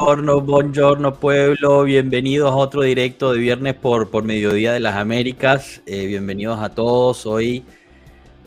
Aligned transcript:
Buongiorno, 0.00 0.40
buongiorno 0.40 1.14
pueblo, 1.14 1.84
bienvenidos 1.84 2.50
a 2.50 2.56
otro 2.56 2.80
directo 2.80 3.34
de 3.34 3.38
viernes 3.38 3.74
por, 3.74 4.08
por 4.08 4.24
Mediodía 4.24 4.72
de 4.72 4.80
las 4.80 4.96
Américas. 4.96 5.82
Eh, 5.84 6.06
bienvenidos 6.06 6.58
a 6.58 6.70
todos. 6.70 7.26
Hoy 7.26 7.62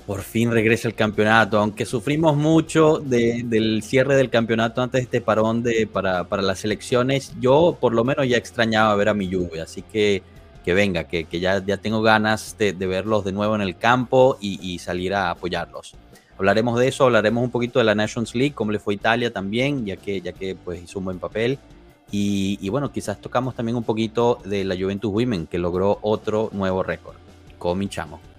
por 0.08 0.24
fin 0.24 0.50
regresa 0.50 0.88
el 0.88 0.96
campeonato, 0.96 1.60
aunque 1.60 1.86
sufrimos 1.86 2.36
mucho 2.36 2.98
del 2.98 3.84
cierre 3.84 4.16
del 4.16 4.32
campeonato 4.32 4.82
antes 4.82 5.02
de 5.02 5.04
este 5.04 5.22
parón 5.22 5.62
de, 5.62 5.86
para, 5.86 6.26
las 6.42 6.66
elecciones. 6.66 7.34
Yo 7.40 7.78
por 7.80 7.94
lo 7.94 8.04
menos 8.04 8.28
ya 8.28 8.38
extrañaba 8.38 8.96
ver 8.96 9.10
a 9.10 9.14
mi 9.14 9.30
lluvia, 9.30 9.64
así 9.64 9.84
que 9.84 10.24
que 10.66 10.74
venga, 10.74 11.04
que, 11.04 11.28
ya, 11.40 11.64
ya 11.64 11.78
tengo 11.78 12.02
ganas 12.02 12.58
de, 12.58 12.72
verlos 12.74 13.26
de 13.26 13.32
nuevo 13.32 13.54
en 13.54 13.62
el 13.62 13.78
campo 13.78 14.38
y, 14.42 14.60
y 14.74 14.80
salir 14.80 15.14
a 15.14 15.30
apoyarlos. 15.30 15.96
Hablaremos 16.38 16.80
de 16.80 16.88
eso, 16.88 17.06
hablaremos 17.06 17.44
un 17.44 17.52
poquito 17.52 17.80
de 17.80 17.86
la 17.86 17.96
Nations 17.96 18.34
League, 18.36 18.54
cómo 18.54 18.72
le 18.72 18.80
fue 18.80 18.96
Italia 18.96 19.32
también, 19.32 19.86
ya 19.86 19.98
que, 19.98 20.20
ya 20.22 20.34
que 20.34 20.56
pues, 20.56 20.84
hizo 20.84 21.00
un 21.00 21.06
buen 21.06 21.20
papel. 21.20 21.60
Y, 22.16 22.70
bueno, 22.70 22.92
quizás 22.92 23.20
tocamos 23.20 23.56
también 23.56 23.76
un 23.76 23.84
poquito 23.84 24.38
de 24.46 24.64
la 24.64 24.76
Juventus 24.76 25.12
Women, 25.12 25.48
que 25.48 25.58
logró 25.58 25.98
otro 26.02 26.50
nuevo 26.54 26.84
récord. 26.84 27.16
Cominchamos. 27.58 28.33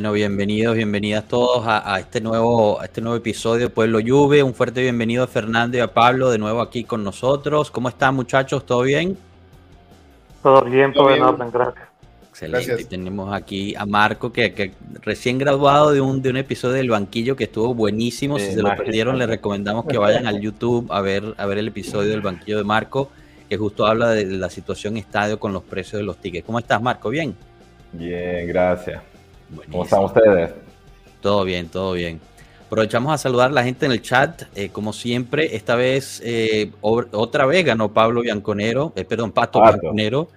Bueno, 0.00 0.14
bienvenidos, 0.14 0.76
bienvenidas 0.76 1.28
todos 1.28 1.62
a, 1.66 2.00
este 2.00 2.22
nuevo, 2.22 2.82
este 2.82 3.02
nuevo 3.02 3.18
episodio 3.18 3.64
de 3.64 3.68
Pueblo 3.68 3.98
Juve. 4.02 4.42
Un 4.42 4.54
fuerte 4.54 4.80
bienvenido 4.80 5.22
a 5.22 5.26
Fernando 5.26 5.76
y 5.76 5.80
a 5.80 5.92
Pablo 5.92 6.30
de 6.30 6.38
nuevo 6.38 6.62
aquí 6.62 6.84
con 6.84 7.04
nosotros. 7.04 7.70
¿Cómo 7.70 7.90
están 7.90 8.14
muchachos? 8.14 8.64
¿Todo 8.64 8.80
bien? 8.80 9.18
Todo 10.42 10.62
bien, 10.62 10.94
todo, 10.94 11.14
en 11.14 11.20
orden, 11.20 11.50
gracias. 11.52 11.86
Excelente. 12.30 12.80
Y 12.80 12.84
tenemos 12.86 13.30
aquí 13.34 13.74
a 13.76 13.84
Marco, 13.84 14.32
que, 14.32 14.72
recién 15.02 15.36
graduado 15.36 15.90
de 15.92 16.00
un, 16.00 16.22
de 16.22 16.30
un 16.30 16.38
episodio 16.38 16.76
del 16.76 16.88
banquillo 16.88 17.36
que 17.36 17.44
estuvo 17.44 17.74
buenísimo. 17.74 18.38
si 18.38 18.52
se 18.52 18.62
lo 18.62 18.74
perdieron, 18.74 19.18
les 19.18 19.28
recomendamos 19.28 19.84
que 19.84 19.98
vayan 19.98 20.26
al 20.26 20.40
YouTube 20.40 20.90
a 20.90 21.02
ver, 21.02 21.34
a 21.36 21.44
ver 21.44 21.58
el 21.58 21.68
episodio 21.68 22.08
del 22.08 22.22
banquillo 22.22 22.56
de 22.56 22.64
Marco 22.64 23.10
que 23.50 23.58
justo 23.58 23.84
habla 23.84 24.12
de 24.12 24.24
la 24.24 24.48
situación 24.48 24.96
estadio 24.96 25.38
con 25.38 25.52
los 25.52 25.62
precios 25.62 26.00
de 26.00 26.04
los 26.04 26.16
tickets. 26.16 26.46
¿Cómo 26.46 26.58
estás, 26.58 26.80
Marco? 26.80 27.10
¿Bien? 27.10 27.36
Bien, 27.92 28.48
gracias. 28.48 29.09
¿Cómo 29.70 29.84
están 29.84 30.04
ustedes? 30.04 30.50
Todo 31.20 31.44
bien, 31.44 31.68
todo 31.68 31.92
bien. 31.92 32.20
Aprovechamos 32.66 33.12
a 33.12 33.18
saludar 33.18 33.50
a 33.50 33.52
la 33.52 33.64
gente 33.64 33.86
en 33.86 33.92
el 33.92 34.00
chat, 34.00 34.42
eh, 34.54 34.68
como 34.68 34.92
siempre. 34.92 35.56
Esta 35.56 35.74
vez, 35.74 36.22
eh, 36.24 36.70
otra 36.80 37.44
vez 37.44 37.64
ganó 37.64 37.92
Pablo 37.92 38.20
Bianconero, 38.20 38.92
eh, 38.94 39.04
perdón, 39.04 39.32
Pato, 39.32 39.60
Bianconero. 39.60 40.28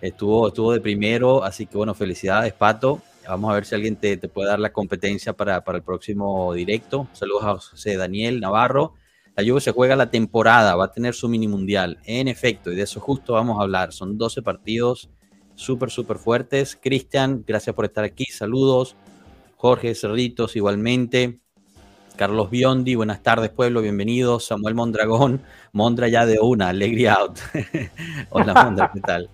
Estuvo, 0.00 0.48
estuvo 0.48 0.72
de 0.72 0.80
primero, 0.80 1.44
así 1.44 1.66
que 1.66 1.76
bueno, 1.76 1.94
felicidades, 1.94 2.52
Pato. 2.52 3.00
Vamos 3.28 3.50
a 3.50 3.54
ver 3.54 3.64
si 3.64 3.74
alguien 3.74 3.96
te, 3.96 4.18
puede 4.18 4.48
dar 4.48 4.58
la 4.58 4.72
competencia 4.72 5.32
para, 5.32 5.62
para 5.62 5.78
el 5.78 5.84
próximo 5.84 6.52
directo. 6.52 7.08
Saludos 7.12 7.44
a 7.44 7.54
José 7.54 7.96
Daniel 7.96 8.40
Navarro. 8.40 8.94
La 9.36 9.44
Juve 9.44 9.60
se 9.60 9.72
juega 9.72 9.96
la 9.96 10.10
temporada, 10.10 10.74
va 10.76 10.86
a 10.86 10.92
tener 10.92 11.14
su 11.14 11.28
mini 11.28 11.46
mundial. 11.46 11.98
En 12.04 12.26
efecto, 12.26 12.72
y 12.72 12.76
de 12.76 12.82
eso 12.82 13.00
justo 13.00 13.34
vamos 13.34 13.58
a 13.58 13.62
hablar. 13.62 13.92
Son 13.92 14.16
12 14.16 14.42
partidos 14.42 15.10
súper, 15.56 15.90
súper 15.90 16.18
fuertes. 16.18 16.78
Cristian, 16.80 17.42
gracias 17.44 17.74
por 17.74 17.84
estar 17.84 18.04
aquí. 18.04 18.26
Saludos. 18.26 18.94
Jorge 19.56 19.94
Cerritos, 19.94 20.54
igualmente. 20.54 21.40
Carlos 22.16 22.50
Biondi, 22.50 22.94
buenas 22.94 23.22
tardes, 23.22 23.50
pueblo, 23.50 23.82
bienvenidos. 23.82 24.46
Samuel 24.46 24.74
Mondragón, 24.74 25.42
Mondra 25.72 26.08
ya 26.08 26.24
de 26.24 26.38
una, 26.40 26.70
Alegría 26.70 27.14
Out. 27.14 27.38
Hola, 28.30 28.54
Mondra, 28.64 28.90
¿qué 28.92 29.00
tal? 29.00 29.28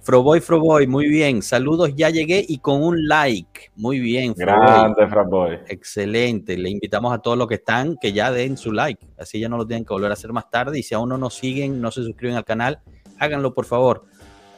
Froboy, 0.00 0.40
Froboy, 0.40 0.86
muy 0.86 1.08
bien. 1.08 1.42
Saludos, 1.42 1.94
ya 1.94 2.08
llegué 2.08 2.42
y 2.46 2.58
con 2.58 2.82
un 2.82 3.06
like. 3.06 3.70
Muy 3.76 4.00
bien, 4.00 4.32
Grande, 4.34 5.06
Froboy. 5.08 5.58
Excelente. 5.68 6.56
Le 6.56 6.70
invitamos 6.70 7.12
a 7.12 7.18
todos 7.18 7.36
los 7.36 7.46
que 7.46 7.56
están 7.56 7.96
que 8.00 8.12
ya 8.14 8.32
den 8.32 8.56
su 8.56 8.72
like. 8.72 9.06
Así 9.18 9.38
ya 9.38 9.50
no 9.50 9.58
lo 9.58 9.66
tienen 9.66 9.84
que 9.84 9.92
volver 9.92 10.10
a 10.10 10.14
hacer 10.14 10.32
más 10.32 10.50
tarde. 10.50 10.78
Y 10.78 10.82
si 10.82 10.94
aún 10.94 11.10
no 11.10 11.18
nos 11.18 11.34
siguen, 11.34 11.82
no 11.82 11.90
se 11.90 12.02
suscriben 12.02 12.36
al 12.36 12.46
canal, 12.46 12.80
háganlo 13.18 13.52
por 13.52 13.66
favor. 13.66 14.06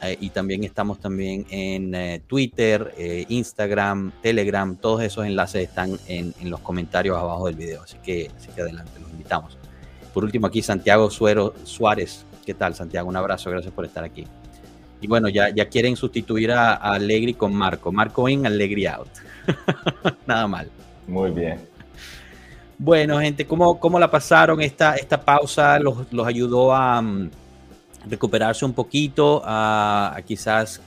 Eh, 0.03 0.17
y 0.19 0.29
también 0.31 0.63
estamos 0.65 0.99
también 0.99 1.45
en 1.49 1.95
eh, 1.95 2.21
Twitter, 2.27 2.93
eh, 2.97 3.25
Instagram, 3.29 4.11
Telegram. 4.21 4.75
Todos 4.75 5.01
esos 5.01 5.25
enlaces 5.25 5.63
están 5.63 5.97
en, 6.07 6.33
los 6.43 6.59
comentarios 6.59 7.17
abajo 7.17 7.47
del 7.47 7.55
video. 7.55 7.83
Así 7.83 7.97
que, 8.03 8.29
así 8.35 8.49
que 8.53 8.61
adelante, 8.61 8.91
los 8.99 9.09
invitamos. 9.11 9.57
Por 10.13 10.25
último, 10.25 10.47
aquí 10.47 10.61
Santiago 10.61 11.09
Suero 11.09 11.53
Suárez. 11.63 12.25
¿Qué 12.45 12.53
tal, 12.53 12.75
Santiago? 12.75 13.07
Un 13.07 13.15
abrazo, 13.15 13.49
gracias 13.49 13.73
por 13.73 13.85
estar 13.85 14.03
aquí. 14.03 14.27
Y 14.99 15.07
bueno, 15.07 15.29
ya, 15.29 15.49
ya 15.49 15.69
quieren 15.69 15.95
sustituir 15.95 16.51
a, 16.51 16.73
Allegri 16.73 17.33
con 17.33 17.53
Marco. 17.53 17.91
Marco 17.91 18.27
in, 18.27 18.45
Allegri 18.45 18.85
out. 18.85 19.09
Nada 20.27 20.47
mal. 20.47 20.69
Muy 21.07 21.31
bien. 21.31 21.59
Bueno, 22.77 23.19
gente, 23.19 23.45
¿cómo, 23.45 23.79
cómo 23.79 23.97
la 23.99 24.11
pasaron 24.11 24.61
esta, 24.61 24.95
esta 24.95 25.21
pausa? 25.21 25.79
¿Los, 25.79 26.05
ayudó 26.25 26.73
a 26.73 27.01
mm, 27.01 27.29
recuperarse 28.07 28.65
un 28.65 28.73
poquito? 28.73 29.41
A, 29.45 30.19
quizás 30.25 30.81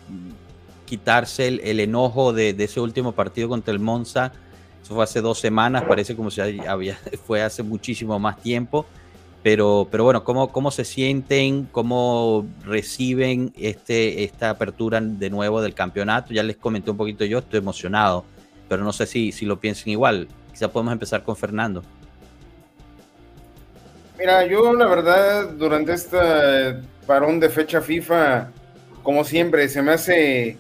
quitarse 0.85 1.49
el, 1.49 1.81
enojo 1.81 2.33
de, 2.33 2.51
ese 2.59 2.81
último 2.81 3.13
partido 3.13 3.49
contra 3.49 3.73
el 3.73 3.81
Monza? 3.81 4.33
Eso 4.83 4.95
fue 4.95 5.05
hace 5.05 5.21
dos 5.21 5.39
semanas, 5.39 5.85
parece 5.85 6.15
como 6.15 6.31
si 6.31 6.41
había, 6.41 6.99
fue 7.27 7.43
hace 7.43 7.63
muchísimo 7.63 8.19
más 8.19 8.41
tiempo. 8.41 8.87
Pero, 9.43 9.87
pero 9.91 10.03
bueno, 10.03 10.25
¿cómo, 10.25 10.49
¿cómo 10.51 10.73
se 10.73 10.85
sienten? 10.85 11.69
¿Cómo 11.71 12.47
reciben 12.65 13.53
este, 13.57 14.25
esta 14.25 14.51
apertura 14.51 15.01
de 15.01 15.31
nuevo 15.31 15.63
del 15.63 15.73
campeonato? 15.73 16.35
Ya 16.35 16.43
les 16.43 16.57
comenté 16.57 16.91
un 16.91 16.97
poquito 16.97 17.25
yo, 17.25 17.39
estoy 17.39 17.59
emocionado, 17.59 18.25
pero 18.69 18.83
no 18.83 18.93
sé 18.93 19.07
si, 19.07 19.31
si 19.31 19.47
lo 19.47 19.61
piensan 19.61 19.91
igual. 19.91 20.27
Quizá 20.51 20.73
podemos 20.73 20.93
empezar 20.93 21.23
con 21.23 21.37
Fernando. 21.37 21.83
Mira, 24.19 24.47
yo 24.47 24.73
la 24.73 24.87
verdad, 24.87 25.51
durante 25.51 25.93
este 25.93 26.17
parón 27.07 27.39
de 27.39 27.51
fecha 27.51 27.83
FIFA, 27.83 28.51
como 29.03 29.25
siempre, 29.25 29.69
se 29.69 29.83
me 29.83 29.93
hace 29.93 30.57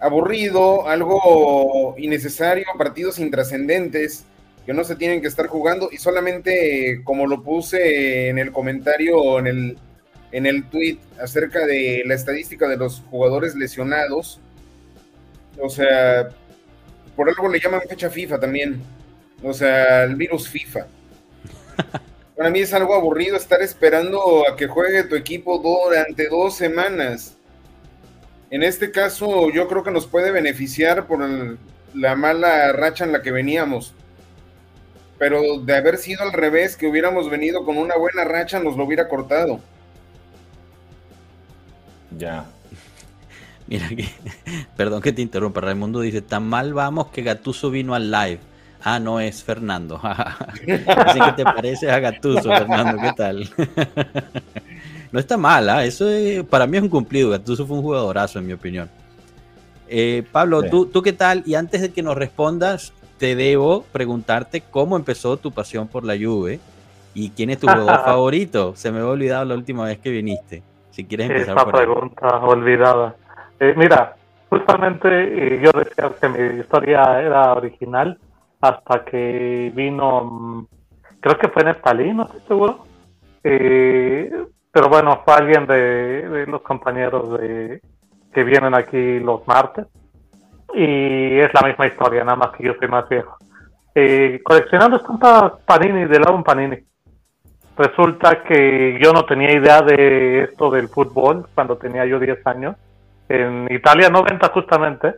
aburrido, 0.00 0.88
algo 0.88 1.94
innecesario, 1.98 2.66
partidos 2.76 3.18
intrascendentes 3.18 4.24
que 4.66 4.74
no 4.74 4.82
se 4.82 4.96
tienen 4.96 5.20
que 5.20 5.28
estar 5.28 5.46
jugando 5.46 5.88
y 5.92 5.98
solamente 5.98 7.00
como 7.04 7.26
lo 7.28 7.42
puse 7.44 8.28
en 8.28 8.38
el 8.38 8.50
comentario 8.50 9.38
en 9.38 9.46
el 9.46 9.78
en 10.32 10.44
el 10.44 10.64
tweet 10.64 10.98
acerca 11.22 11.64
de 11.64 12.02
la 12.04 12.14
estadística 12.14 12.66
de 12.68 12.76
los 12.76 13.00
jugadores 13.08 13.54
lesionados, 13.54 14.40
o 15.62 15.68
sea, 15.68 16.28
por 17.14 17.28
algo 17.28 17.48
le 17.48 17.60
llaman 17.60 17.82
fecha 17.88 18.10
FIFA 18.10 18.40
también, 18.40 18.82
o 19.42 19.54
sea, 19.54 20.02
el 20.02 20.16
virus 20.16 20.48
FIFA. 20.48 20.88
Para 22.36 22.50
mí 22.50 22.60
es 22.60 22.74
algo 22.74 22.94
aburrido 22.94 23.36
estar 23.36 23.62
esperando 23.62 24.48
a 24.48 24.56
que 24.56 24.66
juegue 24.66 25.04
tu 25.04 25.16
equipo 25.16 25.58
durante 25.58 26.28
dos 26.28 26.54
semanas. 26.54 27.36
En 28.50 28.62
este 28.62 28.90
caso, 28.90 29.50
yo 29.50 29.66
creo 29.68 29.82
que 29.82 29.90
nos 29.90 30.06
puede 30.06 30.30
beneficiar 30.30 31.06
por 31.06 31.26
la 31.94 32.14
mala 32.14 32.72
racha 32.72 33.04
en 33.04 33.12
la 33.12 33.22
que 33.22 33.32
veníamos 33.32 33.94
pero 35.18 35.58
de 35.60 35.76
haber 35.76 35.96
sido 35.96 36.22
al 36.22 36.32
revés, 36.32 36.76
que 36.76 36.86
hubiéramos 36.86 37.30
venido 37.30 37.64
con 37.64 37.78
una 37.78 37.96
buena 37.96 38.24
racha, 38.24 38.58
nos 38.58 38.76
lo 38.76 38.84
hubiera 38.84 39.08
cortado. 39.08 39.60
Ya. 42.16 42.46
Mira 43.66 43.88
perdón 44.76 45.02
que 45.02 45.12
te 45.12 45.22
interrumpa, 45.22 45.60
Raimundo 45.60 46.00
dice, 46.00 46.22
tan 46.22 46.46
mal 46.46 46.74
vamos 46.74 47.08
que 47.08 47.22
Gatuso 47.22 47.70
vino 47.70 47.94
al 47.94 48.10
live. 48.10 48.38
Ah, 48.82 48.98
no 48.98 49.20
es 49.20 49.42
Fernando. 49.42 50.00
Así 50.02 51.20
que 51.20 51.32
te 51.36 51.44
pareces 51.44 51.90
a 51.90 51.98
Gatuso, 51.98 52.48
Fernando, 52.50 53.02
¿qué 53.02 53.12
tal? 53.16 53.48
no 55.12 55.18
está 55.18 55.36
mal, 55.36 55.68
¿ah? 55.68 55.84
eso 55.84 56.06
para 56.48 56.66
mí 56.66 56.76
es 56.76 56.82
un 56.82 56.88
cumplido. 56.88 57.30
Gatuso 57.30 57.66
fue 57.66 57.76
un 57.76 57.82
jugadorazo, 57.82 58.38
en 58.38 58.46
mi 58.46 58.52
opinión. 58.52 58.88
Eh, 59.88 60.24
Pablo, 60.32 60.62
¿tú, 60.64 60.86
¿tú 60.86 61.02
qué 61.02 61.12
tal? 61.12 61.42
Y 61.46 61.54
antes 61.54 61.80
de 61.80 61.92
que 61.92 62.02
nos 62.02 62.16
respondas, 62.16 62.92
te 63.18 63.34
debo 63.34 63.84
preguntarte 63.92 64.60
cómo 64.60 64.96
empezó 64.96 65.36
tu 65.36 65.52
pasión 65.52 65.88
por 65.88 66.04
la 66.04 66.14
Juve 66.14 66.60
y 67.14 67.30
quién 67.30 67.50
es 67.50 67.58
tu 67.58 67.66
jugador 67.66 68.00
favorito. 68.04 68.74
Se 68.76 68.90
me 68.90 68.98
había 68.98 69.10
olvidado 69.10 69.44
la 69.44 69.54
última 69.54 69.84
vez 69.84 69.98
que 69.98 70.10
viniste. 70.10 70.62
Si 70.90 71.04
quieres 71.04 71.30
empezar 71.30 71.56
Esa 71.56 71.66
pregunta 71.66 72.26
olvidada. 72.38 73.14
Eh, 73.60 73.74
mira, 73.76 74.16
justamente 74.48 75.08
eh, 75.08 75.60
yo 75.62 75.70
decía 75.78 76.10
que 76.20 76.28
mi 76.28 76.60
historia 76.60 77.20
era 77.20 77.52
original. 77.54 78.18
Hasta 78.60 79.04
que 79.04 79.72
vino, 79.74 80.24
mm, 80.24 80.66
creo 81.20 81.38
que 81.38 81.48
fue 81.48 81.64
Neftalí, 81.64 82.12
no 82.12 82.24
estoy 82.24 82.40
seguro. 82.48 82.86
Eh, 83.44 84.30
pero 84.72 84.88
bueno, 84.88 85.22
fue 85.24 85.34
alguien 85.34 85.66
de, 85.66 86.44
los 86.46 86.62
compañeros 86.62 87.38
de, 87.40 87.80
que 88.32 88.44
vienen 88.44 88.74
aquí 88.74 89.20
los 89.20 89.46
martes. 89.46 89.86
Y 90.74 91.38
es 91.38 91.54
la 91.54 91.66
misma 91.66 91.86
historia, 91.86 92.24
nada 92.24 92.36
más 92.36 92.50
que 92.50 92.64
yo 92.64 92.74
soy 92.78 92.88
más 92.88 93.08
viejo. 93.08 93.36
Eh, 93.94 94.40
coleccionando 94.44 94.98
estampas 94.98 95.52
Panini 95.64 96.04
del 96.04 96.26
álbum 96.26 96.42
Panini. 96.42 96.76
Resulta 97.78 98.42
que 98.42 98.98
yo 99.02 99.12
no 99.12 99.24
tenía 99.24 99.52
idea 99.52 99.80
de 99.82 100.44
esto 100.44 100.70
del 100.70 100.88
fútbol 100.88 101.46
cuando 101.54 101.76
tenía 101.76 102.04
yo 102.04 102.18
10 102.18 102.46
años. 102.46 102.76
En 103.28 103.66
Italia 103.70 104.10
90 104.10 104.48
justamente. 104.48 105.14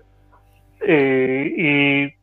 Eh, 0.80 1.54
y 1.56 2.17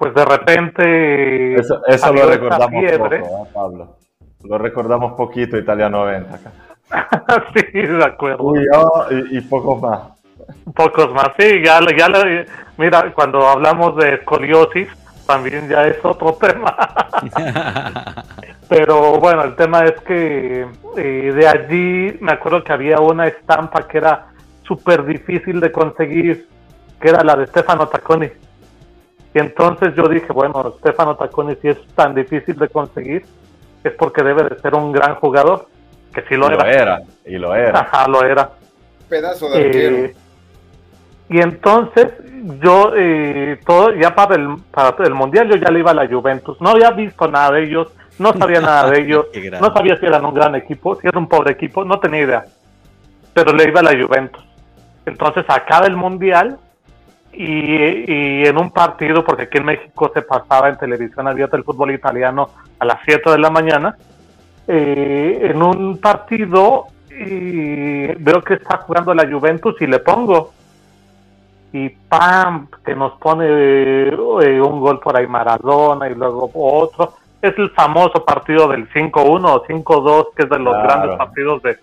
pues 0.00 0.14
de 0.14 0.24
repente... 0.24 1.54
Eso, 1.56 2.12
lo 2.14 2.26
recordamos 2.26 2.82
poco, 2.82 3.14
¿eh, 3.14 3.22
Pablo. 3.52 3.96
Lo 4.44 4.56
recordamos 4.56 5.12
poquito 5.12 5.58
Italia 5.58 5.90
90 5.90 6.34
acá. 6.34 6.52
sí, 7.54 7.82
de 7.82 8.02
acuerdo. 8.02 8.54
y, 9.30 9.40
pocos 9.42 9.82
más. 9.82 10.00
Pocos 10.74 11.12
más, 11.12 11.32
sí, 11.38 11.62
ya, 11.62 11.80
ya 11.94 12.08
mira, 12.78 13.12
cuando 13.12 13.46
hablamos 13.46 13.94
de 13.96 14.14
escoliosis, 14.14 14.88
también 15.26 15.68
ya 15.68 15.86
es 15.86 16.02
otro 16.02 16.32
tema. 16.40 16.74
Pero 18.70 19.20
bueno, 19.20 19.44
el 19.44 19.54
tema 19.54 19.84
es 19.84 20.00
que 20.00 20.66
eh, 20.96 21.32
de 21.36 21.46
allí 21.46 22.16
me 22.22 22.32
acuerdo 22.32 22.64
que 22.64 22.72
había 22.72 23.00
una 23.00 23.26
estampa 23.26 23.86
que 23.86 23.98
era 23.98 24.28
súper 24.62 25.04
difícil 25.04 25.60
de 25.60 25.70
conseguir, 25.70 26.48
que 26.98 27.10
era 27.10 27.22
la 27.22 27.36
de 27.36 27.46
Stefano 27.48 27.86
Tacconi. 27.86 28.30
Y 29.34 29.38
entonces 29.38 29.94
yo 29.94 30.08
dije, 30.08 30.32
bueno, 30.32 30.74
Stefano 30.78 31.16
Tacconi 31.16 31.56
si 31.56 31.68
es 31.68 31.78
tan 31.94 32.14
difícil 32.14 32.56
de 32.56 32.68
conseguir, 32.68 33.24
es 33.84 33.92
porque 33.94 34.22
debe 34.22 34.44
de 34.44 34.58
ser 34.60 34.74
un 34.74 34.92
gran 34.92 35.14
jugador, 35.16 35.66
que 36.12 36.22
sí 36.22 36.34
lo, 36.34 36.50
y 36.50 36.54
era. 36.54 36.64
Lo 36.64 36.70
era. 36.70 37.02
Y 37.24 37.38
lo 37.38 37.54
era. 37.54 37.80
Ajá, 37.80 38.08
lo 38.08 38.24
era. 38.24 38.50
Pedazo 39.08 39.50
de 39.50 40.06
eh, 40.06 40.14
y 41.30 41.40
entonces 41.40 42.12
yo, 42.60 42.92
eh, 42.96 43.60
todo, 43.64 43.94
ya 43.94 44.14
para 44.16 44.34
el, 44.34 44.56
para 44.72 44.96
el 45.04 45.14
Mundial, 45.14 45.48
yo 45.48 45.56
ya 45.56 45.70
le 45.70 45.78
iba 45.78 45.92
a 45.92 45.94
la 45.94 46.08
Juventus. 46.08 46.60
No 46.60 46.70
había 46.70 46.90
visto 46.90 47.28
nada 47.28 47.52
de 47.52 47.64
ellos, 47.64 47.92
no 48.18 48.32
sabía 48.32 48.60
nada 48.60 48.90
de 48.90 49.00
ellos, 49.00 49.26
no 49.60 49.72
sabía 49.72 49.96
si 49.96 50.06
eran 50.06 50.24
un 50.24 50.34
gran 50.34 50.56
equipo, 50.56 50.96
si 50.96 51.06
era 51.06 51.20
un 51.20 51.28
pobre 51.28 51.52
equipo, 51.52 51.84
no 51.84 52.00
tenía 52.00 52.22
idea. 52.22 52.44
Pero 53.32 53.52
le 53.52 53.68
iba 53.68 53.78
a 53.78 53.84
la 53.84 53.90
Juventus. 53.92 54.44
Entonces 55.06 55.44
acaba 55.46 55.86
el 55.86 55.96
Mundial 55.96 56.58
y, 57.32 58.46
en 58.46 58.58
un 58.58 58.70
partido, 58.70 59.24
porque 59.24 59.44
aquí 59.44 59.58
en 59.58 59.66
México 59.66 60.10
se 60.12 60.22
pasaba 60.22 60.68
en 60.68 60.78
televisión 60.78 61.28
abierta 61.28 61.56
el 61.56 61.64
fútbol 61.64 61.92
italiano 61.92 62.50
a 62.78 62.84
las 62.84 62.98
7 63.04 63.30
de 63.30 63.38
la 63.38 63.50
mañana, 63.50 63.96
eh, 64.66 65.50
en 65.50 65.62
un 65.62 65.98
partido 65.98 66.86
y 67.10 68.06
veo 68.14 68.42
que 68.42 68.54
está 68.54 68.78
jugando 68.78 69.12
la 69.14 69.28
Juventus 69.30 69.74
y 69.80 69.86
le 69.86 69.98
pongo 69.98 70.52
y 71.72 71.88
¡pam! 71.88 72.68
que 72.84 72.94
nos 72.94 73.12
pone 73.18 73.46
eh, 73.46 74.60
un 74.60 74.80
gol 74.80 74.98
por 74.98 75.16
ahí 75.16 75.26
Maradona 75.26 76.08
y 76.08 76.14
luego 76.14 76.50
otro. 76.54 77.14
Es 77.40 77.56
el 77.58 77.70
famoso 77.70 78.24
partido 78.24 78.68
del 78.68 78.88
5-1 78.90 79.12
o 79.14 79.64
5-2, 79.64 80.26
que 80.36 80.42
es 80.42 80.50
de 80.50 80.58
los 80.58 80.74
grandes 80.82 81.16
partidos 81.16 81.62
de, 81.62 81.78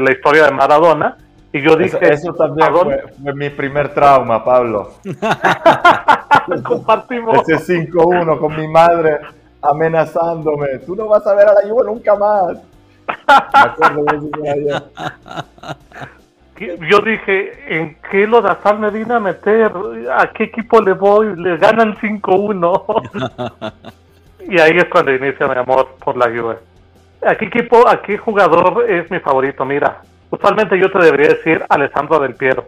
la 0.00 0.10
historia 0.10 0.46
de 0.46 0.52
Maradona. 0.52 1.16
Y 1.52 1.62
yo 1.62 1.76
dije... 1.76 1.98
Eso, 2.00 2.32
también 2.34 2.68
fue, 2.72 3.34
mi 3.34 3.50
primer 3.50 3.94
trauma, 3.94 4.44
Pablo. 4.44 4.92
Compartimos. 6.64 7.48
Ese 7.48 7.86
5-1 7.88 8.38
con 8.38 8.56
mi 8.56 8.68
madre 8.68 9.18
amenazándome. 9.62 10.78
Tú 10.86 10.94
no 10.94 11.08
vas 11.08 11.26
a 11.26 11.34
ver 11.34 11.48
a 11.48 11.54
la 11.54 11.68
Juve 11.68 11.84
nunca 11.86 12.14
más. 12.16 12.58
Yo 16.90 17.00
dije, 17.00 17.52
¿en 17.68 17.96
qué 18.10 18.26
lo 18.26 18.40
Lodazal 18.40 18.78
me 18.78 18.90
vine 18.90 19.14
a 19.14 19.20
meter? 19.20 19.72
¿A 20.16 20.30
qué 20.32 20.44
equipo 20.44 20.80
le 20.80 20.92
voy? 20.92 21.36
Le 21.36 21.56
ganan 21.56 21.96
5-1. 21.96 23.72
y 24.48 24.60
ahí 24.60 24.76
es 24.76 24.86
cuando 24.86 25.14
inicia 25.14 25.46
mi 25.46 25.56
amor 25.56 25.88
por 26.04 26.16
la 26.16 26.26
Juve. 26.26 26.56
¿A 27.26 27.34
qué 27.34 27.46
equipo, 27.46 27.88
a 27.88 28.00
qué 28.02 28.18
jugador 28.18 28.84
es 28.88 29.10
mi 29.10 29.18
favorito? 29.20 29.64
Mira, 29.64 30.02
usualmente 30.30 30.78
yo 30.78 30.90
te 30.90 30.98
debería 30.98 31.28
decir 31.28 31.64
Alessandro 31.68 32.18
Del 32.18 32.34
Piero. 32.34 32.66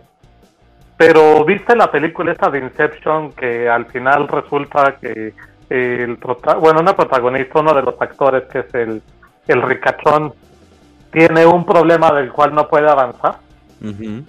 Pero 0.97 1.45
viste 1.45 1.75
la 1.75 1.91
película 1.91 2.33
esta 2.33 2.51
de 2.51 2.59
Inception 2.59 3.33
que 3.33 3.69
al 3.69 3.87
final 3.87 4.29
resulta 4.29 4.97
que 5.01 5.33
el 5.71 6.19
bueno, 6.59 6.81
una 6.81 6.95
protagonista, 6.95 7.61
uno 7.61 7.73
de 7.73 7.83
los 7.83 7.95
actores 8.01 8.45
que 8.45 8.59
es 8.61 8.75
el, 8.75 9.03
el 9.47 9.63
ricachón, 9.63 10.35
tiene 11.11 11.47
un 11.47 11.65
problema 11.65 12.13
del 12.13 12.31
cual 12.31 12.55
no 12.55 12.69
puede 12.69 12.89
avanzar 12.91 13.37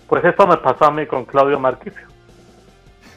pues 0.07 0.23
esto 0.23 0.47
me 0.47 0.57
pasó 0.57 0.85
a 0.85 0.91
mí 0.91 1.05
con 1.05 1.25
Claudio 1.25 1.59
Marquicio. 1.59 2.07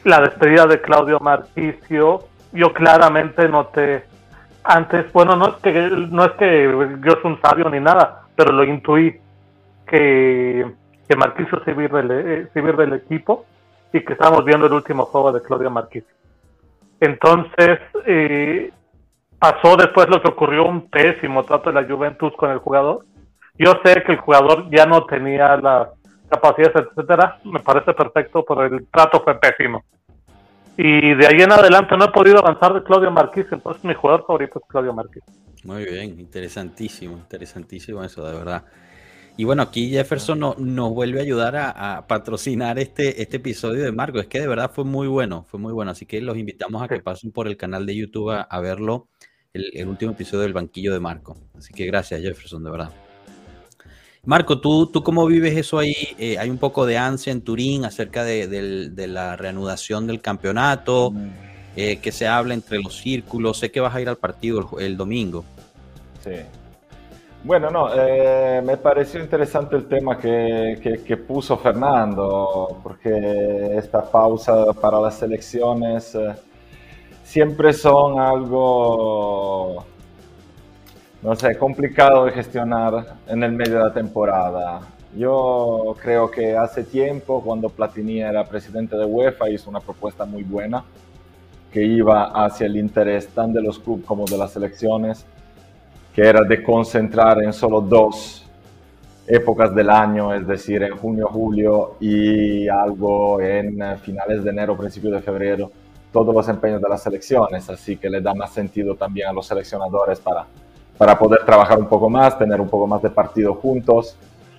La 0.03 0.19
despedida 0.19 0.65
de 0.65 0.81
Claudio 0.81 1.19
Marquicio, 1.19 2.25
yo 2.51 2.73
claramente 2.73 3.47
noté 3.47 4.05
antes, 4.63 5.11
bueno, 5.13 5.35
no 5.35 5.49
es 5.49 5.55
que 5.55 5.71
no 5.71 6.25
es 6.25 6.31
que 6.33 6.97
yo 7.03 7.11
soy 7.21 7.31
un 7.31 7.41
sabio 7.41 7.69
ni 7.69 7.79
nada, 7.79 8.23
pero 8.35 8.51
lo 8.51 8.63
intuí 8.63 9.19
que, 9.85 10.65
que 11.07 11.15
se 11.15 11.71
iba, 11.71 12.01
del, 12.01 12.93
equipo 12.93 13.45
y 13.93 14.03
que 14.03 14.13
estábamos 14.13 14.45
viendo 14.45 14.67
el 14.67 14.73
último 14.73 15.05
juego 15.05 15.31
de 15.31 15.41
Claudio 15.41 15.69
Marquicio. 15.69 16.13
Entonces, 16.99 17.79
eh, 18.05 18.71
pasó 19.39 19.75
después 19.77 20.07
lo 20.09 20.21
que 20.21 20.29
ocurrió 20.29 20.65
un 20.65 20.89
pésimo 20.89 21.43
trato 21.43 21.71
de 21.71 21.81
la 21.81 21.87
Juventus 21.87 22.33
con 22.35 22.51
el 22.51 22.59
jugador. 22.59 23.05
Yo 23.57 23.73
sé 23.83 24.03
que 24.03 24.13
el 24.13 24.17
jugador 24.19 24.69
ya 24.69 24.85
no 24.85 25.05
tenía 25.05 25.55
la 25.57 25.89
capacidades, 26.29 26.87
etcétera, 26.91 27.39
me 27.43 27.59
parece 27.59 27.93
perfecto, 27.93 28.43
pero 28.47 28.65
el 28.65 28.87
trato 28.87 29.21
fue 29.23 29.39
pésimo. 29.39 29.83
Y 30.77 31.15
de 31.15 31.27
ahí 31.27 31.41
en 31.41 31.51
adelante 31.51 31.95
no 31.95 32.05
he 32.05 32.11
podido 32.11 32.39
avanzar 32.39 32.73
de 32.73 32.83
Claudio 32.83 33.11
Marquís, 33.11 33.45
entonces 33.51 33.83
mi 33.85 33.93
jugador 33.93 34.25
favorito 34.25 34.59
es 34.59 34.65
Claudio 34.67 34.93
Marquís. 34.93 35.23
Muy 35.63 35.85
bien, 35.85 36.19
interesantísimo, 36.19 37.15
interesantísimo 37.17 38.03
eso, 38.03 38.25
de 38.25 38.37
verdad. 38.37 38.63
Y 39.37 39.43
bueno, 39.43 39.63
aquí 39.63 39.89
Jefferson 39.89 40.39
nos 40.39 40.93
vuelve 40.93 41.19
a 41.19 41.23
ayudar 41.23 41.55
a, 41.57 42.05
patrocinar 42.07 42.79
este, 42.79 43.21
este 43.21 43.37
episodio 43.37 43.83
de 43.83 43.91
Marco. 43.91 44.19
Es 44.19 44.27
que 44.27 44.39
de 44.39 44.47
verdad 44.47 44.71
fue 44.73 44.85
muy 44.85 45.07
bueno, 45.07 45.45
fue 45.49 45.59
muy 45.59 45.73
bueno. 45.73 45.91
Así 45.91 46.05
que 46.05 46.21
los 46.21 46.37
invitamos 46.37 46.81
a 46.81 46.87
que 46.87 46.99
pasen 47.01 47.31
por 47.31 47.47
el 47.47 47.57
canal 47.57 47.85
de 47.85 47.95
YouTube 47.95 48.31
a, 48.31 48.59
verlo, 48.61 49.09
el, 49.53 49.71
el, 49.73 49.87
último 49.87 50.13
episodio 50.13 50.43
del 50.43 50.53
banquillo 50.53 50.93
de 50.93 50.99
Marco. 50.99 51.37
Así 51.57 51.73
que 51.73 51.85
gracias 51.85 52.21
Jefferson, 52.21 52.63
de 52.63 52.71
verdad. 52.71 52.91
Marco, 54.25 54.59
¿tú, 54.59 54.87
¿tú 54.87 55.03
cómo 55.03 55.25
vives 55.27 55.55
eso 55.55 55.77
ahí? 55.77 55.95
Eh, 56.17 56.39
hay 56.39 56.49
un 56.49 56.57
poco 56.57 56.87
de 56.87 56.97
ansia 56.97 57.31
en 57.31 57.41
Turín 57.41 57.85
acerca 57.85 58.23
de, 58.23 58.47
la 59.07 59.35
reanudación 59.35 60.07
del 60.07 60.19
campeonato, 60.19 61.11
mm. 61.11 61.29
eh, 61.75 61.97
que 61.97 62.11
se 62.11 62.27
habla 62.27 62.55
entre 62.55 62.79
los 62.79 62.97
círculos. 62.97 63.59
Sé 63.59 63.69
que 63.69 63.79
vas 63.79 63.93
a 63.93 64.01
ir 64.01 64.09
al 64.09 64.17
partido 64.17 64.79
el, 64.79 64.97
domingo. 64.97 65.45
Sí. 66.23 66.31
Bueno, 67.45 67.69
no, 67.69 67.89
eh, 67.93 68.59
me 68.65 68.75
pareció 68.75 69.19
interesante 69.19 69.75
el 69.75 69.87
tema 69.87 70.17
que, 70.17 70.99
que, 71.05 71.17
puso 71.17 71.55
Fernando, 71.57 72.79
porque 72.81 73.77
esta 73.77 74.01
pausa 74.03 74.73
para 74.73 74.99
las 74.99 75.21
elecciones 75.21 76.17
siempre 77.23 77.71
son 77.71 78.19
algo 78.19 79.85
no 81.21 81.35
sé, 81.35 81.55
complicado 81.55 82.25
de 82.25 82.31
gestionar 82.31 83.15
en 83.27 83.43
el 83.43 83.51
medio 83.51 83.77
de 83.77 83.83
la 83.83 83.93
temporada. 83.93 84.81
Yo 85.15 85.95
creo 86.01 86.31
que 86.31 86.57
hace 86.57 86.83
tiempo, 86.83 87.43
cuando 87.43 87.69
Platini 87.69 88.21
era 88.21 88.43
presidente 88.43 88.97
de 88.97 89.05
UEFA, 89.05 89.51
hizo 89.51 89.69
una 89.69 89.81
propuesta 89.81 90.25
muy 90.25 90.41
buena 90.41 90.83
que 91.71 91.83
iba 91.85 92.23
hacia 92.43 92.65
el 92.65 92.75
interés 92.75 93.27
tan 93.27 93.53
de 93.53 93.61
los 93.61 93.77
clubes 93.77 94.03
como 94.05 94.25
de 94.25 94.35
las 94.35 94.51
selecciones, 94.51 95.27
que 96.15 96.21
era 96.21 96.41
de 96.43 96.63
concentrar 96.63 97.43
en 97.43 97.51
solo 97.51 97.81
dos 97.81 98.45
épocas 99.27 99.75
del 99.75 99.89
año, 99.89 100.33
es 100.33 100.47
decir, 100.47 100.81
en 100.83 100.95
junio, 100.95 101.27
julio 101.27 101.95
y 101.99 102.67
algo 102.67 103.41
en 103.41 103.99
finales 103.99 104.43
de 104.43 104.49
enero, 104.49 104.77
principios 104.77 105.13
de 105.13 105.21
febrero, 105.21 105.71
todos 106.11 106.33
los 106.33 106.47
empeños 106.47 106.81
de 106.81 106.87
las 106.87 107.03
selecciones, 107.03 107.69
así 107.69 107.97
que 107.97 108.09
le 108.09 108.21
da 108.21 108.33
más 108.33 108.51
sentido 108.51 108.95
también 108.95 109.27
a 109.27 109.33
los 109.33 109.45
seleccionadores 109.45 110.19
para 110.19 110.45
para 110.97 111.17
poder 111.17 111.43
trabajar 111.45 111.77
un 111.77 111.87
poco 111.87 112.09
más, 112.09 112.37
tener 112.37 112.59
un 112.61 112.69
poco 112.69 112.87
más 112.87 113.01
de 113.01 113.09
partido 113.09 113.53
juntos, 113.55 114.15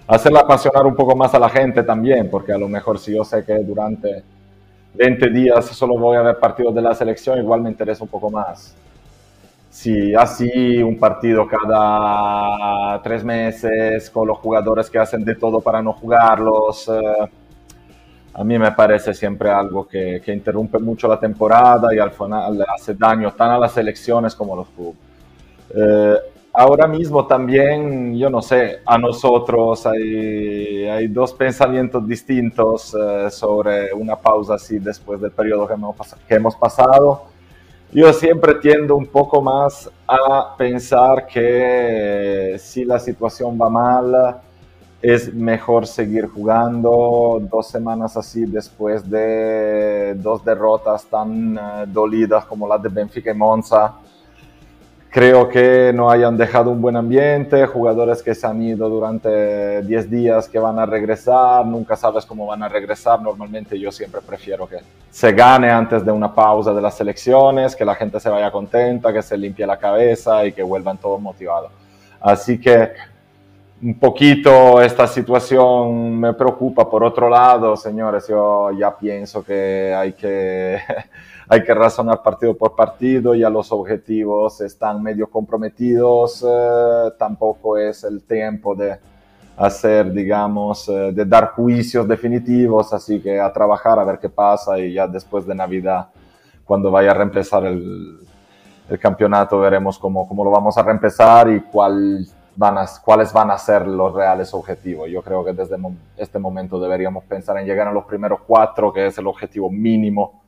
hacerla 0.07 0.41
apasionar 0.41 0.87
un 0.87 0.95
poco 0.95 1.17
más 1.17 1.35
a 1.35 1.39
la 1.39 1.49
gente 1.49 1.83
también, 1.83 2.29
porque 2.31 2.53
a 2.53 2.59
lo 2.59 2.69
mejor 2.69 2.99
si 2.99 3.15
yo 3.15 3.25
sé 3.25 3.45
que 3.45 3.59
durante 3.59 4.23
20 4.95 5.31
días 5.31 5.67
solo 5.67 5.99
voy 5.99 6.17
a 6.17 6.23
ver 6.23 6.39
partidos 6.39 6.75
de 6.75 6.83
la 6.83 6.95
selección, 6.95 7.39
igual 7.39 7.63
me 7.63 7.71
interesa 7.71 8.05
un 8.05 8.11
poco 8.11 8.31
más. 8.31 8.75
Si 9.77 10.15
así 10.15 10.83
un 10.83 10.99
partido 10.99 11.47
cada 11.47 12.99
tres 13.03 13.23
meses 13.23 14.09
con 14.09 14.27
los 14.27 14.39
jugadores 14.39 14.89
que 14.89 14.99
hacen 14.99 15.23
de 15.23 15.35
todo 15.35 15.61
para 15.61 15.83
no 15.83 15.93
jugarlos, 15.93 16.89
eh, 16.89 17.29
a 18.33 18.43
mí 18.43 18.59
me 18.59 18.73
parece 18.73 19.13
siempre 19.13 19.51
algo 19.51 19.87
que, 19.87 20.23
que 20.25 20.33
interrumpe 20.33 20.79
mucho 20.79 21.07
la 21.09 21.21
temporada 21.21 21.95
y 21.95 21.99
al 21.99 22.11
final 22.11 22.65
hace 22.75 22.95
daño 22.95 23.35
tan 23.35 23.51
a 23.51 23.59
las 23.59 23.77
elecciones 23.77 24.35
como 24.35 24.55
a 24.55 24.57
los 24.57 24.69
clubes. 24.69 24.97
Eh, 25.75 26.17
ahora 26.55 26.89
mismo 26.89 27.27
también, 27.27 28.17
yo 28.17 28.31
no 28.31 28.41
sé, 28.41 28.81
a 28.87 28.97
nosotros 28.97 29.87
hay, 29.87 30.87
hay 30.87 31.09
dos 31.09 31.35
pensamientos 31.35 32.09
distintos 32.09 32.97
eh, 32.99 33.31
sobre 33.31 33.93
una 33.93 34.17
pausa 34.17 34.55
así 34.55 34.79
después 34.79 35.21
del 35.21 35.33
periodo 35.33 35.69
que 35.69 35.75
hemos, 35.75 35.95
que 36.27 36.35
hemos 36.35 36.57
pasado. 36.57 37.36
Yo 37.97 38.13
siempre 38.13 38.57
tiendo 38.57 38.95
un 38.95 39.07
poco 39.07 39.41
más 39.41 39.91
a 40.07 40.55
pensar 40.59 41.27
que 41.27 42.57
si 42.59 42.85
la 42.85 42.99
situación 42.99 43.59
va 43.59 43.71
mal, 43.71 44.37
es 45.01 45.33
mejor 45.33 45.87
seguir 45.87 46.27
jugando 46.27 47.41
dos 47.51 47.69
semanas 47.69 48.15
así 48.19 48.45
después 48.45 49.09
de 49.09 50.13
dos 50.19 50.45
derrotas 50.45 51.07
tan 51.07 51.57
eh, 51.57 51.61
dolidas 51.87 52.45
como 52.45 52.69
las 52.69 52.83
de 52.83 52.91
Benfica 52.91 53.31
y 53.31 53.35
Monza 53.35 53.95
Creo 55.11 55.49
que 55.49 55.93
no 55.95 56.11
hayan 56.11 56.37
dejado 56.37 56.71
un 56.71 56.83
buen 56.83 56.95
ambiente, 56.95 57.67
jugadores 57.67 58.23
que 58.23 58.35
se 58.35 58.47
han 58.47 58.61
ido 58.61 58.89
durante 58.89 59.81
10 59.83 60.11
días 60.11 60.49
que 60.49 60.59
van 60.59 60.79
a 60.79 60.85
regresar, 60.85 61.65
nunca 61.65 61.97
sabes 61.97 62.27
cómo 62.27 62.47
van 62.47 62.63
a 62.63 62.69
regresar. 62.69 63.23
Normalmente 63.23 63.79
yo 63.79 63.91
siempre 63.91 64.21
prefiero 64.21 64.69
que 64.69 64.79
se 65.11 65.33
gane 65.33 65.71
antes 65.71 66.05
de 66.05 66.13
una 66.13 66.35
pausa 66.35 66.75
de 66.75 66.83
las 66.83 67.01
elecciones, 67.01 67.75
que 67.75 67.85
la 67.85 67.95
gente 67.95 68.21
se 68.21 68.29
vaya 68.29 68.51
contenta, 68.51 69.13
que 69.13 69.23
se 69.23 69.39
limpie 69.39 69.67
la 69.67 69.79
cabeza 69.79 70.45
y 70.45 70.53
que 70.53 70.63
vuelvan 70.63 70.99
todos 70.99 71.21
motivados. 71.21 71.71
Así 72.21 72.61
que 72.61 72.93
un 73.83 73.99
poquito 73.99 74.81
esta 74.81 75.07
situación 75.07 76.19
me 76.19 76.33
preocupa. 76.35 76.89
Por 76.89 77.05
otro 77.05 77.29
lado, 77.29 77.77
señores, 77.77 78.27
yo 78.29 78.71
ya 78.73 78.97
pienso 78.97 79.45
que 79.45 79.95
hay 79.95 80.13
que 80.15 80.79
hay 81.49 81.63
que 81.63 81.75
razonar 81.75 82.23
partido 82.23 82.57
por 82.57 82.75
partido, 82.75 83.35
ya 83.35 83.49
los 83.51 83.71
objetivos 83.71 84.61
están 84.61 85.03
medio 85.03 85.29
comprometidos, 85.29 86.45
eh, 86.47 87.11
tampoco 87.19 87.79
es 87.79 88.03
el 88.05 88.25
tiempo 88.25 88.75
de 88.75 88.99
hacer, 89.57 90.13
digamos, 90.13 90.89
eh, 90.89 91.13
de 91.13 91.25
dar 91.25 91.53
juicios 91.53 92.07
definitivos, 92.09 92.93
así 92.93 93.21
que 93.21 93.41
a 93.41 93.53
trabajar 93.53 93.99
a 93.99 94.05
ver 94.05 94.19
qué 94.19 94.29
pasa. 94.29 94.79
Y 94.79 94.95
ya 94.95 95.07
después 95.07 95.47
de 95.47 95.55
Navidad, 95.55 96.09
cuando 96.65 96.91
vaya 96.91 97.13
a 97.13 97.15
reempezar 97.15 97.65
el, 97.65 98.19
el 98.89 98.99
campeonato, 98.99 99.59
veremos 99.61 99.99
cómo, 99.99 100.27
cómo, 100.29 100.45
lo 100.45 100.51
vamos 100.51 100.77
a 100.77 100.83
reempezar 100.83 101.51
y 101.51 101.61
cuál 101.61 102.27
van 102.57 102.79
a, 102.79 102.87
cuáles 103.05 103.33
van 103.33 103.51
a 103.51 103.59
ser 103.59 103.87
los 103.87 104.15
reales 104.15 104.53
objetivos. 104.55 105.09
Yo 105.11 105.23
creo 105.23 105.45
que 105.45 105.53
desde 105.53 105.77
este 106.17 106.39
momento 106.39 106.81
deberíamos 106.81 107.25
pensar 107.25 107.59
en 107.59 107.67
llegar 107.67 107.87
a 107.87 107.93
los 107.93 108.05
primeros 108.05 108.41
cuatro, 108.47 108.93
que 108.93 109.07
es 109.07 109.19
el 109.19 109.27
objetivo 109.27 109.71
mínimo 109.71 110.43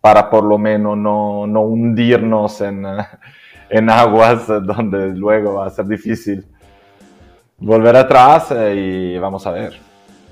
para 0.00 0.28
por 0.30 0.44
lo 0.44 0.58
menos 0.58 0.96
no, 0.96 1.46
no 1.46 1.62
hundirnos 1.62 2.60
en, 2.60 2.84
en, 3.70 3.90
aguas 3.90 4.46
donde 4.46 5.08
luego 5.08 5.54
va 5.54 5.66
a 5.66 5.70
ser 5.70 5.86
difícil 5.86 6.44
volver 7.58 7.96
atrás 7.96 8.50
eh, 8.52 8.74
y 9.14 9.18
vamos 9.18 9.46
a 9.46 9.52
ver. 9.52 9.78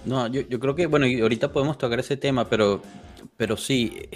No, 0.05 0.29
yo, 0.29 0.43
yo 0.43 0.61
creo 0.61 0.75
que, 0.75 0.87
bueno, 0.87 1.07
ahorita 1.23 1.51
podemos 1.53 1.77
tocar 1.79 1.99
ese 1.99 2.17
tema, 2.17 2.45
pero, 2.45 2.81
pero 3.37 3.57
sí, 3.57 4.09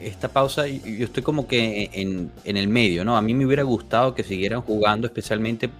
esta 0.00 0.28
pausa, 0.28 0.66
yo 0.66 1.04
estoy 1.04 1.22
como 1.22 1.46
que 1.46 1.90
en, 1.92 2.30
en, 2.44 2.56
el 2.56 2.68
medio, 2.68 3.04
¿no? 3.04 3.16
A 3.16 3.22
mí 3.22 3.34
me 3.34 3.46
hubiera 3.46 3.62
gustado 3.62 4.14
que 4.14 4.22
siguieran 4.22 4.60
jugando, 4.62 5.06
especialmente 5.06 5.70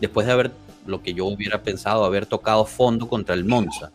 después 0.00 0.26
de 0.26 0.32
haber, 0.32 0.50
lo 0.86 1.02
que 1.02 1.14
yo 1.14 1.26
hubiera 1.26 1.62
pensado, 1.62 2.04
haber 2.04 2.26
tocado 2.26 2.64
fondo 2.64 3.08
contra 3.08 3.34
el 3.34 3.44
Monza. 3.44 3.90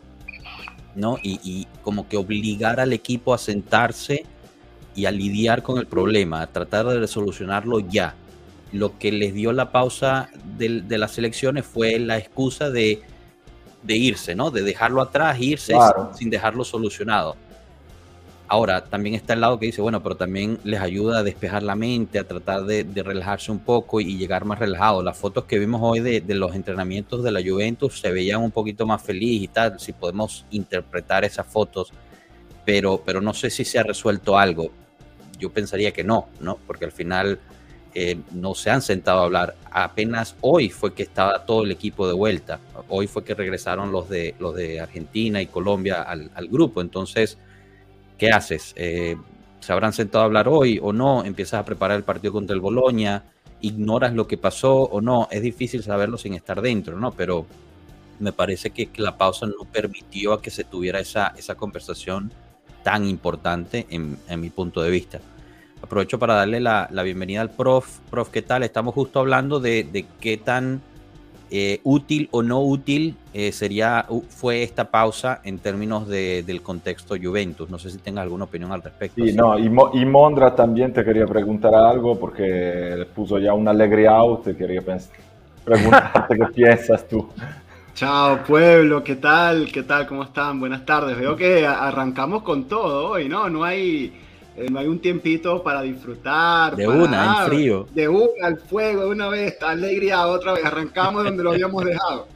¿no? 0.94 1.18
Y, 1.22 1.66
como 1.82 2.08
que 2.08 2.16
obligar 2.16 2.80
al 2.80 2.92
equipo 2.92 3.34
a 3.34 3.38
sentarse 3.38 4.24
y 4.94 5.06
a 5.06 5.10
lidiar 5.10 5.62
con 5.62 5.78
el 5.78 5.86
problema, 5.86 6.40
a 6.40 6.46
tratar 6.46 6.86
de 6.86 7.06
solucionarlo 7.06 7.80
ya. 7.80 8.14
Lo 8.72 8.98
que 8.98 9.12
les 9.12 9.34
dio 9.34 9.52
la 9.52 9.70
pausa 9.70 10.30
de, 10.56 10.82
las 10.98 11.18
elecciones 11.18 11.66
fue 11.66 11.98
la 11.98 12.16
excusa 12.16 12.70
de, 12.70 13.02
irse, 13.86 14.34
¿no? 14.34 14.50
De 14.50 14.62
dejarlo 14.62 15.02
atrás, 15.02 15.38
irse 15.40 15.74
sin 16.16 16.30
dejarlo 16.30 16.64
solucionado. 16.64 17.36
Ahora, 18.46 18.84
también 18.84 19.14
está 19.14 19.32
el 19.32 19.40
lado 19.40 19.58
que 19.58 19.66
dice, 19.66 19.80
bueno, 19.80 20.02
pero 20.02 20.16
también 20.16 20.58
les 20.64 20.78
ayuda 20.80 21.20
a 21.20 21.22
despejar 21.22 21.62
la 21.62 21.74
mente, 21.76 22.18
a 22.18 22.24
tratar 22.24 22.64
de, 22.64 22.84
relajarse 23.02 23.50
un 23.50 23.58
poco 23.58 24.00
y, 24.00 24.18
llegar 24.18 24.44
más 24.44 24.58
relajado. 24.58 25.02
Las 25.02 25.16
fotos 25.16 25.44
que 25.44 25.58
vimos 25.58 25.80
hoy 25.82 26.00
de, 26.00 26.22
los 26.34 26.54
entrenamientos 26.54 27.24
de 27.24 27.32
la 27.32 27.40
Juventus 27.42 28.00
se 28.00 28.12
veían 28.12 28.42
un 28.42 28.50
poquito 28.50 28.86
más 28.86 29.02
feliz 29.02 29.42
y 29.42 29.48
tal, 29.48 29.80
si 29.80 29.92
podemos 29.94 30.44
interpretar 30.50 31.24
esas 31.24 31.46
fotos, 31.46 31.92
pero, 32.66 33.02
pero 33.04 33.22
no 33.22 33.32
sé 33.32 33.48
si 33.48 33.64
se 33.64 33.78
ha 33.78 33.82
resuelto 33.82 34.36
algo. 34.36 34.70
Yo 35.38 35.50
pensaría 35.50 35.92
que 35.92 36.04
no, 36.04 36.28
¿no? 36.40 36.58
Porque 36.66 36.84
al 36.84 36.92
final 36.92 37.40
eh, 37.94 38.18
no 38.32 38.54
se 38.54 38.70
han 38.70 38.82
sentado 38.82 39.20
a 39.20 39.24
hablar. 39.24 39.56
Apenas 39.70 40.36
hoy 40.42 40.68
fue 40.68 40.92
que 40.92 41.02
estaba 41.02 41.46
todo 41.46 41.64
el 41.64 41.70
equipo 41.70 42.06
de 42.06 42.12
vuelta. 42.12 42.60
Hoy 42.88 43.06
fue 43.06 43.24
que 43.24 43.34
regresaron 43.34 43.90
los 43.90 44.10
de, 44.10 44.34
los 44.38 44.54
de 44.54 44.80
Argentina 44.80 45.40
y 45.40 45.46
Colombia 45.46 46.02
al, 46.02 46.30
al 46.34 46.48
grupo. 46.48 46.82
Entonces 46.82 47.38
¿qué 48.18 48.30
haces? 48.30 48.72
Eh, 48.76 49.16
¿Se 49.60 49.72
habrán 49.72 49.92
sentado 49.92 50.22
a 50.22 50.26
hablar 50.26 50.48
hoy 50.48 50.78
o 50.82 50.92
no? 50.92 51.24
¿Empiezas 51.24 51.60
a 51.60 51.64
preparar 51.64 51.96
el 51.96 52.04
partido 52.04 52.32
contra 52.32 52.54
el 52.54 52.60
Boloña? 52.60 53.24
¿Ignoras 53.60 54.12
lo 54.12 54.26
que 54.26 54.36
pasó 54.36 54.82
o 54.82 55.00
no? 55.00 55.28
Es 55.30 55.42
difícil 55.42 55.82
saberlo 55.82 56.18
sin 56.18 56.34
estar 56.34 56.60
dentro, 56.60 56.98
¿no? 56.98 57.12
Pero 57.12 57.46
me 58.18 58.32
parece 58.32 58.70
que 58.70 58.90
la 58.96 59.16
pausa 59.16 59.46
no 59.46 59.64
permitió 59.72 60.34
a 60.34 60.42
que 60.42 60.50
se 60.50 60.64
tuviera 60.64 61.00
esa, 61.00 61.34
esa 61.36 61.54
conversación 61.54 62.30
tan 62.82 63.06
importante 63.06 63.86
en, 63.88 64.18
mi 64.38 64.50
punto 64.50 64.82
de 64.82 64.90
vista. 64.90 65.20
Aprovecho 65.82 66.18
para 66.18 66.34
darle 66.34 66.60
la, 66.60 66.88
bienvenida 67.02 67.40
al 67.40 67.50
prof. 67.50 68.00
Prof, 68.10 68.28
¿qué 68.28 68.42
tal? 68.42 68.62
Estamos 68.62 68.94
justo 68.94 69.20
hablando 69.20 69.60
de, 69.60 69.84
de 69.84 70.06
qué 70.20 70.36
tan 70.36 70.82
eh, 71.56 71.78
útil 71.84 72.28
o 72.32 72.42
no 72.42 72.60
útil 72.62 73.14
eh, 73.32 73.52
sería 73.52 74.06
fue 74.28 74.64
esta 74.64 74.90
pausa 74.90 75.40
en 75.44 75.60
términos 75.60 76.08
del 76.08 76.62
contexto 76.62 77.14
Juventus. 77.14 77.70
No 77.70 77.78
sé 77.78 77.90
si 77.90 77.98
tenga 77.98 78.22
alguna 78.22 78.42
opinión 78.42 78.72
al 78.72 78.82
respecto. 78.82 79.24
Sí, 79.24 79.32
no, 79.34 79.56
y, 79.56 79.68
Mondra 80.04 80.52
también 80.56 80.92
te 80.92 81.04
quería 81.04 81.28
preguntar 81.28 81.72
algo 81.72 82.18
porque 82.18 83.06
puso 83.14 83.38
ya 83.38 83.54
un 83.54 83.68
alegría 83.68 84.10
out, 84.10 84.42
te 84.42 84.56
quería 84.56 84.82
preguntarte 85.64 86.36
qué 86.36 86.46
piensas 86.52 87.06
tú. 87.06 87.28
Chao 87.94 88.42
pueblo, 88.42 89.04
¿qué 89.04 89.14
tal? 89.14 89.70
¿Qué 89.70 89.84
tal? 89.84 90.08
¿Cómo 90.08 90.24
están? 90.24 90.58
Buenas 90.58 90.84
tardes. 90.84 91.16
Veo 91.16 91.36
que 91.36 91.64
arrancamos 91.64 92.42
con 92.42 92.64
todo 92.64 93.10
hoy, 93.10 93.28
¿no? 93.28 93.48
No 93.48 93.62
hay 93.62 94.12
eh, 94.56 94.68
no 94.70 94.78
hay 94.78 94.86
un 94.86 95.00
tiempito 95.00 95.62
para 95.62 95.82
disfrutar. 95.82 96.76
De 96.76 96.86
una, 96.86 97.42
en 97.42 97.48
frío. 97.48 97.86
De 97.92 98.08
una, 98.08 98.46
al 98.46 98.58
fuego, 98.58 99.02
de 99.02 99.08
una 99.08 99.28
vez, 99.28 99.60
alegría, 99.62 100.26
otra 100.26 100.52
vez, 100.52 100.64
arrancamos 100.64 101.24
donde 101.24 101.42
lo 101.42 101.50
habíamos 101.52 101.84
dejado. 101.84 102.28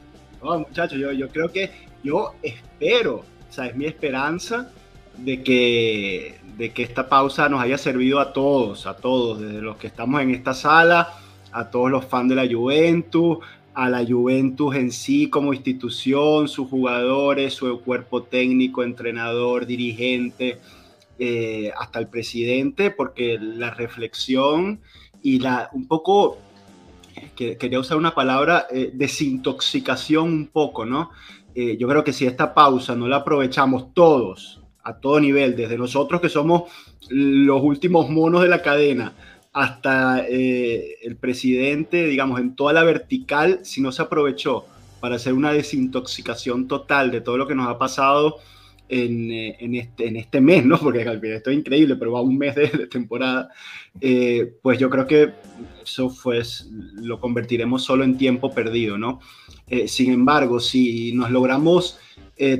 No, 0.43 0.59
muchachos, 0.59 0.99
yo, 0.99 1.11
yo 1.11 1.29
creo 1.29 1.49
que, 1.51 1.71
yo 2.03 2.33
espero, 2.41 3.15
o 3.15 3.53
sea, 3.53 3.67
es 3.67 3.75
mi 3.75 3.85
esperanza 3.85 4.69
de 5.17 5.43
que, 5.43 6.39
de 6.57 6.71
que 6.71 6.83
esta 6.83 7.07
pausa 7.07 7.47
nos 7.49 7.61
haya 7.61 7.77
servido 7.77 8.19
a 8.19 8.33
todos, 8.33 8.85
a 8.85 8.95
todos, 8.95 9.39
desde 9.41 9.61
los 9.61 9.77
que 9.77 9.87
estamos 9.87 10.21
en 10.21 10.31
esta 10.31 10.53
sala, 10.53 11.13
a 11.51 11.69
todos 11.69 11.89
los 11.89 12.05
fans 12.05 12.29
de 12.29 12.35
la 12.35 12.47
Juventus, 12.47 13.39
a 13.73 13.89
la 13.89 14.05
Juventus 14.05 14.75
en 14.75 14.91
sí 14.91 15.29
como 15.29 15.53
institución, 15.53 16.47
sus 16.47 16.67
jugadores, 16.69 17.53
su 17.53 17.79
cuerpo 17.81 18.23
técnico, 18.23 18.83
entrenador, 18.83 19.65
dirigente, 19.65 20.59
eh, 21.21 21.71
hasta 21.77 21.99
el 21.99 22.07
presidente, 22.07 22.91
porque 22.91 23.37
la 23.37 23.71
reflexión 23.71 24.79
y 25.21 25.39
la 25.39 25.69
un 25.73 25.85
poco, 25.85 26.37
que, 27.35 27.57
quería 27.57 27.79
usar 27.79 27.97
una 27.97 28.15
palabra, 28.15 28.67
eh, 28.71 28.91
desintoxicación 28.93 30.31
un 30.31 30.47
poco, 30.47 30.85
¿no? 30.85 31.11
Eh, 31.55 31.75
yo 31.77 31.89
creo 31.89 32.05
que 32.05 32.13
si 32.13 32.25
esta 32.25 32.53
pausa 32.53 32.95
no 32.95 33.07
la 33.09 33.17
aprovechamos 33.17 33.93
todos, 33.93 34.61
a 34.81 35.01
todo 35.01 35.19
nivel, 35.19 35.57
desde 35.57 35.77
nosotros 35.77 36.21
que 36.21 36.29
somos 36.29 36.71
los 37.09 37.61
últimos 37.63 38.09
monos 38.09 38.41
de 38.41 38.47
la 38.47 38.61
cadena, 38.61 39.11
hasta 39.51 40.25
el 40.25 41.17
presidente, 41.19 42.05
digamos, 42.05 42.39
en 42.39 42.55
toda 42.55 42.71
la 42.71 42.83
vertical, 42.83 43.59
si 43.63 43.81
no 43.81 43.91
se 43.91 44.03
aprovechó 44.03 44.65
para 45.01 45.17
hacer 45.17 45.33
una 45.33 45.51
desintoxicación 45.51 46.69
total 46.69 47.11
de 47.11 47.19
todo 47.19 47.37
lo 47.37 47.45
que 47.45 47.55
nos 47.55 47.67
ha 47.67 47.77
pasado 47.77 48.37
eh, 48.91 49.55
en, 49.59 49.75
este, 49.75 50.07
en 50.07 50.15
este 50.15 50.41
mes, 50.41 50.65
¿no? 50.65 50.79
Porque 50.81 51.01
esto 51.01 51.51
es 51.51 51.57
increíble, 51.57 51.95
pero 51.95 52.13
va 52.13 52.21
un 52.21 52.39
mes 52.39 52.55
de, 52.55 52.67
temporada, 52.87 53.49
eh, 54.01 54.51
pues 54.63 54.79
yo 54.79 54.89
creo 54.89 55.05
que 55.05 55.33
eso 55.83 56.11
pues, 56.23 56.67
lo 56.95 57.19
convertiremos 57.19 57.83
solo 57.83 58.03
en 58.03 58.17
tiempo 58.17 58.51
perdido, 58.51 58.97
¿no? 58.97 59.19
Eh, 59.67 59.87
sin 59.87 60.11
embargo, 60.11 60.59
si 60.59 61.13
nos 61.13 61.29
logramos 61.29 61.99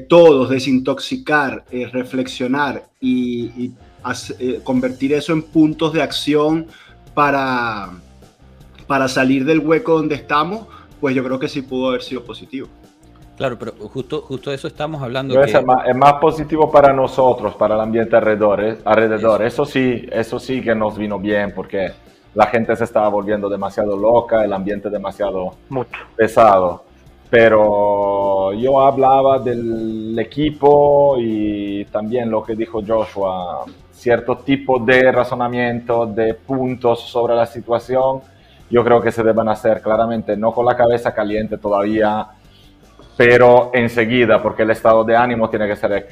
todos 0.10 0.50
desintoxicar, 0.50 1.64
reflexionar 1.72 2.90
y, 3.00 3.72
convertir 4.66 5.14
eso 5.14 5.32
en 5.32 5.42
puntos 5.42 5.94
de 5.94 6.02
acción 6.02 6.68
para, 7.14 7.90
para 8.88 9.08
salir 9.08 9.46
del 9.46 9.60
hueco 9.60 9.94
donde 9.94 10.16
estamos, 10.16 10.68
pues 11.00 11.16
yo 11.16 11.24
creo 11.24 11.40
que 11.40 11.48
sí 11.48 11.62
pudo 11.62 11.88
haber 11.88 12.02
sido 12.02 12.26
positivo. 12.26 12.68
Claro, 13.40 13.58
pero 13.58 13.72
justo, 13.72 14.22
justo 14.24 14.52
eso 14.52 14.68
estamos 14.68 15.02
hablando. 15.02 15.42
Es, 15.42 15.56
más, 15.96 16.14
positivo 16.16 16.70
para 16.70 16.92
nosotros, 16.92 17.56
para 17.56 17.76
el 17.76 17.80
ambiente 17.80 18.14
alrededor. 18.18 18.80
alrededor. 18.84 19.42
Eso. 19.44 19.64
sí, 19.64 20.06
eso 20.12 20.42
sí 20.42 20.62
que 20.62 20.76
nos 20.76 20.98
vino 20.98 21.18
bien 21.18 21.54
porque 21.56 21.90
la 22.36 22.48
gente 22.48 22.76
se 22.76 22.84
estaba 22.84 23.08
volviendo 23.08 23.48
demasiado 23.48 23.96
loca, 23.96 24.44
el 24.44 24.52
ambiente 24.52 24.90
demasiado 24.90 25.54
pesado. 26.18 26.84
Pero 27.30 28.52
yo 28.56 28.82
hablaba 28.82 29.40
del 29.40 30.20
equipo 30.20 31.16
y 31.18 31.86
también 31.86 32.30
lo 32.30 32.44
que 32.44 32.58
dijo 32.58 32.82
Joshua, 32.86 33.64
cierto 33.90 34.40
tipo 34.40 34.80
de 34.80 35.14
razonamiento, 35.14 36.08
de 36.08 36.34
puntos 36.34 37.04
sobre 37.04 37.36
la 37.36 37.46
situación, 37.46 38.20
yo 38.70 38.84
creo 38.84 39.00
que 39.00 39.14
se 39.14 39.24
deben 39.24 39.48
hacer 39.48 39.82
claramente, 39.82 40.36
no 40.36 40.52
con 40.52 40.66
la 40.66 40.76
cabeza 40.76 41.14
caliente 41.14 41.58
todavía 41.58 42.28
pero 43.20 43.72
enseguida, 43.74 44.42
porque 44.42 44.64
el 44.64 44.70
estado 44.70 45.04
de 45.04 45.14
ánimo 45.14 45.50
tiene 45.50 45.68
que 45.68 45.76
ser 45.76 46.08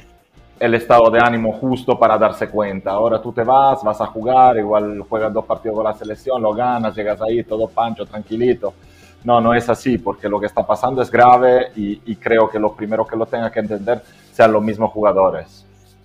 el 0.60 0.74
estado 0.74 1.10
de 1.10 1.18
ánimo 1.18 1.54
justo 1.54 1.98
para 1.98 2.18
darse 2.18 2.50
cuenta. 2.50 2.90
Ahora 2.90 3.18
tú 3.22 3.32
te 3.32 3.42
vas, 3.42 3.82
vas 3.82 3.98
a 4.02 4.06
jugar, 4.08 4.58
igual 4.58 5.00
juegas 5.08 5.32
dos 5.32 5.46
partidos 5.46 5.76
con 5.76 5.84
la 5.84 5.94
selección, 5.94 6.42
lo 6.42 6.52
ganas, 6.52 6.94
llegas 6.94 7.18
ahí 7.22 7.42
todo 7.44 7.66
pancho, 7.66 8.04
tranquilito. 8.04 8.74
No, 9.24 9.40
no 9.40 9.54
es 9.54 9.70
así, 9.70 9.96
porque 9.96 10.28
lo 10.28 10.38
que 10.38 10.44
está 10.44 10.66
pasando 10.66 11.00
es 11.00 11.10
grave 11.10 11.68
y, 11.74 12.14
creo 12.16 12.46
que 12.50 12.58
lo 12.58 12.74
primero 12.74 13.06
que 13.06 13.16
lo 13.16 13.24
tenga 13.24 13.50
que 13.50 13.60
entender 13.60 14.02
sean 14.30 14.52
los 14.52 14.62
mismos 14.62 14.92
jugadores. 14.92 15.64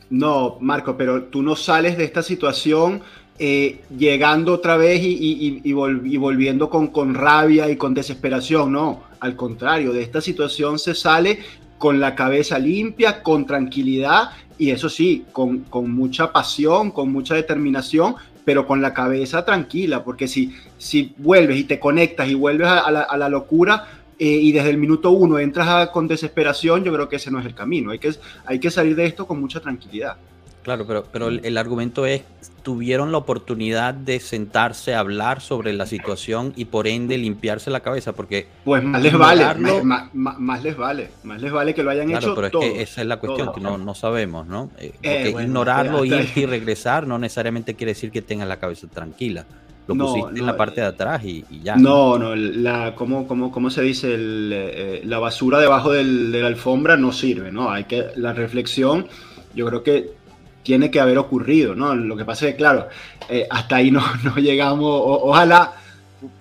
No, 0.09 0.55
Marco, 0.61 0.95
pero 0.95 1.23
tú 1.23 1.41
no 1.41 1.57
sales 1.57 1.97
de 1.97 2.05
esta 2.05 2.23
situación 2.23 3.01
eh, 3.37 3.81
llegando 3.97 4.53
otra 4.53 4.77
vez 4.77 5.01
y, 5.03 5.73
volviendo 5.73 6.69
con, 6.69 6.87
con, 6.87 7.13
rabia 7.13 7.69
y 7.69 7.75
con 7.75 7.93
desesperación, 7.93 8.71
no, 8.71 9.01
al 9.23 9.37
contrario, 9.37 9.93
de 9.93 10.01
esta 10.01 10.19
situación 10.19 10.77
se 10.77 10.93
sale 10.93 11.39
con 11.77 12.01
la 12.01 12.13
cabeza 12.13 12.59
limpia, 12.59 13.23
con 13.23 13.45
tranquilidad 13.45 14.31
y 14.57 14.71
eso 14.71 14.89
sí, 14.89 15.23
con, 15.31 15.63
mucha 15.89 16.33
pasión, 16.33 16.91
con 16.91 17.09
mucha 17.09 17.33
determinación, 17.33 18.15
pero 18.43 18.67
con 18.67 18.81
la 18.81 18.93
cabeza 18.93 19.45
tranquila, 19.45 20.03
porque 20.03 20.27
si, 20.27 20.53
si 20.77 21.13
vuelves 21.17 21.57
y 21.57 21.63
te 21.63 21.79
conectas 21.79 22.27
y 22.27 22.33
vuelves 22.33 22.67
a, 22.67 22.91
la, 22.91 23.29
locura, 23.29 23.87
eh, 24.19 24.25
y 24.25 24.51
desde 24.51 24.71
el 24.71 24.77
minuto 24.77 25.11
uno 25.11 25.39
entras 25.39 25.87
con 25.91 26.05
desesperación, 26.09 26.83
yo 26.83 26.91
creo 26.91 27.07
que 27.07 27.15
ese 27.15 27.31
no 27.31 27.39
es 27.39 27.45
el 27.45 27.55
camino. 27.55 27.91
Hay 27.91 27.99
que, 27.99 28.13
hay 28.45 28.59
que 28.59 28.71
salir 28.71 28.93
de 28.97 29.05
esto 29.05 29.25
con 29.25 29.39
mucha 29.39 29.61
tranquilidad. 29.61 30.17
Claro, 30.63 30.87
pero, 30.87 31.03
pero 31.11 31.27
el, 31.27 31.57
argumento 31.57 32.05
es, 32.05 32.23
tuvieron 32.63 33.11
la 33.11 33.17
oportunidad 33.17 33.93
de 33.93 34.21
sentarse 34.21 34.95
a 34.95 34.99
hablar 34.99 35.41
sobre 35.41 35.73
la 35.73 35.85
situación 35.85 36.53
y 36.55 36.65
por 36.65 36.87
ende 36.87 37.17
limpiarse 37.17 37.69
la 37.69 37.81
cabeza, 37.81 38.13
porque... 38.13 38.47
Pues 38.63 38.81
más 38.81 39.01
les 39.03 39.17
vale, 39.17 39.43
más, 39.83 40.63
les 40.63 40.77
vale, 40.77 41.09
más 41.23 41.41
les 41.41 41.51
vale 41.51 41.73
que 41.73 41.83
lo 41.83 41.91
hayan 41.91 42.09
hecho 42.09 42.33
pero 42.33 42.47
es 42.47 42.53
que 42.53 42.81
esa 42.81 43.01
es 43.01 43.07
la 43.07 43.17
cuestión, 43.17 43.53
que 43.53 43.59
no, 43.59 43.77
no 43.77 43.93
sabemos, 43.93 44.47
¿no? 44.47 44.71
Eh, 44.79 44.93
eh, 45.03 45.35
ignorarlo, 45.37 46.05
ir 46.05 46.29
y 46.33 46.45
regresar 46.45 47.05
no 47.07 47.19
necesariamente 47.19 47.75
quiere 47.75 47.91
decir 47.91 48.09
que 48.09 48.21
tengan 48.21 48.47
la 48.47 48.57
cabeza 48.57 48.87
tranquila. 48.87 49.45
Lo 49.85 49.95
pusiste 49.95 50.39
en 50.39 50.45
la 50.45 50.55
parte 50.55 50.79
de 50.79 50.87
atrás 50.87 51.25
y, 51.25 51.43
ya. 51.61 51.75
No, 51.75 52.17
no, 52.17 52.35
la, 52.37 52.95
¿cómo, 52.95 53.27
cómo, 53.27 53.51
cómo 53.51 53.69
se 53.69 53.81
dice? 53.81 54.15
Eh, 54.17 55.01
la 55.03 55.19
basura 55.19 55.59
debajo 55.59 55.91
del, 55.91 56.31
de 56.31 56.41
la 56.41 56.47
alfombra 56.47 56.95
no 56.95 57.11
sirve, 57.11 57.51
¿no? 57.51 57.69
Hay 57.69 57.83
que, 57.83 58.05
la 58.15 58.31
reflexión, 58.31 59.07
yo 59.53 59.65
creo 59.67 59.83
que 59.83 60.22
tiene 60.63 60.89
que 60.89 60.99
haber 60.99 61.17
ocurrido, 61.17 61.75
¿no? 61.75 61.93
Lo 61.93 62.15
que 62.15 62.25
pasa 62.25 62.47
es 62.47 62.53
que, 62.53 62.57
claro, 62.57 62.87
eh, 63.29 63.47
hasta 63.49 63.75
ahí 63.77 63.91
no, 63.91 64.01
llegamos, 64.37 65.01
ojalá 65.05 65.75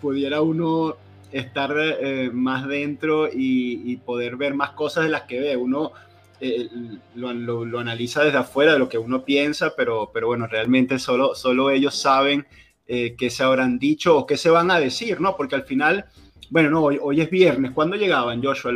pudiera 0.01 0.41
uno 0.41 0.97
estar 1.33 1.75
eh, 1.77 2.31
más 2.33 2.67
dentro 2.67 3.29
y, 3.33 3.97
poder 3.99 4.37
ver 4.37 4.55
más 4.55 4.71
cosas 4.71 5.05
de 5.05 5.11
las 5.11 5.23
que 5.23 5.41
ve. 5.41 5.57
Uno 5.57 5.93
eh, 6.41 6.69
lo, 7.15 7.33
lo, 7.33 7.79
analiza 7.79 8.23
desde 8.23 8.39
afuera 8.39 8.73
de 8.73 8.79
lo 8.79 8.89
que 8.89 8.99
uno 8.99 9.25
piensa, 9.25 9.75
pero, 9.77 10.11
pero 10.13 10.29
bueno, 10.29 10.47
realmente 10.47 10.99
solo, 10.99 11.35
solo 11.35 11.71
ellos 11.71 11.95
saben 11.95 12.47
qué 12.87 13.31
se 13.31 13.43
habrán 13.43 13.79
dicho 13.79 14.19
o 14.19 14.27
qué 14.27 14.37
se 14.37 14.51
van 14.51 14.71
a 14.71 14.79
decir, 14.79 15.19
¿no? 15.19 15.35
Porque 15.35 15.55
al 15.55 15.63
final 15.63 16.05
bueno, 16.53 16.69
no, 16.69 16.83
hoy, 16.83 17.19
es 17.19 17.31
viernes. 17.31 17.71
¿Cuándo 17.71 17.97
llegaban, 17.97 18.43
Joshua, 18.45 18.75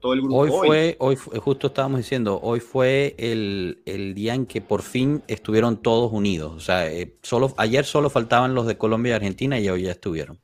todo 0.00 0.14
el 0.14 0.20
grupo? 0.20 0.36
Hoy 0.36 0.50
fue, 0.50 0.96
hoy, 0.98 1.14
justo 1.14 1.68
estábamos 1.68 1.98
diciendo, 1.98 2.40
hoy 2.42 2.58
fue 2.58 3.14
el, 3.16 4.14
día 4.16 4.34
en 4.34 4.46
que 4.46 4.60
por 4.60 4.82
fin 4.82 5.22
estuvieron 5.28 5.76
todos 5.76 6.12
unidos. 6.12 6.52
O 6.56 6.58
sea, 6.58 6.90
eh, 6.90 7.14
solo, 7.22 7.54
ayer 7.56 7.84
solo 7.84 8.10
faltaban 8.10 8.56
los 8.56 8.66
de 8.66 8.76
Colombia 8.76 9.10
y 9.10 9.12
Argentina 9.12 9.60
y 9.60 9.68
hoy 9.68 9.82
ya 9.82 9.92
estuvieron. 9.92 10.40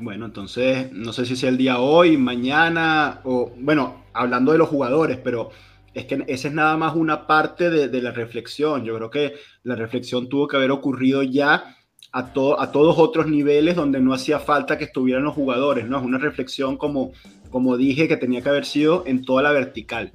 Bueno, 0.00 0.26
entonces, 0.26 0.90
no 0.90 1.12
sé 1.12 1.24
si 1.24 1.36
sea 1.36 1.50
el 1.50 1.56
día 1.56 1.78
hoy, 1.78 2.16
mañana, 2.16 3.20
o 3.22 3.52
bueno, 3.58 4.06
hablando 4.14 4.50
de 4.50 4.58
los 4.58 4.68
jugadores, 4.68 5.18
pero 5.22 5.50
es 5.94 6.06
que 6.06 6.24
esa 6.26 6.48
es 6.48 6.54
nada 6.54 6.76
más 6.76 6.96
una 6.96 7.28
parte 7.28 7.70
de, 7.70 7.86
de 7.86 8.02
la 8.02 8.10
reflexión. 8.10 8.84
Yo 8.84 8.96
creo 8.96 9.10
que 9.10 9.34
la 9.62 9.76
reflexión 9.76 10.28
tuvo 10.28 10.48
que 10.48 10.56
haber 10.56 10.72
ocurrido 10.72 11.22
ya 11.22 11.76
a, 12.12 12.20
a 12.20 12.72
todos 12.72 12.98
otros 12.98 13.26
niveles 13.26 13.76
donde 13.76 14.00
no 14.00 14.14
hacía 14.14 14.38
falta 14.38 14.78
que 14.78 14.84
estuvieran 14.84 15.24
los 15.24 15.34
jugadores, 15.34 15.88
¿no? 15.88 15.98
Es 15.98 16.04
una 16.04 16.18
reflexión, 16.18 16.76
como, 16.76 17.12
como 17.50 17.76
dije, 17.76 18.08
que 18.08 18.16
tenía 18.16 18.42
que 18.42 18.48
haber 18.48 18.64
sido 18.64 19.04
en 19.06 19.24
toda 19.24 19.42
la 19.42 19.52
vertical. 19.52 20.12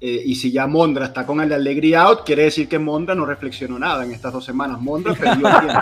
Eh, 0.00 0.22
y 0.24 0.34
si 0.34 0.52
ya 0.52 0.66
Mondra 0.66 1.06
está 1.06 1.24
con 1.24 1.40
el 1.40 1.48
de 1.48 1.54
Alegría 1.54 2.02
Out, 2.02 2.24
quiere 2.26 2.44
decir 2.44 2.68
que 2.68 2.78
Mondra 2.78 3.14
no 3.14 3.24
reflexionó 3.24 3.78
nada 3.78 4.04
en 4.04 4.12
estas 4.12 4.32
dos 4.32 4.44
semanas. 4.44 4.80
Mondra 4.80 5.14
perdió 5.14 5.48
tiempo. 5.60 5.80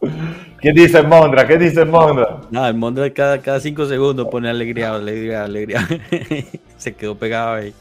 ¿Qué 0.60 0.72
dice 0.72 1.02
Mondra? 1.02 1.46
¿Qué 1.46 1.58
dice 1.58 1.84
Mondra? 1.84 2.40
No, 2.50 2.66
el 2.66 2.74
Mondra 2.74 3.12
cada, 3.12 3.38
cada 3.38 3.60
cinco 3.60 3.84
segundos 3.86 4.28
pone 4.30 4.48
alegría, 4.48 4.94
alegría, 4.94 5.44
alegría. 5.44 5.86
Se 6.78 6.94
quedó 6.94 7.14
pegado 7.14 7.54
ahí. 7.54 7.74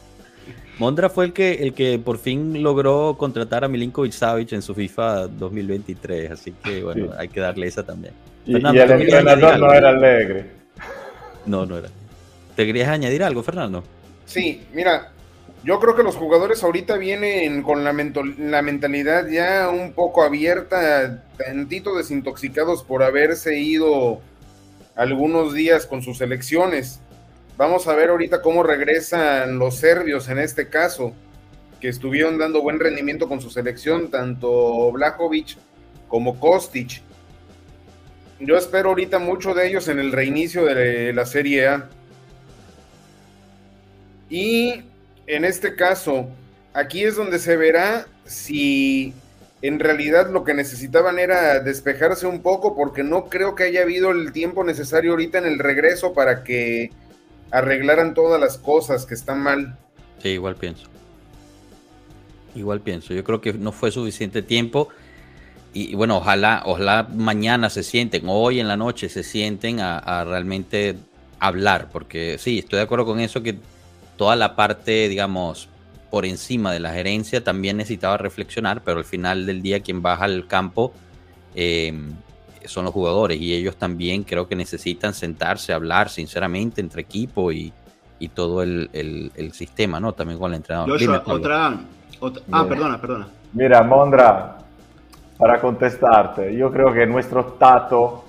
Mondra 0.80 1.10
fue 1.10 1.26
el 1.26 1.34
que, 1.34 1.54
el 1.54 1.74
que 1.74 2.00
por 2.00 2.18
fin 2.18 2.64
logró 2.64 3.16
contratar 3.18 3.64
a 3.64 3.68
Milinkovic 3.68 4.12
Savic 4.12 4.54
en 4.54 4.62
su 4.62 4.74
FIFA 4.74 5.28
2023, 5.28 6.32
así 6.32 6.52
que 6.64 6.84
bueno, 6.84 7.12
hay 7.18 7.28
que 7.28 7.40
darle 7.40 7.68
esa 7.68 7.84
también. 7.84 8.14
Y, 8.46 8.56
el 8.56 8.66
entrenador 8.66 9.60
no 9.60 9.72
era 9.72 9.90
alegre. 9.90 10.46
No, 11.46 11.66
no 11.66 11.78
era. 11.78 11.90
¿Te 12.56 12.66
querías 12.66 12.90
añadir 12.90 13.24
algo, 13.24 13.44
Fernando? 13.44 13.84
Sí, 14.26 14.64
mira, 14.74 15.12
yo 15.64 15.80
creo 15.80 15.96
que 15.96 16.04
los 16.04 16.16
jugadores 16.16 16.64
ahorita 16.64 16.98
vienen 16.98 17.62
con 17.64 17.84
la, 17.84 17.94
la 17.94 18.62
mentalidad 18.62 19.28
ya 19.28 19.70
un 19.70 19.94
poco 19.94 20.24
abierta, 20.24 21.24
tantito 21.38 21.96
desintoxicados 21.96 22.84
por 22.84 23.04
haberse 23.04 23.60
ido 23.60 24.22
algunos 24.96 25.54
días 25.54 25.86
con 25.86 26.02
sus 26.02 26.20
elecciones. 26.22 27.02
Vamos 27.56 27.88
a 27.88 27.96
ver 27.96 28.10
ahorita 28.10 28.42
cómo 28.42 28.63
regresan 28.63 29.60
los 29.60 29.78
serbios 29.78 30.28
en 30.28 30.39
este 30.39 30.70
caso, 30.70 31.13
que 31.80 31.88
estuvieron 31.88 32.39
dando 32.39 32.63
buen 32.63 32.80
rendimiento 32.80 33.28
con 33.28 33.42
su 33.42 33.52
selección, 33.52 34.10
tanto 34.10 34.92
Blajovic 34.92 35.58
como 36.08 36.39
Kostic. 36.39 37.02
Yo 38.39 38.58
espero 38.58 38.89
ahorita 38.89 39.20
mucho 39.20 39.54
de 39.54 39.68
ellos 39.68 39.88
en 39.88 40.00
el 40.00 40.12
reinicio 40.12 40.66
de 40.66 41.13
la 41.13 41.28
Serie 41.28 41.68
A. 41.68 41.89
Y 44.30 44.82
en 45.28 45.46
este 45.46 45.76
caso, 45.76 46.30
aquí 46.74 47.04
es 47.04 47.16
donde 47.16 47.38
se 47.38 47.56
verá 47.56 48.08
si 48.26 49.13
en 49.62 49.80
realidad 49.80 50.32
lo 50.32 50.44
que 50.44 50.56
necesitaban 50.56 51.20
era 51.20 51.60
despejarse 51.60 52.26
un 52.26 52.42
poco, 52.42 52.76
porque 52.76 53.04
no 53.04 53.26
creo 53.26 53.54
que 53.54 53.63
haya 53.63 53.84
habido 53.84 54.10
el 54.10 54.32
tiempo 54.32 54.63
necesario 54.63 55.12
ahorita 55.12 55.38
en 55.38 55.46
el 55.46 55.60
regreso 55.60 56.13
para 56.13 56.44
que 56.44 56.92
arreglaran 57.54 58.16
todas 58.16 58.42
las 58.42 58.58
cosas 58.58 59.06
que 59.06 59.13
están 59.13 59.42
mal. 59.42 59.78
Sí, 60.22 60.30
igual 60.30 60.56
pienso. 60.56 60.88
Igual 62.56 62.82
pienso. 62.82 63.13
Yo 63.13 63.24
creo 63.24 63.39
que 63.42 63.54
no 63.54 63.72
fue 63.72 63.92
suficiente 63.92 64.42
tiempo. 64.42 64.89
Y, 65.72 65.96
bueno, 65.96 66.18
ojalá, 66.18 66.63
ojalá 66.66 67.08
mañana 67.13 67.70
se 67.70 67.84
sienten, 67.84 68.24
hoy 68.28 68.60
en 68.60 68.68
la 68.68 68.78
noche 68.78 69.10
se 69.10 69.24
sienten 69.24 69.80
a, 69.80 70.24
realmente 70.24 70.96
hablar, 71.39 71.89
porque 71.92 72.38
sí, 72.38 72.60
estoy 72.60 72.78
de 72.78 72.84
acuerdo 72.84 73.06
con 73.06 73.20
eso, 73.20 73.42
que 73.42 73.58
toda 74.16 74.36
la 74.36 74.56
parte, 74.56 75.10
digamos, 75.10 75.68
por 76.12 76.28
encima 76.28 76.72
de 76.72 76.80
la 76.80 76.94
gerencia 76.94 77.44
también 77.44 77.78
necesitaba 77.78 78.18
reflexionar, 78.18 78.84
pero 78.84 79.00
al 79.00 79.06
final 79.06 79.48
del 79.48 79.63
día 79.63 79.80
quien 79.80 80.04
baja 80.04 80.26
al 80.26 80.46
campo 80.46 80.94
eh, 81.56 81.92
son 82.65 82.86
los 82.86 82.93
jugadores 82.93 83.39
y 83.39 83.54
ellos 83.54 83.76
también 83.78 84.23
creo 84.23 84.47
que 84.47 84.56
necesitan 84.56 85.13
sentarse, 85.13 85.73
hablar 85.73 86.10
sinceramente 86.10 86.82
entre 86.82 87.02
equipo 87.02 87.52
y, 87.52 87.73
todo 88.34 88.63
el, 88.63 89.52
sistema, 89.52 89.99
¿no? 89.99 90.13
También 90.13 90.39
con 90.39 90.52
el 90.52 90.58
entrenador. 90.58 90.97
otra, 91.26 91.78
Ah, 92.52 92.65
perdona, 92.67 92.99
perdona. 92.99 93.28
Mira, 93.52 93.84
Mondra, 93.84 94.58
para 95.38 95.60
contestarte, 95.60 96.56
yo 96.56 96.71
creo 96.71 96.93
que 96.93 97.06
nuestro 97.06 97.43
Tato 97.60 98.23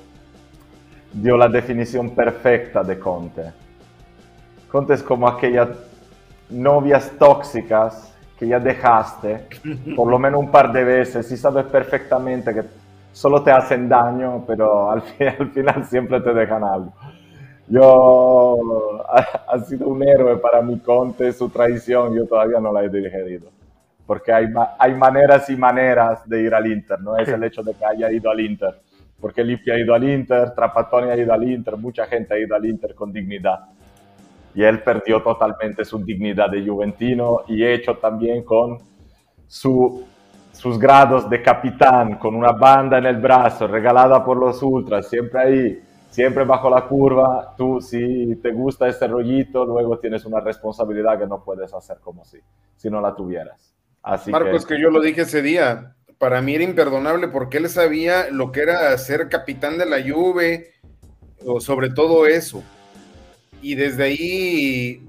dio 1.12 1.36
la 1.36 1.48
definición 1.48 2.10
perfecta 2.10 2.82
de 2.82 2.98
Conte. 2.98 3.52
Conte 4.68 4.94
es 4.94 5.02
como 5.02 5.28
aquellas 5.28 5.68
novias 6.50 7.12
tóxicas 7.18 8.12
que 8.36 8.48
ya 8.48 8.58
dejaste 8.58 9.46
por 9.96 10.10
lo 10.10 10.18
menos 10.18 10.40
un 10.40 10.50
par 10.50 10.72
de 10.72 10.82
veces 10.82 11.30
y 11.30 11.36
sabes 11.36 11.64
perfectamente 11.66 12.52
que 12.52 12.64
solo 13.14 13.42
te 13.44 13.53
hacen 13.53 13.88
daño, 13.88 14.44
pero 14.46 14.90
al, 14.90 15.03
al 15.38 15.50
final 15.50 15.85
siempre 15.85 16.20
te 16.20 16.35
dejan 16.35 16.64
algo. 16.64 16.92
yo 17.68 19.07
ha, 19.09 19.59
sido 19.61 19.88
un 19.88 20.03
héroe 20.03 20.37
para 20.37 20.61
mi 20.61 20.81
Conte, 20.81 21.33
su 21.33 21.48
traición, 21.48 22.14
yo 22.14 22.27
todavía 22.27 22.61
no 22.61 22.72
la 22.72 22.83
he 22.83 22.88
digerido. 22.88 23.50
Porque 24.05 24.33
hay, 24.33 24.46
hay 24.79 24.94
maneras 24.94 25.48
y 25.48 25.57
maneras 25.57 26.29
de 26.29 26.42
ir 26.42 26.55
al 26.55 26.66
Inter, 26.66 27.00
no 27.00 27.16
es 27.16 27.29
el 27.29 27.42
hecho 27.44 27.62
de 27.62 27.72
que 27.72 27.85
haya 27.85 28.11
ido 28.11 28.31
al 28.31 28.40
Inter. 28.40 28.74
Porque 29.20 29.44
Lippi 29.44 29.70
ha 29.70 29.79
ido 29.79 29.94
al 29.94 30.05
Inter, 30.05 30.50
Trapattoni 30.50 31.11
ha 31.11 31.16
ido 31.16 31.33
al 31.33 31.48
Inter, 31.48 31.77
mucha 31.77 32.07
gente 32.07 32.35
ha 32.35 32.38
ido 32.38 32.55
al 32.55 32.66
Inter 32.66 32.94
con 32.94 33.12
dignidad. 33.12 33.61
Y 34.55 34.62
él 34.62 34.83
perdió 34.83 35.22
totalmente 35.22 35.85
su 35.85 36.05
dignidad 36.05 36.50
de 36.50 36.66
juventino 36.66 37.42
y 37.46 37.64
hecho 37.64 37.96
también 37.96 38.44
con 38.44 38.79
su, 39.46 40.05
sus 40.54 40.78
grados 40.78 41.28
de 41.28 41.42
capitán, 41.42 42.18
con 42.18 42.34
una 42.34 42.52
banda 42.52 42.98
en 42.98 43.06
el 43.06 43.16
brazo, 43.16 43.66
regalada 43.66 44.24
por 44.24 44.38
los 44.38 44.62
ultras, 44.62 45.08
siempre 45.08 45.40
ahí 45.40 45.82
siempre 46.14 46.44
bajo 46.44 46.70
la 46.70 46.86
curva, 46.86 47.54
tú 47.56 47.80
si 47.80 48.36
te 48.36 48.52
gusta 48.52 48.86
ese 48.86 49.08
rollito, 49.08 49.64
luego 49.64 49.98
tienes 49.98 50.24
una 50.24 50.38
responsabilidad 50.38 51.18
que 51.18 51.26
no 51.26 51.42
puedes 51.42 51.74
hacer 51.74 51.98
como 51.98 52.24
si, 52.24 52.38
si 52.76 52.88
no 52.88 53.00
la 53.00 53.16
tuvieras. 53.16 53.74
Así 54.00 54.30
Marcos, 54.30 54.64
que... 54.64 54.76
que 54.76 54.80
yo 54.80 54.90
lo 54.90 55.00
dije 55.00 55.22
ese 55.22 55.42
día, 55.42 55.96
para 56.18 56.40
mí 56.40 56.54
era 56.54 56.62
imperdonable 56.62 57.26
porque 57.26 57.56
él 57.56 57.68
sabía 57.68 58.30
lo 58.30 58.52
que 58.52 58.60
era 58.60 58.96
ser 58.96 59.28
capitán 59.28 59.76
de 59.76 59.86
la 59.86 59.96
Juve, 60.00 60.74
o 61.44 61.60
sobre 61.60 61.90
todo 61.90 62.26
eso. 62.28 62.62
Y 63.60 63.74
desde 63.74 64.04
ahí, 64.04 65.08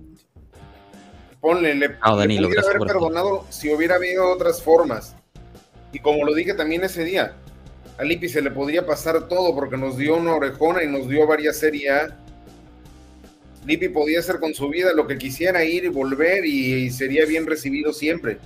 ponle, 1.39 1.75
le, 1.75 1.97
ah, 2.01 2.15
Danilo, 2.15 2.47
haber 2.47 2.79
perdonado 2.79 3.45
si 3.49 3.71
hubiera 3.71 3.95
habido 3.95 4.33
otras 4.33 4.59
formas. 4.59 5.15
Y 5.91 5.99
como 5.99 6.25
lo 6.25 6.33
dije 6.33 6.53
también 6.53 6.83
ese 6.83 7.03
día, 7.03 7.35
a 7.97 8.03
Lippi 8.03 8.27
se 8.27 8.41
le 8.41 8.51
podría 8.51 8.85
pasar 8.85 9.27
todo 9.27 9.55
porque 9.55 9.77
nos 9.77 9.97
dio 9.97 10.17
una 10.17 10.35
orejona 10.35 10.83
y 10.83 10.87
nos 10.87 11.07
dio 11.07 11.25
varias 11.25 11.57
Serie 11.57 11.89
A. 11.89 12.17
Lippi 13.65 13.89
podía 13.89 14.19
hacer 14.19 14.39
con 14.39 14.53
su 14.53 14.69
vida 14.69 14.93
lo 14.93 15.07
que 15.07 15.17
quisiera 15.17 15.63
ir 15.63 15.85
y 15.85 15.87
volver 15.87 16.45
y, 16.45 16.89
sería 16.89 17.25
bien 17.25 17.47
recibido 17.47 17.93
siempre. 17.93 18.37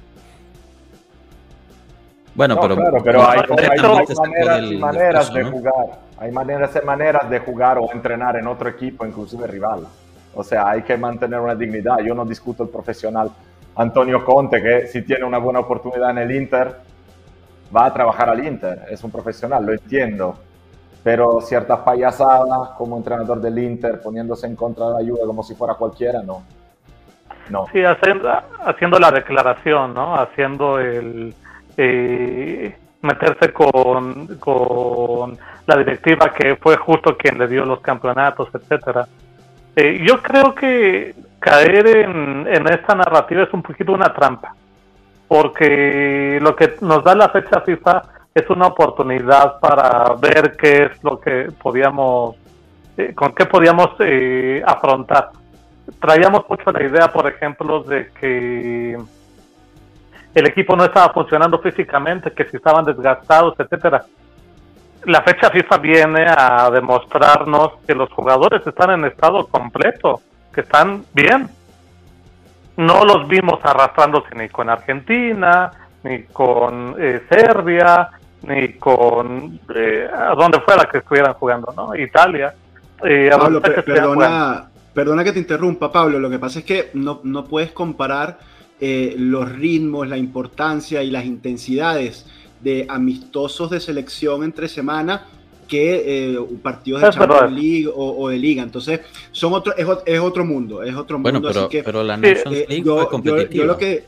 Bueno, 2.36 2.58
pero, 2.62 2.76
claro, 2.76 3.04
pero 3.04 3.28
hay, 3.28 3.42
maneras, 3.50 4.72
y 4.72 4.78
maneras 4.78 5.34
de 5.34 5.44
jugar. 5.44 6.00
Hay 6.20 6.32
maneras 6.32 6.72
y 6.82 6.86
maneras 6.86 7.30
de 7.30 7.40
jugar 7.40 7.78
o 7.80 7.92
entrenar 7.92 8.38
en 8.38 8.48
otro 8.48 8.70
equipo, 8.70 9.06
inclusive 9.06 9.46
rival. 9.48 9.88
O 10.34 10.44
sea, 10.44 10.70
hay 10.70 10.84
que 10.84 10.96
mantener 10.96 11.40
una 11.40 11.56
dignidad. 11.56 11.98
Yo 12.00 12.14
no 12.14 12.24
discuto 12.24 12.64
el 12.64 12.70
profesional 12.70 13.32
Antonio 13.76 14.24
Conte, 14.24 14.62
que 14.62 14.88
si 14.88 15.02
tiene 15.02 15.26
una 15.26 15.38
buena 15.38 15.60
oportunidad 15.60 16.12
en 16.12 16.18
el 16.20 16.32
Inter, 16.32 16.76
va 17.76 17.86
a 17.86 17.94
trabajar 17.94 18.30
al 18.30 18.46
Inter, 18.46 18.86
es 18.90 19.04
un 19.04 19.12
profesional, 19.12 19.66
lo 19.66 19.74
entiendo, 19.74 20.38
pero 21.04 21.42
ciertas 21.42 21.80
payasadas 21.80 22.70
como 22.78 22.98
entrenador 22.98 23.40
del 23.40 23.58
Inter 23.60 24.02
poniéndose 24.02 24.48
en 24.48 24.56
contra 24.56 24.88
de 24.88 25.04
la 25.04 25.10
Juve 25.10 25.26
como 25.26 25.44
si 25.44 25.56
fuera 25.56 25.76
cualquiera, 25.76 26.22
no. 26.22 26.44
No. 27.50 27.66
Sí, 27.72 27.84
haciendo, 27.84 28.30
haciendo 28.64 29.00
la 29.00 29.12
declaración, 29.12 29.94
¿no? 29.94 30.16
Haciendo 30.16 30.80
el... 30.80 31.34
Eh, 31.78 32.76
meterse 33.02 33.54
con, 33.54 34.28
con 34.40 35.38
la 35.66 35.78
directiva 35.78 36.34
que 36.34 36.58
fue 36.58 36.76
justo 36.76 37.16
quien 37.16 37.38
le 37.38 37.48
dio 37.48 37.64
los 37.66 37.80
campeonatos, 37.80 38.50
etcétera. 38.54 39.08
Eh, 39.76 40.04
yo 40.06 40.22
creo 40.22 40.54
que 40.54 41.16
caer 41.40 41.88
en, 41.88 42.46
en 42.48 42.68
esta 42.68 42.96
narrativa 42.96 43.44
es 43.44 43.54
un 43.54 43.64
poquito 43.64 43.94
una 43.94 44.14
trampa 44.14 44.54
porque 45.30 46.40
lo 46.42 46.56
que 46.56 46.76
nos 46.82 47.04
da 47.04 47.14
la 47.14 47.30
fecha 47.30 47.62
FIFA 47.62 48.02
es 48.34 48.50
una 48.50 48.66
oportunidad 48.68 49.60
para 49.60 50.16
ver 50.16 50.58
qué 50.58 50.86
es 50.86 51.04
lo 51.04 51.20
que 51.20 51.52
podíamos, 51.62 52.36
eh, 52.98 53.14
con 53.14 53.34
qué 53.34 53.46
podíamos 53.46 53.92
eh, 54.00 54.62
afrontar. 54.66 55.30
Traíamos 56.02 56.50
mucho 56.50 56.72
la 56.72 56.84
idea, 56.84 57.12
por 57.14 57.28
ejemplo, 57.28 57.84
de 57.84 58.10
que 58.20 58.98
el 60.34 60.48
equipo 60.48 60.76
no 60.76 60.86
estaba 60.86 61.14
funcionando 61.14 61.60
físicamente, 61.60 62.32
que 62.32 62.46
si 62.46 62.58
estaban 62.58 62.86
desgastados, 62.86 63.54
etcétera. 63.60 64.06
La 65.06 65.22
fecha 65.22 65.52
FIFA 65.52 65.78
viene 65.78 66.26
a 66.28 66.72
demostrarnos 66.72 67.74
que 67.86 67.94
los 67.94 68.12
jugadores 68.14 68.66
están 68.66 68.92
en 68.92 69.06
estado 69.06 69.46
completo, 69.46 70.22
que 70.52 70.62
están 70.62 71.06
bien, 71.14 71.50
no 72.80 73.04
los 73.04 73.28
vimos 73.28 73.60
arrastrándose 73.62 74.34
ni 74.36 74.48
con 74.48 74.70
Argentina, 74.70 75.70
ni 76.04 76.24
con 76.24 76.96
eh, 76.98 77.24
Serbia, 77.30 78.10
ni 78.44 78.74
con 78.74 79.60
eh, 79.76 80.08
a 80.12 80.34
donde 80.34 80.62
fuera 80.62 80.88
que 80.90 81.00
estuvieran 81.00 81.34
jugando, 81.34 81.74
¿no? 81.76 81.94
Italia. 81.94 82.54
Eh, 83.04 83.30
Pablo, 83.38 83.62
perdona, 83.62 84.70
perdona 84.94 85.24
que 85.26 85.34
te 85.34 85.40
interrumpa, 85.40 85.92
Pablo. 85.92 86.20
Lo 86.20 86.30
que 86.30 86.40
pasa 86.40 86.60
es 86.60 86.66
que 86.66 86.90
no, 86.94 87.20
no 87.24 87.46
puedes 87.46 87.72
comparar 87.72 88.40
los 88.82 89.52
ritmos, 89.52 90.08
la 90.08 90.16
importancia 90.16 91.04
y 91.04 91.12
las 91.12 91.26
intensidades 91.26 92.26
de 92.62 92.86
amistosos 92.88 93.70
de 93.70 93.82
selección 93.82 94.42
entre 94.46 94.70
semana 94.70 95.26
que 95.70 96.34
eh, 96.34 96.40
partidos 96.62 97.02
de 97.02 97.10
Champions 97.12 97.54
League 97.54 97.90
o, 97.96 98.28
de 98.28 98.38
Liga. 98.38 98.64
Entonces, 98.64 99.00
son 99.32 99.54
otro, 99.54 99.74
es, 99.78 99.88
es 100.06 100.20
otro 100.20 100.44
mundo, 100.44 100.84
es 100.84 100.96
otro 100.96 101.18
mundo. 101.18 101.42
Pero, 101.42 101.62
así 101.62 101.70
que, 101.70 101.84
pero 101.84 102.04
la 102.04 102.18
Nations 102.18 102.58
eh, 102.58 102.66
League 102.68 103.02
es 103.02 103.08
competitiva. 103.08 103.64
Yo, 103.64 103.66
lo 103.66 103.78
que, 103.78 104.04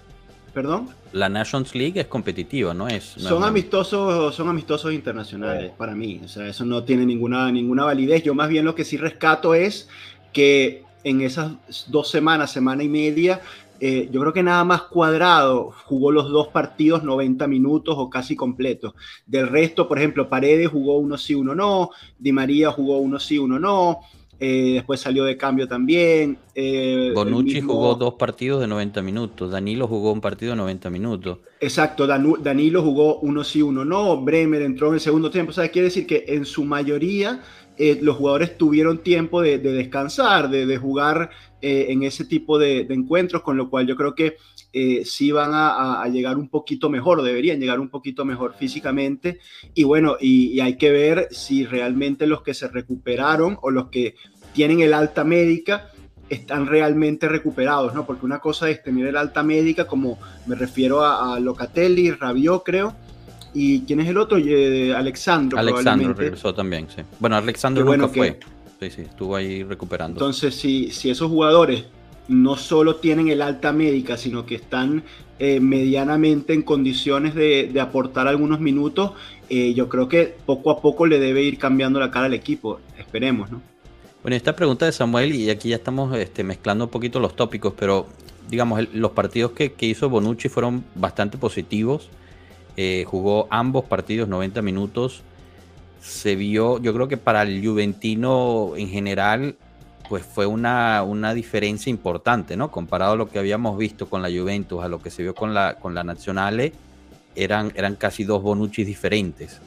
¿Perdón? 0.54 0.90
La 1.14 1.30
Nations 1.30 1.74
League 1.76 2.00
es 2.00 2.08
competitiva, 2.08 2.74
¿no 2.74 2.88
es? 2.88 3.04
son 3.04 3.44
amistosos, 3.44 4.36
son 4.36 4.50
amistosos 4.50 4.94
internacionales 4.94 5.72
para 5.78 5.96
mí. 5.96 6.20
O 6.24 6.28
sea, 6.28 6.48
eso 6.48 6.66
no 6.66 6.84
tiene 6.84 7.06
ninguna, 7.06 7.52
ninguna 7.52 7.86
validez. 7.86 8.24
Yo 8.24 8.34
más 8.34 8.50
bien 8.50 8.66
lo 8.66 8.76
que 8.76 8.84
sí 8.84 8.98
rescato 8.98 9.54
es 9.54 9.88
que 10.34 10.84
en 11.04 11.22
esas 11.22 11.54
dos 11.88 12.10
semanas, 12.10 12.52
semana 12.52 12.84
y 12.84 12.90
media, 12.90 13.42
eh, 13.84 14.10
yo 14.12 14.22
creo 14.22 14.32
que 14.32 14.44
nada 14.44 14.64
más 14.64 14.84
cuadrado 14.84 15.72
jugó 15.86 16.12
los 16.12 16.30
dos 16.30 16.50
partidos 16.50 17.04
90 17.04 17.48
minutos 17.48 17.96
o 17.98 18.12
casi 18.12 18.36
completos. 18.36 18.94
Del 19.26 19.48
resto, 19.48 19.88
por 19.88 19.98
ejemplo, 19.98 20.30
Paredes 20.30 20.70
jugó 20.70 21.00
uno 21.00 21.18
sí, 21.18 21.34
uno 21.34 21.56
no, 21.56 21.90
Di 22.20 22.32
María 22.32 22.72
jugó 22.72 23.00
uno 23.00 23.20
sí, 23.20 23.40
uno 23.40 23.58
no. 23.58 24.02
Eh, 24.40 24.74
después 24.74 25.00
salió 25.00 25.24
de 25.24 25.36
cambio 25.36 25.68
también. 25.68 26.38
Eh, 26.54 27.12
Bonucci 27.14 27.62
jugó 27.62 27.96
dos 27.96 28.16
partidos 28.16 28.62
de 28.62 28.68
90 28.68 29.02
minutos, 29.02 29.52
Danilo 29.52 29.88
jugó 29.88 30.12
un 30.12 30.22
partido 30.22 30.52
de 30.52 30.58
90 30.58 30.90
minutos. 30.92 31.40
Exacto, 31.60 32.06
Danilo 32.06 32.84
jugó 32.84 33.18
uno 33.20 33.44
sí, 33.44 33.64
uno 33.64 33.84
no, 33.84 34.22
Bremer 34.22 34.62
entró 34.62 34.90
en 34.90 34.96
el 34.96 35.00
segundo 35.00 35.32
tiempo, 35.32 35.50
o 35.50 35.54
sea, 35.54 35.70
quiere 35.70 35.88
decir 35.88 36.06
que 36.06 36.26
en 36.28 36.46
su 36.46 36.64
mayoría 36.66 37.42
eh, 37.78 37.98
los 38.02 38.18
jugadores 38.18 38.58
tuvieron 38.58 39.00
tiempo 39.00 39.42
de, 39.42 39.58
descansar, 39.58 40.50
de, 40.50 40.78
jugar 40.78 41.32
eh, 41.62 41.88
en 41.90 42.04
ese 42.04 42.26
tipo 42.26 42.58
de, 42.58 42.82
encuentros, 42.90 43.42
con 43.42 43.58
lo 43.58 43.70
cual 43.70 43.88
yo 43.88 43.96
creo 43.96 44.16
que 44.16 44.38
eh, 44.74 45.04
sí 45.06 45.32
van 45.32 45.52
a, 45.54 46.08
llegar 46.08 46.38
un 46.38 46.50
poquito 46.50 46.90
mejor, 46.90 47.22
deberían 47.22 47.60
llegar 47.60 47.80
un 47.80 47.90
poquito 47.90 48.26
mejor 48.26 48.54
físicamente. 48.54 49.40
Y 49.74 49.84
bueno, 49.84 50.18
y, 50.20 50.60
hay 50.60 50.78
que 50.78 50.92
ver 50.92 51.28
si 51.32 51.66
realmente 51.66 52.28
los 52.28 52.42
que 52.42 52.54
se 52.54 52.68
recuperaron 52.68 53.58
o 53.62 53.72
los 53.72 53.90
que 53.90 54.16
tienen 54.54 54.82
el 54.82 54.94
alta 54.94 55.24
médica 55.24 55.90
están 56.30 56.66
realmente 56.66 57.28
recuperados, 57.28 57.94
¿no? 57.94 58.06
Porque 58.06 58.26
una 58.26 58.40
cosa 58.40 58.70
es 58.70 58.82
tener 58.82 59.08
el 59.08 59.18
alta 59.18 59.44
médica, 59.44 59.86
como 59.86 60.18
me 60.46 60.56
refiero 60.56 61.04
a, 61.04 61.36
a 61.36 61.40
Locatelli, 61.40 62.12
Rabiot, 62.12 62.64
creo, 62.64 62.96
¿Y 63.54 63.82
quién 63.82 64.00
es 64.00 64.08
el 64.08 64.18
otro? 64.18 64.38
Eh, 64.38 64.94
Alexandro. 64.96 65.60
Alexandro 65.60 66.14
regresó 66.14 66.54
también, 66.54 66.88
sí. 66.94 67.02
Bueno, 67.20 67.36
Alexandro 67.36 67.84
nunca 67.84 68.08
fue. 68.08 68.40
Sí, 68.82 68.90
sí, 68.90 69.02
estuvo 69.04 69.36
ahí 69.36 69.62
recuperando. 69.62 70.16
Entonces, 70.16 70.56
si, 70.56 70.90
si 70.90 71.12
esos 71.12 71.30
jugadores 71.30 71.86
no 72.28 72.56
solo 72.56 72.96
tienen 72.96 73.30
el 73.30 73.44
alta 73.44 73.72
médica, 73.72 74.18
sino 74.18 74.48
que 74.48 74.56
están 74.56 75.04
eh, 75.38 75.60
medianamente 75.60 76.54
en 76.54 76.64
condiciones 76.64 77.36
de, 77.36 77.72
aportar 77.80 78.28
algunos 78.28 78.60
minutos, 78.60 79.12
eh, 79.50 79.76
yo 79.76 79.88
creo 79.88 80.10
que 80.10 80.36
poco 80.48 80.72
a 80.72 80.82
poco 80.82 81.06
le 81.06 81.20
debe 81.20 81.44
ir 81.44 81.60
cambiando 81.60 82.00
la 82.00 82.10
cara 82.10 82.26
al 82.26 82.34
equipo. 82.34 82.80
Esperemos, 82.98 83.52
¿no? 83.52 83.62
Bueno, 84.24 84.36
esta 84.36 84.56
pregunta 84.56 84.88
de 84.88 84.94
Samuel, 84.94 85.36
y 85.36 85.52
aquí 85.52 85.70
ya 85.70 85.76
estamos 85.76 86.18
este, 86.18 86.44
mezclando 86.44 86.86
un 86.86 86.90
poquito 86.90 87.20
los 87.20 87.36
tópicos, 87.36 87.74
pero 87.78 88.08
digamos, 88.50 88.92
los 88.96 89.12
partidos 89.12 89.52
que, 89.52 89.74
que 89.74 89.86
hizo 89.86 90.10
Bonucci 90.10 90.50
fueron 90.50 90.84
bastante 90.96 91.38
positivos. 91.38 92.10
Eh, 92.78 93.06
jugó 93.08 93.48
ambos 93.52 93.86
partidos 93.86 94.28
90 94.28 94.64
minutos. 94.64 95.22
Se 96.02 96.36
vio, 96.36 96.82
yo 96.82 96.94
creo 96.94 97.08
que 97.08 97.18
para 97.18 97.44
el 97.44 97.66
Juventino 97.66 98.74
en 98.76 98.90
general, 98.90 99.56
pues 100.10 100.26
fue 100.26 100.46
una, 100.46 101.04
una 101.04 101.34
diferencia 101.34 101.90
importante, 101.90 102.58
¿no? 102.58 102.72
Comparado 102.72 103.14
a 103.14 103.16
lo 103.16 103.30
que 103.30 103.40
habíamos 103.40 103.78
visto 103.78 104.10
con 104.10 104.22
la 104.22 104.30
Juventus, 104.30 104.84
a 104.84 104.88
lo 104.88 105.02
que 105.02 105.12
se 105.12 105.24
vio 105.24 105.36
con 105.36 105.54
la, 105.54 105.76
con 105.76 105.94
la 105.94 106.04
Nazionale, 106.04 106.74
eran, 107.36 107.72
eran 107.76 107.96
casi 107.96 108.24
dos 108.24 108.42
Bonucci 108.42 108.84
diferentes. 108.84 109.60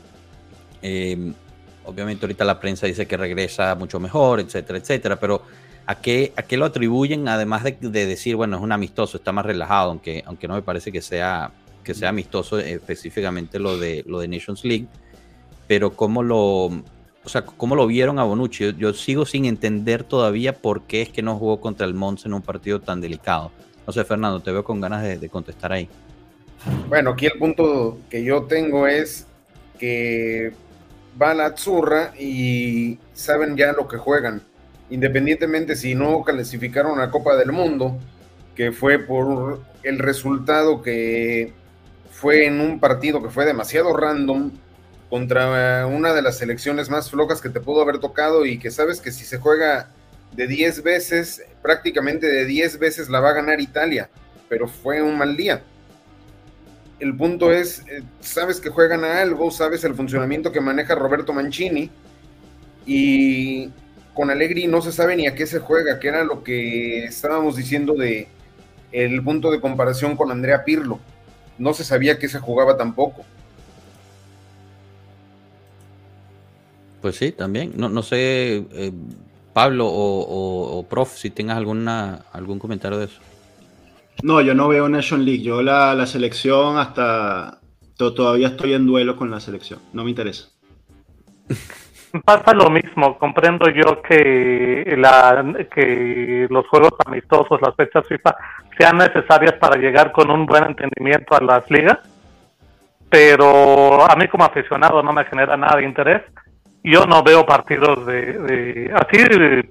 Em, 0.83 1.33
obviamente 1.85 2.27
ahorita 2.27 2.45
la 2.45 2.61
prensa 2.61 2.87
dice 2.87 3.07
que 3.07 3.17
regresa 3.17 3.75
mucho 3.75 4.01
mejor, 4.01 4.41
etcétera, 4.41 4.79
etcétera, 4.79 5.17
pero 5.19 5.43
¿a 5.87 5.95
qué, 5.95 6.33
a 6.37 6.43
qué 6.43 6.57
lo 6.57 6.65
atribuyen? 6.65 7.29
Además 7.29 7.63
de, 7.65 7.79
de, 7.81 8.07
decir, 8.07 8.37
bueno, 8.37 8.57
es 8.57 8.63
un 8.63 8.73
amistoso, 8.73 9.17
está 9.17 9.33
más 9.33 9.47
relajado, 9.47 9.91
aunque, 9.91 10.23
aunque 10.27 10.49
no 10.49 10.55
me 10.55 10.63
parece 10.63 10.93
que 10.93 11.01
sea 11.01 11.53
que 11.85 11.95
sea 11.95 12.09
amistoso, 12.09 12.59
específicamente 12.59 13.61
lo 13.61 13.79
de, 13.79 14.03
lo 14.09 14.19
de 14.19 14.27
Nations 14.27 14.65
League, 14.65 14.89
pero 15.67 15.95
cómo 15.95 16.23
lo, 16.23 16.71
o 17.25 17.29
sea, 17.29 17.45
cómo 17.45 17.75
lo 17.75 17.87
vieron 17.87 18.19
a 18.19 18.25
Bonucci. 18.25 18.75
Yo, 18.77 18.93
sigo 18.93 19.25
sin 19.25 19.47
entender 19.47 20.05
todavía 20.05 20.55
por 20.55 20.83
qué 20.83 21.03
es 21.03 21.09
que 21.09 21.23
no 21.23 21.37
jugó 21.37 21.61
contra 21.61 21.87
el 21.87 21.95
Mons 21.95 22.27
en 22.27 22.35
un 22.35 22.43
partido 22.43 22.81
tan 22.81 23.01
delicado. 23.01 23.51
No 23.87 23.93
sé, 23.93 24.05
Fernando, 24.05 24.41
te 24.41 24.53
veo 24.53 24.65
con 24.65 24.81
ganas 24.81 25.03
de, 25.03 25.29
contestar 25.29 25.73
ahí. 25.73 25.89
Bueno, 26.89 27.11
aquí 27.11 27.27
el 27.27 27.39
punto 27.39 27.99
que 28.11 28.25
yo 28.25 28.45
tengo 28.45 28.87
es 28.87 29.27
que 29.79 30.53
van 31.17 31.41
a 31.41 31.57
Zurra 31.57 32.15
y 32.19 32.99
saben 33.13 33.57
ya 33.57 33.73
lo 33.73 33.89
que 33.89 33.97
juegan. 33.97 34.43
Independientemente 34.91 35.77
si 35.77 35.95
no 35.95 36.23
clasificaron 36.23 37.01
a 37.01 37.11
Copa 37.11 37.37
del 37.37 37.53
Mundo, 37.53 37.99
que 38.55 38.73
fue 38.73 38.99
por 38.99 39.63
el 39.83 39.99
resultado 39.99 40.83
que 40.83 41.53
fue 42.11 42.47
en 42.47 42.61
un 42.61 42.81
partido 42.81 43.23
que 43.23 43.29
fue 43.29 43.45
demasiado 43.45 43.95
random 43.95 44.53
contra 45.11 45.87
una 45.87 46.13
de 46.13 46.23
las 46.23 46.39
selecciones 46.39 46.91
más 46.91 47.11
flojas 47.11 47.41
que 47.41 47.49
te 47.49 47.61
pudo 47.61 47.83
haber 47.83 47.99
tocado 47.99 48.47
y 48.47 48.59
que 48.59 48.71
sabes 48.71 49.01
que 49.01 49.13
si 49.13 49.25
se 49.25 49.39
juega 49.39 49.89
de 50.33 50.47
10 50.47 50.83
veces, 50.83 51.45
prácticamente 51.63 52.27
de 52.27 52.45
10 52.45 52.79
veces 52.79 53.09
la 53.09 53.21
va 53.21 53.31
a 53.31 53.35
ganar 53.35 53.61
Italia, 53.61 54.11
pero 54.49 54.67
fue 54.67 55.03
un 55.03 55.17
mal 55.17 55.37
día. 55.37 55.63
El 56.99 57.17
punto 57.17 57.53
es, 57.53 57.81
eh, 57.89 58.03
sabes 58.21 58.61
que 58.61 58.71
juegan 58.71 59.05
a 59.05 59.21
algo, 59.21 59.51
sabes 59.51 59.85
el 59.85 59.95
funcionamiento 59.95 60.53
que 60.53 60.61
maneja 60.61 60.95
Roberto 60.95 61.33
Mancini 61.33 61.91
y 62.87 63.71
con 64.15 64.31
Allegri 64.31 64.67
no 64.67 64.81
se 64.81 64.93
sabe 64.93 65.17
ni 65.17 65.27
a 65.27 65.35
qué 65.35 65.47
se 65.47 65.59
juega, 65.59 65.99
que 65.99 66.09
era 66.09 66.25
lo 66.25 66.43
que 66.45 67.05
estábamos 67.05 67.57
diciendo 67.57 67.95
de 67.95 68.29
el 68.93 69.23
punto 69.23 69.51
de 69.51 69.61
comparación 69.61 70.17
con 70.17 70.31
Andrea 70.31 70.65
Pirlo. 70.65 71.01
No 71.59 71.75
se 71.75 71.85
sabía 71.85 72.19
que 72.19 72.29
se 72.29 72.39
jugaba 72.39 72.77
tampoco. 72.77 73.25
Pues 77.05 77.17
sí, 77.17 77.33
también. 77.33 77.73
No, 77.77 77.91
no 77.91 78.01
sé, 78.01 78.65
eh, 78.73 78.93
Pablo 79.53 79.87
o, 79.87 80.87
Prof, 80.89 81.11
si 81.11 81.29
tengas 81.29 81.59
alguna, 81.59 82.23
algún 82.33 82.59
comentario 82.59 82.97
de 82.97 83.05
eso. 83.05 83.21
No, 84.23 84.41
yo 84.41 84.55
no 84.55 84.69
veo 84.69 84.89
Nation 84.89 85.23
League. 85.23 85.43
Yo 85.43 85.61
la, 85.61 86.07
selección 86.07 86.79
hasta... 86.79 87.61
todavía 87.99 88.49
estoy 88.49 88.73
en 88.73 88.87
duelo 88.87 89.17
con 89.17 89.31
la 89.31 89.39
selección. 89.39 89.81
No 89.93 90.03
me 90.03 90.09
interesa. 90.09 90.49
Pasa 92.25 92.55
lo 92.55 92.71
mismo. 92.71 93.19
Comprendo 93.19 93.69
yo 93.69 94.01
que, 94.01 94.95
la, 94.97 95.45
que 95.75 96.47
los 96.49 96.67
juegos 96.69 96.95
amistosos, 97.05 97.61
las 97.61 97.77
fechas 97.77 98.09
FIFA, 98.09 98.35
sean 98.79 98.97
necesarias 98.97 99.57
para 99.61 99.77
llegar 99.77 100.11
con 100.11 100.31
un 100.31 100.47
buen 100.47 100.65
entendimiento 100.65 101.37
a 101.37 101.45
las 101.45 101.71
ligas. 101.71 101.99
Pero 103.11 104.11
a 104.11 104.17
mí 104.17 104.27
como 104.27 104.45
aficionado 104.45 105.03
no 105.03 105.13
me 105.13 105.27
genera 105.27 105.55
nada 105.55 105.77
de 105.77 105.85
interés 105.85 106.23
yo 106.85 107.07
no 107.07 107.23
veo 107.23 107.47
partidos 107.47 108.05
de, 108.07 108.93
así 108.95 109.19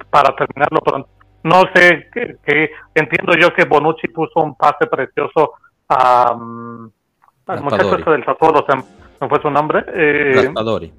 para 0.09 0.35
terminarlo 0.35 0.79
pronto. 0.81 1.09
No 1.43 1.63
sé 1.73 2.09
que, 2.11 2.71
entiendo 2.95 3.33
yo 3.37 3.53
que 3.53 3.65
Bonucci 3.65 4.07
puso 4.07 4.39
un 4.41 4.55
pase 4.55 4.87
precioso 4.87 5.53
a, 5.89 6.33
mm, 6.33 6.91
al 7.47 7.61
muchacho 7.61 7.97
este 7.97 8.11
del 8.11 8.25
Sassuolo, 8.25 8.65
no 9.21 9.29
fue 9.29 9.41
su 9.41 9.49
nombre. 9.49 9.85
Eh, 9.93 10.33
Raspadori. 10.35 10.93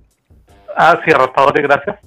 Ah, 0.76 1.00
sí, 1.04 1.10
Raspadori, 1.10 1.62
gracias. 1.62 1.98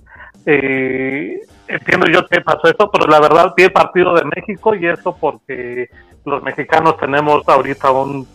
Eh, 0.46 1.42
entiendo 1.68 2.06
yo 2.08 2.26
que 2.28 2.42
pasó 2.42 2.68
eso, 2.68 2.90
pero 2.92 3.08
la 3.08 3.20
verdad 3.20 3.54
vi 3.58 3.64
el 3.64 3.74
partido 3.74 4.14
de 4.14 4.24
México 4.24 4.74
y 4.76 4.88
eso 4.88 5.18
porque 5.20 5.90
los 6.24 6.42
mexicanos 6.44 6.98
tenemos 6.98 7.42
ahorita 7.48 7.92
un 7.92 8.26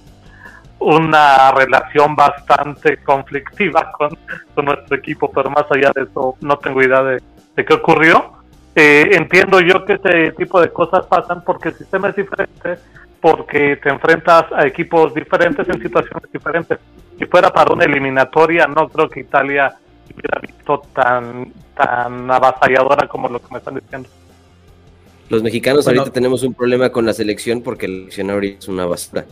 una 0.82 1.52
relación 1.52 2.14
bastante 2.14 2.98
conflictiva 2.98 3.92
con, 3.98 4.16
nuestro 4.64 4.96
equipo, 4.96 5.30
pero 5.30 5.50
más 5.50 5.64
allá 5.70 5.92
de 5.94 6.02
eso 6.02 6.36
no 6.40 6.56
tengo 6.58 6.82
idea 6.82 7.02
de, 7.02 7.20
qué 7.64 7.74
ocurrió. 7.74 8.32
Eh, 8.74 9.10
entiendo 9.12 9.60
yo 9.60 9.84
que 9.84 9.94
este 9.94 10.32
tipo 10.32 10.60
de 10.60 10.70
cosas 10.70 11.06
pasan 11.06 11.44
porque 11.44 11.70
el 11.70 11.74
sistema 11.74 12.08
es 12.08 12.16
diferente, 12.16 12.78
porque 13.20 13.76
te 13.76 13.90
enfrentas 13.90 14.44
a 14.52 14.66
equipos 14.66 15.14
diferentes 15.14 15.68
en 15.68 15.80
situaciones 15.80 16.32
diferentes. 16.32 16.78
Si 17.18 17.26
fuera 17.26 17.50
para 17.50 17.72
una 17.72 17.84
eliminatoria, 17.84 18.66
no 18.66 18.88
creo 18.88 19.08
que 19.08 19.20
Italia 19.20 19.74
hubiera 20.12 20.40
visto 20.40 20.82
tan, 20.94 21.52
tan 21.76 22.30
avasalladora 22.30 23.06
como 23.06 23.28
lo 23.28 23.38
que 23.40 23.46
me 23.52 23.58
están 23.58 23.74
diciendo. 23.74 24.08
Los 25.28 25.42
mexicanos 25.42 25.86
ahorita 25.86 26.10
tenemos 26.10 26.42
un 26.42 26.52
problema 26.52 26.90
con 26.90 27.06
la 27.06 27.12
selección 27.12 27.62
porque 27.62 27.88
la 27.88 27.94
selección 27.94 28.30
ahorita 28.30 28.58
es 28.58 28.68
una 28.68 28.86
basura. 28.86 29.24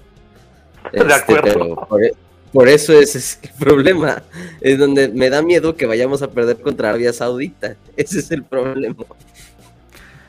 de 0.92 0.98
este, 0.98 1.12
acuerdo. 1.12 1.86
E, 2.00 2.12
por, 2.52 2.68
eso 2.68 2.92
ese 2.92 3.18
es 3.18 3.38
el 3.42 3.50
problema. 3.58 4.22
Es 4.60 4.78
donde 4.78 5.08
me 5.08 5.30
da 5.30 5.42
miedo 5.42 5.76
que 5.76 5.86
vayamos 5.86 6.22
a 6.22 6.30
perder 6.30 6.60
contra 6.60 6.88
Arabia 6.90 7.12
Saudita. 7.12 7.76
Ese 7.96 8.18
es 8.18 8.30
el 8.30 8.42
problema. 8.42 9.04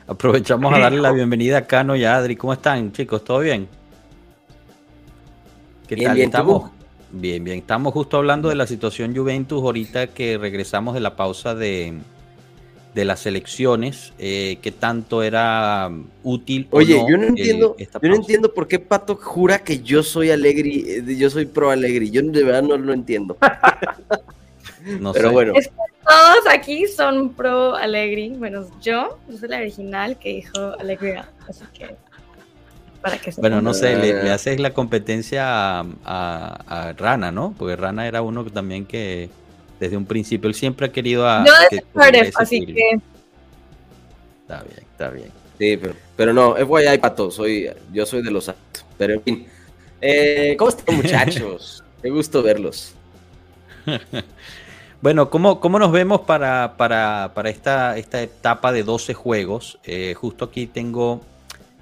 Aprovechamos 0.06 0.72
a 0.74 0.78
darle 0.78 1.00
la 1.00 1.10
bienvenida 1.10 1.58
a 1.58 1.66
Cano 1.66 1.96
y 1.96 2.04
a 2.04 2.16
Adri. 2.16 2.36
¿Cómo 2.36 2.52
están, 2.52 2.92
chicos? 2.92 3.24
¿Todo 3.24 3.40
bien? 3.40 3.68
¿Qué 5.88 5.94
bien, 5.94 6.08
tal? 6.08 6.16
Bien, 6.16 6.28
estamos 6.28 6.70
bien, 7.10 7.44
bien. 7.44 7.58
Estamos 7.58 7.92
justo 7.92 8.18
hablando 8.18 8.48
de 8.48 8.54
la 8.54 8.66
situación 8.66 9.16
Juventus 9.16 9.62
ahorita 9.62 10.08
que 10.08 10.38
regresamos 10.38 10.94
de 10.94 11.00
la 11.00 11.16
pausa 11.16 11.54
de, 11.54 11.94
de 12.94 13.04
las 13.04 13.24
elecciones, 13.26 14.12
eh, 14.18 14.58
qué 14.60 14.70
tanto 14.70 15.22
era 15.22 15.90
útil. 16.22 16.68
Oye, 16.70 17.02
yo 17.08 17.16
no 17.16 17.24
entiendo, 17.28 17.76
yo 17.78 18.08
no 18.08 18.14
entiendo 18.16 18.52
por 18.52 18.68
qué 18.68 18.78
Pato 18.78 19.16
jura 19.16 19.58
que 19.60 19.80
yo 19.80 20.02
soy 20.02 20.30
Alegri, 20.30 20.84
eh, 20.86 21.16
yo 21.16 21.30
soy 21.30 21.46
pro 21.46 21.70
Alegri. 21.70 22.10
Yo 22.10 22.22
de 22.22 22.44
verdad 22.44 22.62
no 22.62 22.76
lo 22.76 22.92
entiendo. 22.92 23.36
no 25.00 25.12
Pero 25.12 25.32
bueno. 25.32 25.54
todos 25.54 26.46
aquí 26.50 26.86
son 26.86 27.32
pro 27.32 27.74
Alegri, 27.74 28.30
bueno, 28.30 28.66
yo, 28.82 29.18
yo 29.28 29.38
soy 29.38 29.48
la 29.48 29.58
original 29.58 30.18
que 30.18 30.28
dijo 30.34 30.58
Alegría, 30.78 31.28
así 31.48 31.64
que 31.72 31.96
para 33.00 33.18
que 33.18 33.32
bueno, 33.38 33.60
no 33.60 33.74
sé, 33.74 33.96
le, 33.96 34.30
haces 34.30 34.60
la 34.60 34.72
competencia 34.72 35.80
a, 35.80 35.84
a, 36.04 36.92
Rana, 36.92 37.32
¿no? 37.32 37.52
Porque 37.58 37.74
Rana 37.74 38.06
era 38.06 38.22
uno 38.22 38.44
también 38.44 38.86
que 38.86 39.28
desde 39.78 39.96
un 39.96 40.06
principio. 40.06 40.48
Él 40.48 40.54
siempre 40.54 40.86
ha 40.86 40.92
querido 40.92 41.26
a. 41.26 41.44
Yo 41.44 41.52
así 42.36 42.66
que. 42.66 43.00
Está 44.42 44.62
bien, 44.62 44.78
está 44.78 45.10
bien. 45.10 45.30
Sí, 45.58 45.76
pero, 45.76 45.94
pero 46.16 46.32
no, 46.32 46.54
FYI, 46.56 46.98
Pato, 46.98 47.30
soy, 47.30 47.70
yo 47.92 48.04
soy 48.04 48.22
de 48.22 48.30
los 48.30 48.48
actos. 48.48 48.84
Pero 48.98 49.14
en 49.14 49.22
fin. 49.22 49.46
Eh, 50.00 50.56
¿Cómo 50.58 50.70
están, 50.70 50.96
muchachos? 50.96 51.84
Me 52.02 52.10
gusto 52.10 52.42
verlos. 52.42 52.94
Bueno, 55.02 55.30
¿cómo, 55.30 55.58
¿cómo, 55.58 55.80
nos 55.80 55.90
vemos 55.90 56.20
para, 56.20 56.76
para, 56.76 57.32
para 57.34 57.50
esta, 57.50 57.98
esta, 57.98 58.22
etapa 58.22 58.70
de 58.70 58.84
12 58.84 59.14
juegos? 59.14 59.80
Eh, 59.82 60.14
justo 60.14 60.44
aquí 60.44 60.68
tengo 60.68 61.20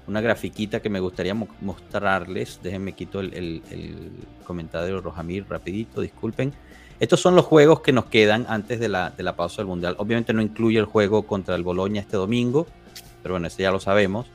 una 0.07 0.21
grafiquita 0.21 0.79
que 0.81 0.89
me 0.89 0.99
gustaría 0.99 1.35
mostrarles. 1.35 2.59
Déjenme 2.63 2.93
quito 2.93 3.19
el, 3.19 3.31
el, 3.35 3.61
el 3.69 4.11
comentario 4.43 4.95
de 4.95 5.01
Rojamir 5.01 5.45
rapidito, 5.47 6.01
disculpen. 6.01 6.51
Estos 7.01 7.19
son 7.19 7.35
los 7.35 7.45
juegos 7.45 7.81
que 7.81 7.91
nos 7.91 8.05
quedan 8.05 8.45
antes 8.47 8.79
de 8.79 8.87
la, 8.87 9.09
de 9.09 9.23
la 9.23 9.35
pausa 9.35 9.57
del 9.57 9.65
Mundial. 9.65 9.95
Obviamente 9.97 10.33
no 10.33 10.41
incluye 10.43 10.77
el 10.77 10.85
juego 10.85 11.23
contra 11.23 11.55
el 11.55 11.63
Boloña 11.63 11.99
este 11.99 12.15
domingo, 12.15 12.67
pero 13.23 13.33
bueno, 13.33 13.47
eso 13.47 13.57
ya 13.57 13.71
lo 13.71 13.79
sabemos. 13.79 14.27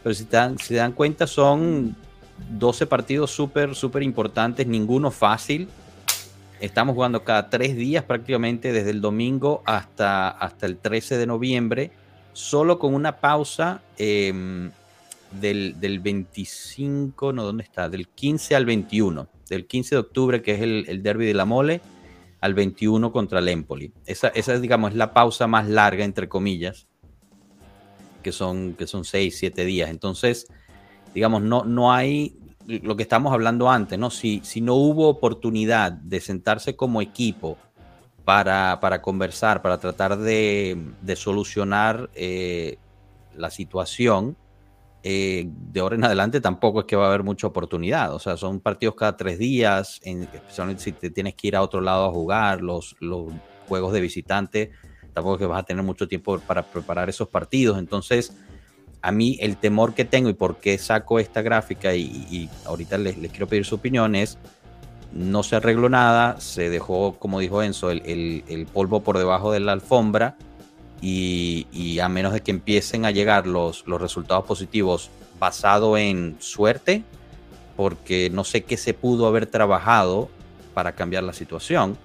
Pero 0.00 0.14
si, 0.14 0.22
dan, 0.26 0.56
se 0.56 0.76
dan 0.76 0.92
cuenta, 0.92 1.26
son 1.26 1.96
12 2.50 2.86
partidos 2.86 3.32
súper, 3.32 3.74
súper 3.74 4.04
importantes, 4.04 4.64
ninguno 4.64 5.10
fácil. 5.10 5.66
Estamos 6.60 6.94
jugando 6.94 7.24
cada 7.24 7.50
tres 7.50 7.74
días 7.74 8.04
prácticamente 8.04 8.72
desde 8.72 8.90
el 8.90 9.00
domingo 9.00 9.64
hasta, 9.66 10.28
hasta 10.28 10.66
el 10.66 10.76
13 10.76 11.18
de 11.18 11.26
noviembre, 11.26 11.90
solo 12.32 12.78
con 12.78 12.94
una 12.94 13.16
pausa 13.16 13.82
em, 13.98 14.70
del, 15.32 15.80
del, 15.80 15.98
25, 15.98 17.32
no, 17.32 17.42
¿dónde 17.42 17.64
está? 17.64 17.88
Del 17.88 18.06
15 18.06 18.54
al 18.54 18.66
21, 18.66 19.26
del 19.48 19.66
15 19.66 19.96
de 19.96 19.98
octubre, 19.98 20.42
que 20.42 20.52
es 20.52 20.60
el, 20.60 20.84
el 20.86 21.02
derby 21.02 21.26
de 21.26 21.34
la 21.34 21.44
mole, 21.44 21.80
al 22.44 22.52
21 22.52 23.10
contra 23.10 23.38
el 23.38 23.48
Empoli. 23.48 23.90
Esa, 24.04 24.28
esa 24.28 24.58
digamos, 24.58 24.90
es 24.90 24.98
la 24.98 25.14
pausa 25.14 25.46
más 25.46 25.66
larga, 25.66 26.04
entre 26.04 26.28
comillas, 26.28 26.86
que 28.22 28.32
son, 28.32 28.74
que 28.74 28.86
son 28.86 29.06
6, 29.06 29.34
7 29.38 29.64
días. 29.64 29.88
Entonces, 29.88 30.46
digamos, 31.14 31.40
no, 31.40 31.64
no 31.64 31.90
hay 31.90 32.36
lo 32.66 32.96
que 32.96 33.02
estamos 33.02 33.32
hablando 33.32 33.70
antes, 33.70 33.98
¿no? 33.98 34.10
Si, 34.10 34.42
si 34.44 34.60
no 34.60 34.74
hubo 34.74 35.08
oportunidad 35.08 35.90
de 35.92 36.20
sentarse 36.20 36.76
como 36.76 37.00
equipo 37.00 37.56
para, 38.26 38.78
para 38.78 39.00
conversar, 39.00 39.62
para 39.62 39.78
tratar 39.78 40.18
de, 40.18 40.76
de 41.00 41.16
solucionar 41.16 42.10
eh, 42.14 42.76
la 43.34 43.50
situación, 43.50 44.36
eh, 45.06 45.46
de 45.46 45.80
ahora 45.80 45.96
en 45.96 46.04
adelante 46.04 46.40
tampoco 46.40 46.80
es 46.80 46.86
que 46.86 46.96
va 46.96 47.04
a 47.04 47.08
haber 47.08 47.22
mucha 47.22 47.46
oportunidad. 47.46 48.14
O 48.14 48.18
sea, 48.18 48.38
son 48.38 48.58
partidos 48.58 48.94
cada 48.94 49.18
tres 49.18 49.38
días, 49.38 50.00
especialmente 50.02 50.82
si 50.82 50.92
te 50.92 51.10
tienes 51.10 51.34
que 51.34 51.48
ir 51.48 51.56
a 51.56 51.62
otro 51.62 51.82
lado 51.82 52.06
a 52.06 52.10
jugar, 52.10 52.62
los, 52.62 52.96
juegos 53.68 53.92
de 53.92 54.00
visitante, 54.00 54.70
tampoco 55.12 55.34
es 55.34 55.40
que 55.40 55.46
vas 55.46 55.60
a 55.60 55.62
tener 55.62 55.82
mucho 55.82 56.08
tiempo 56.08 56.38
para 56.38 56.62
preparar 56.62 57.10
esos 57.10 57.28
partidos. 57.28 57.78
Entonces, 57.78 58.34
a 59.02 59.12
mí 59.12 59.36
el 59.42 59.58
temor 59.58 59.92
que 59.92 60.06
tengo 60.06 60.30
y 60.30 60.34
por 60.34 60.56
qué 60.56 60.78
saco 60.78 61.18
esta 61.18 61.42
gráfica 61.42 61.94
y, 61.94 62.48
ahorita 62.64 62.96
les, 62.96 63.16
quiero 63.28 63.46
pedir 63.46 63.66
su 63.66 63.74
opinión 63.74 64.14
es, 64.14 64.38
no 65.12 65.42
se 65.42 65.56
arregló 65.56 65.90
nada, 65.90 66.40
se 66.40 66.70
dejó, 66.70 67.18
como 67.18 67.40
dijo 67.40 67.62
Enzo, 67.62 67.90
el, 67.90 68.66
polvo 68.72 69.02
por 69.02 69.18
debajo 69.18 69.52
de 69.52 69.60
la 69.60 69.72
alfombra 69.72 70.38
y, 71.06 71.98
a 72.00 72.08
menos 72.08 72.32
de 72.32 72.40
que 72.40 72.50
empiecen 72.50 73.04
a 73.04 73.10
llegar 73.10 73.46
los, 73.46 73.86
los 73.86 74.00
resultados 74.00 74.44
positivos 74.44 75.10
basado 75.38 75.98
en 75.98 76.36
suerte, 76.38 77.02
porque 77.76 78.30
no 78.30 78.44
sé 78.44 78.62
qué 78.62 78.76
se 78.76 78.94
pudo 78.94 79.26
haber 79.26 79.46
trabajado 79.46 80.30
para 80.72 80.92
cambiar 80.92 81.22
la 81.24 81.34
situación, 81.34 81.98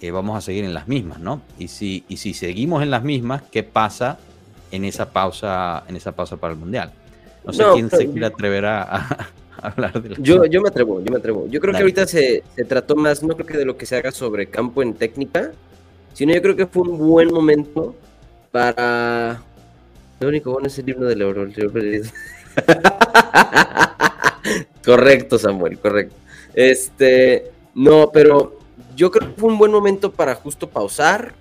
eh, 0.00 0.10
vamos 0.10 0.36
a 0.36 0.40
seguir 0.40 0.64
en 0.64 0.72
las 0.72 0.88
mismas, 0.88 1.18
¿no? 1.18 1.42
Y 1.58 1.68
si, 1.68 2.04
y 2.08 2.18
si 2.18 2.32
seguimos 2.32 2.82
en 2.82 2.90
las 2.90 3.02
mismas, 3.02 3.42
¿qué 3.50 3.62
pasa 3.62 4.18
en 4.70 4.84
esa 4.84 5.10
pausa, 5.10 5.84
en 5.86 5.96
esa 5.96 6.12
pausa 6.12 6.36
para 6.36 6.54
el 6.54 6.58
Mundial? 6.58 6.92
No 7.44 7.52
sé 7.52 7.64
quién 7.74 7.90
se 7.90 8.08
quiere 8.10 8.26
atrever 8.26 8.64
a, 8.64 9.28
hablar 9.60 10.00
de 10.00 10.10
la 10.10 10.16
yo, 10.20 10.44
yo 10.46 10.62
me 10.62 10.68
atrevo, 10.68 11.02
yo 11.02 11.10
me 11.10 11.18
atrevo. 11.18 11.46
Yo 11.48 11.60
creo 11.60 11.74
que 11.74 11.80
ahorita 11.80 12.06
se, 12.06 12.44
se, 12.54 12.64
trató 12.64 12.96
más, 12.96 13.22
no 13.22 13.34
creo 13.34 13.46
que 13.46 13.58
de 13.58 13.64
lo 13.64 13.76
que 13.76 13.84
se 13.84 13.96
haga 13.96 14.10
sobre 14.10 14.46
campo 14.46 14.82
en 14.82 14.94
técnica, 14.94 15.52
sino 16.14 16.32
yo 16.32 16.40
creo 16.40 16.56
que 16.56 16.66
fue 16.66 16.82
un 16.82 16.98
buen 16.98 17.28
momento 17.28 17.94
para... 18.50 19.42
Lo 20.20 20.28
único 20.28 20.52
bueno 20.52 20.66
es 20.66 20.78
el 20.78 20.88
himno 20.88 21.06
del 21.06 21.22
Euro. 21.22 21.48
correcto, 24.84 25.38
Samuel, 25.38 25.78
correcto. 25.78 26.14
Este, 26.54 27.52
no, 27.74 28.10
pero 28.12 28.58
yo 28.96 29.10
creo 29.10 29.28
que 29.28 29.40
fue 29.40 29.50
un 29.50 29.58
buen 29.58 29.70
momento 29.70 30.10
para 30.10 30.34
justo 30.34 30.68
pausar, 30.68 31.34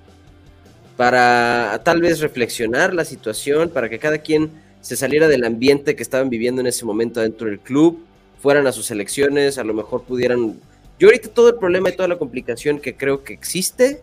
para 0.96 1.82
tal 1.84 2.02
vez 2.02 2.20
reflexionar 2.20 2.94
la 2.94 3.06
situación, 3.06 3.70
para 3.70 3.90
que 3.90 3.98
cada 3.98 4.20
quien 4.20 4.52
se 4.82 4.96
saliera 4.96 5.28
del 5.28 5.44
ambiente 5.44 5.96
que 5.96 6.04
estaban 6.04 6.30
viviendo 6.30 6.62
en 6.62 6.68
ese 6.68 6.86
momento 6.86 7.20
dentro 7.20 7.48
del 7.48 7.60
club, 7.60 8.06
fueran 8.40 8.68
a 8.68 8.72
sus 8.72 8.92
elecciones, 8.92 9.58
a 9.58 9.64
lo 9.64 9.74
mejor 9.74 10.04
pudieran... 10.04 10.60
Yo 11.00 11.08
ahorita 11.08 11.30
todo 11.30 11.50
el 11.50 11.56
problema 11.56 11.90
y 11.90 11.96
toda 11.96 12.08
la 12.08 12.18
complicación 12.18 12.80
que 12.80 12.96
creo 12.96 13.24
que 13.24 13.34
existe 13.34 14.02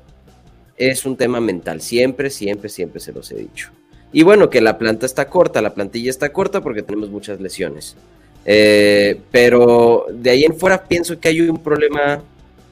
es 0.76 1.04
un 1.04 1.16
tema 1.16 1.40
mental, 1.40 1.80
siempre, 1.80 2.30
siempre, 2.30 2.68
siempre 2.68 3.00
se 3.00 3.12
los 3.12 3.30
he 3.30 3.36
dicho. 3.36 3.70
Y 4.12 4.22
bueno, 4.22 4.48
que 4.48 4.60
la 4.60 4.78
planta 4.78 5.06
está 5.06 5.28
corta, 5.28 5.60
la 5.60 5.74
plantilla 5.74 6.10
está 6.10 6.32
corta 6.32 6.60
porque 6.60 6.82
tenemos 6.82 7.10
muchas 7.10 7.40
lesiones. 7.40 7.96
Eh, 8.46 9.20
pero 9.30 10.06
de 10.12 10.30
ahí 10.30 10.44
en 10.44 10.54
fuera 10.56 10.84
pienso 10.84 11.18
que 11.18 11.28
hay 11.28 11.40
un 11.40 11.62
problema 11.62 12.22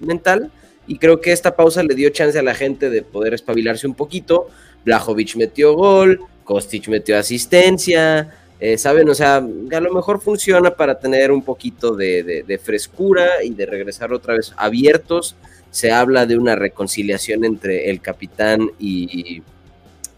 mental 0.01 0.51
y 0.87 0.99
creo 0.99 1.21
que 1.21 1.33
esta 1.33 1.57
pausa 1.57 1.83
le 1.83 1.95
dio 1.95 2.11
chance 2.11 2.39
a 2.39 2.43
la 2.43 2.55
gente 2.55 2.91
de 2.91 3.03
poder 3.03 3.35
espabilarse 3.35 3.87
un 3.87 3.95
poquito. 3.95 4.49
Blajovic 4.85 5.37
metió 5.37 5.75
gol, 5.75 6.21
Kostic 6.45 6.89
metió 6.89 7.17
asistencia, 7.17 8.35
eh, 8.65 8.79
¿saben? 8.79 9.09
O 9.09 9.15
sea, 9.17 9.39
a 9.39 9.81
lo 9.81 9.93
mejor 9.93 10.21
funciona 10.21 10.77
para 10.77 10.97
tener 10.97 11.33
un 11.33 11.43
poquito 11.43 11.97
de, 11.97 12.61
frescura 12.63 13.43
y 13.43 13.51
de 13.51 13.67
regresar 13.67 14.13
otra 14.13 14.35
vez 14.35 14.53
abiertos. 14.57 15.35
Se 15.73 15.91
habla 15.91 16.27
de 16.27 16.39
una 16.39 16.55
reconciliación 16.55 17.45
entre 17.45 17.91
el 17.91 18.01
capitán 18.01 18.71
y, 18.79 19.43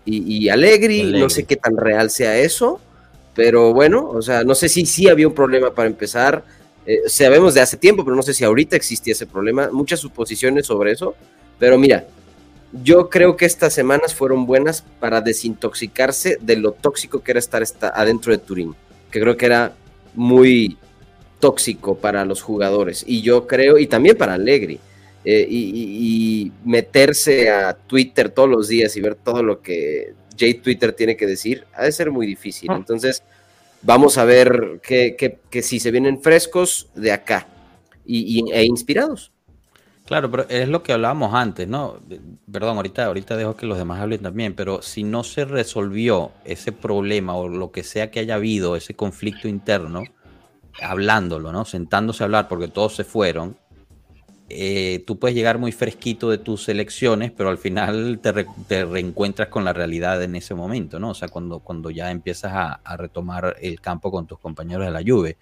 y, 0.04 0.48
Allegri. 0.50 1.04
No 1.04 1.30
sé 1.30 1.44
qué 1.44 1.56
tan 1.56 1.78
real 1.78 2.10
sea 2.10 2.36
eso, 2.36 2.82
pero 3.34 3.72
bueno, 3.72 4.10
o 4.10 4.20
sea, 4.20 4.44
no 4.44 4.54
sé 4.54 4.68
si 4.68 4.84
sí 4.84 5.08
había 5.08 5.26
un 5.26 5.34
problema 5.34 5.72
para 5.72 5.88
empezar. 5.88 6.44
Eh, 6.84 7.00
sabemos 7.06 7.54
de 7.54 7.62
hace 7.62 7.78
tiempo, 7.78 8.04
pero 8.04 8.14
no 8.14 8.22
sé 8.22 8.34
si 8.34 8.44
ahorita 8.44 8.76
existía 8.76 9.12
ese 9.12 9.24
problema. 9.24 9.70
Muchas 9.72 10.00
suposiciones 10.00 10.66
sobre 10.66 10.92
eso. 10.92 11.14
Pero 11.58 11.78
mira, 11.78 12.04
yo 12.82 13.08
creo 13.08 13.36
que 13.36 13.46
estas 13.46 13.72
semanas 13.72 14.14
fueron 14.14 14.46
buenas 14.46 14.82
para 15.00 15.20
desintoxicarse 15.20 16.38
de 16.40 16.56
lo 16.56 16.72
tóxico 16.72 17.22
que 17.22 17.32
era 17.32 17.38
estar 17.38 17.62
adentro 17.94 18.32
de 18.32 18.38
Turín, 18.38 18.74
que 19.10 19.20
creo 19.20 19.36
que 19.36 19.46
era 19.46 19.74
muy 20.14 20.76
tóxico 21.38 21.96
para 21.96 22.24
los 22.24 22.42
jugadores. 22.42 23.04
Y 23.06 23.22
yo 23.22 23.46
creo, 23.46 23.78
y 23.78 23.86
también 23.86 24.16
para 24.16 24.34
Allegri. 24.34 24.80
Eh, 25.26 25.46
y, 25.48 26.52
meterse 26.64 27.48
a 27.48 27.72
Twitter 27.74 28.28
todos 28.28 28.48
los 28.48 28.68
días 28.68 28.94
y 28.96 29.00
ver 29.00 29.14
todo 29.14 29.42
lo 29.42 29.62
que 29.62 30.12
Jay 30.38 30.54
Twitter 30.54 30.92
tiene 30.92 31.16
que 31.16 31.26
decir, 31.26 31.64
ha 31.74 31.84
de 31.84 31.92
ser 31.92 32.10
muy 32.10 32.26
difícil. 32.26 32.70
Ah. 32.70 32.76
Entonces, 32.76 33.22
vamos 33.80 34.18
a 34.18 34.24
ver 34.24 34.80
que, 34.82 35.38
si 35.62 35.80
se 35.80 35.90
vienen 35.90 36.20
frescos 36.20 36.88
de 36.94 37.12
acá 37.12 37.46
y, 38.04 38.50
e 38.52 38.64
inspirados. 38.64 39.32
Claro, 40.04 40.30
pero 40.30 40.46
es 40.50 40.68
lo 40.68 40.82
que 40.82 40.92
hablábamos 40.92 41.32
antes, 41.34 41.66
¿no? 41.66 41.98
Perdón, 42.50 42.76
ahorita, 42.76 43.06
ahorita 43.06 43.36
dejo 43.36 43.56
que 43.56 43.64
los 43.64 43.78
demás 43.78 44.00
hablen 44.00 44.20
también, 44.20 44.54
pero 44.54 44.82
si 44.82 45.02
no 45.02 45.24
se 45.24 45.46
resolvió 45.46 46.32
ese 46.44 46.72
problema 46.72 47.34
o 47.34 47.48
lo 47.48 47.72
que 47.72 47.82
sea 47.82 48.10
que 48.10 48.20
haya 48.20 48.34
habido, 48.34 48.76
ese 48.76 48.94
conflicto 48.94 49.48
interno, 49.48 50.02
hablándolo, 50.82 51.52
¿no? 51.52 51.64
Sentándose 51.64 52.22
a 52.22 52.26
hablar 52.26 52.48
porque 52.48 52.68
todos 52.68 52.94
se 52.96 53.04
fueron, 53.04 53.56
eh, 54.50 55.02
tú 55.06 55.18
puedes 55.18 55.34
llegar 55.34 55.58
muy 55.58 55.72
fresquito 55.72 56.28
de 56.28 56.36
tus 56.36 56.68
elecciones, 56.68 57.32
pero 57.32 57.48
al 57.48 57.56
final 57.56 58.20
te, 58.20 58.84
reencuentras 58.84 59.48
con 59.48 59.64
la 59.64 59.72
realidad 59.72 60.22
en 60.22 60.36
ese 60.36 60.54
momento, 60.54 60.98
¿no? 60.98 61.10
O 61.10 61.14
sea, 61.14 61.28
cuando, 61.28 61.60
cuando 61.60 61.90
ya 61.90 62.10
empiezas 62.10 62.52
a, 62.52 62.96
retomar 62.96 63.56
el 63.60 63.80
campo 63.80 64.10
con 64.10 64.26
tus 64.26 64.38
compañeros 64.38 64.84
de 64.84 64.92
la 64.92 65.02
Juve. 65.04 65.38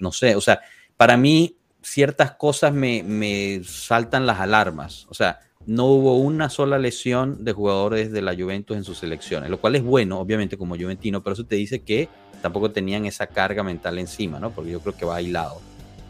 No 0.00 0.10
sé, 0.10 0.34
o 0.34 0.40
sea, 0.40 0.60
para 0.96 1.16
mí 1.16 1.56
ciertas 1.84 2.32
cosas 2.32 2.72
me, 2.72 3.02
me 3.02 3.62
saltan 3.64 4.26
las 4.26 4.40
alarmas. 4.40 5.06
O 5.10 5.14
sea, 5.14 5.40
no 5.66 5.86
hubo 5.86 6.18
una 6.18 6.50
sola 6.50 6.78
lesión 6.78 7.44
de 7.44 7.52
jugadores 7.52 8.10
de 8.10 8.22
la 8.22 8.34
Juventus 8.34 8.76
en 8.76 8.84
sus 8.84 8.98
selecciones, 8.98 9.50
lo 9.50 9.60
cual 9.60 9.76
es 9.76 9.82
bueno, 9.82 10.18
obviamente, 10.18 10.58
como 10.58 10.76
juventino, 10.76 11.22
pero 11.22 11.34
eso 11.34 11.44
te 11.44 11.56
dice 11.56 11.82
que 11.82 12.08
tampoco 12.42 12.70
tenían 12.70 13.06
esa 13.06 13.26
carga 13.26 13.62
mental 13.62 13.98
encima, 13.98 14.38
¿no? 14.38 14.50
Porque 14.50 14.72
yo 14.72 14.80
creo 14.80 14.96
que 14.96 15.04
va 15.06 15.16
aislado 15.16 15.60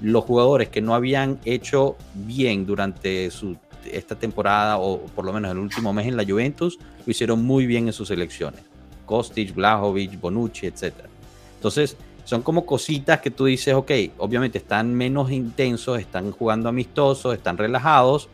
los 0.01 0.25
jugadores 0.25 0.69
que 0.69 0.83
no 0.83 0.95
habían 0.95 1.39
hecho 1.45 1.97
bien 2.15 2.67
durante 2.67 3.31
su, 3.31 3.57
esta 3.91 4.17
temporada 4.17 4.79
o 4.79 5.01
por 5.07 5.25
lo 5.25 5.33
menos 5.33 5.51
el 5.51 5.59
último 5.59 5.93
mes 5.93 6.07
en 6.07 6.17
la 6.17 6.25
Juventus, 6.25 6.79
lo 7.05 7.11
hicieron 7.11 7.43
muy 7.43 7.67
bien 7.67 7.87
en 7.87 7.93
sus 7.93 8.09
selecciones. 8.09 8.61
Kostic, 9.07 9.55
Blajovic, 9.55 10.21
Bonucci, 10.21 10.67
etc. 10.67 10.93
Entonces, 11.57 11.97
son 12.25 12.43
como 12.43 12.67
cositas 12.67 13.21
que 13.21 13.31
tú 13.31 13.45
dices, 13.45 13.75
ok, 13.75 13.91
obviamente 14.19 14.59
están 14.59 14.95
menos 14.95 15.31
intensos, 15.31 15.99
están 15.99 16.31
jugando 16.33 16.69
amistosos, 16.69 17.35
están 17.35 17.59
relajados, 17.59 18.29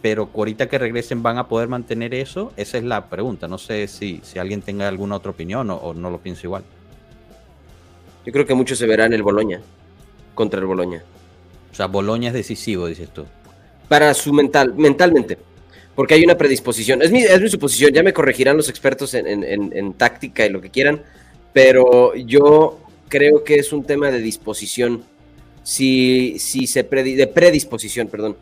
pero 0.00 0.28
ahorita 0.34 0.68
que 0.68 0.78
regresen 0.78 1.22
van 1.22 1.38
a 1.38 1.48
poder 1.48 1.68
mantener 1.68 2.14
eso. 2.14 2.52
Esa 2.56 2.78
es 2.78 2.84
la 2.84 3.08
pregunta. 3.08 3.48
No 3.48 3.58
sé 3.58 3.86
si, 3.88 4.20
si 4.22 4.38
alguien 4.38 4.62
tenga 4.62 4.88
alguna 4.88 5.16
otra 5.16 5.30
opinión 5.30 5.70
o, 5.70 5.76
o 5.76 5.94
no 5.94 6.10
lo 6.10 6.18
piensa 6.18 6.42
igual. 6.44 6.64
Yo 8.24 8.32
creo 8.32 8.46
que 8.46 8.54
mucho 8.54 8.76
se 8.76 8.86
verá 8.86 9.06
en 9.06 9.12
el 9.12 9.22
Boloña 9.22 9.60
contra 10.34 10.60
el 10.60 10.66
Boloña. 10.66 11.02
O 11.70 11.74
sea, 11.74 11.86
Boloña 11.86 12.28
es 12.28 12.34
decisivo, 12.34 12.86
dices 12.86 13.10
tú. 13.10 13.24
Para 13.88 14.12
su 14.14 14.32
mental, 14.32 14.74
mentalmente. 14.74 15.38
Porque 15.94 16.14
hay 16.14 16.24
una 16.24 16.36
predisposición. 16.36 17.02
Es 17.02 17.10
mi, 17.10 17.22
es 17.22 17.40
mi 17.40 17.48
suposición, 17.48 17.92
ya 17.92 18.02
me 18.02 18.12
corregirán 18.12 18.56
los 18.56 18.68
expertos 18.68 19.14
en, 19.14 19.94
táctica 19.94 20.46
y 20.46 20.50
lo 20.50 20.60
que 20.60 20.70
quieran. 20.70 21.02
Pero 21.52 22.14
yo 22.14 22.80
creo 23.12 23.44
que 23.44 23.56
es 23.56 23.74
un 23.74 23.84
tema 23.84 24.10
de 24.10 24.20
disposición. 24.20 25.04
Si, 25.62 26.38
si 26.38 26.66
se 26.66 26.82
de 26.82 27.26
predisposición, 27.26 28.08
perdón. 28.08 28.38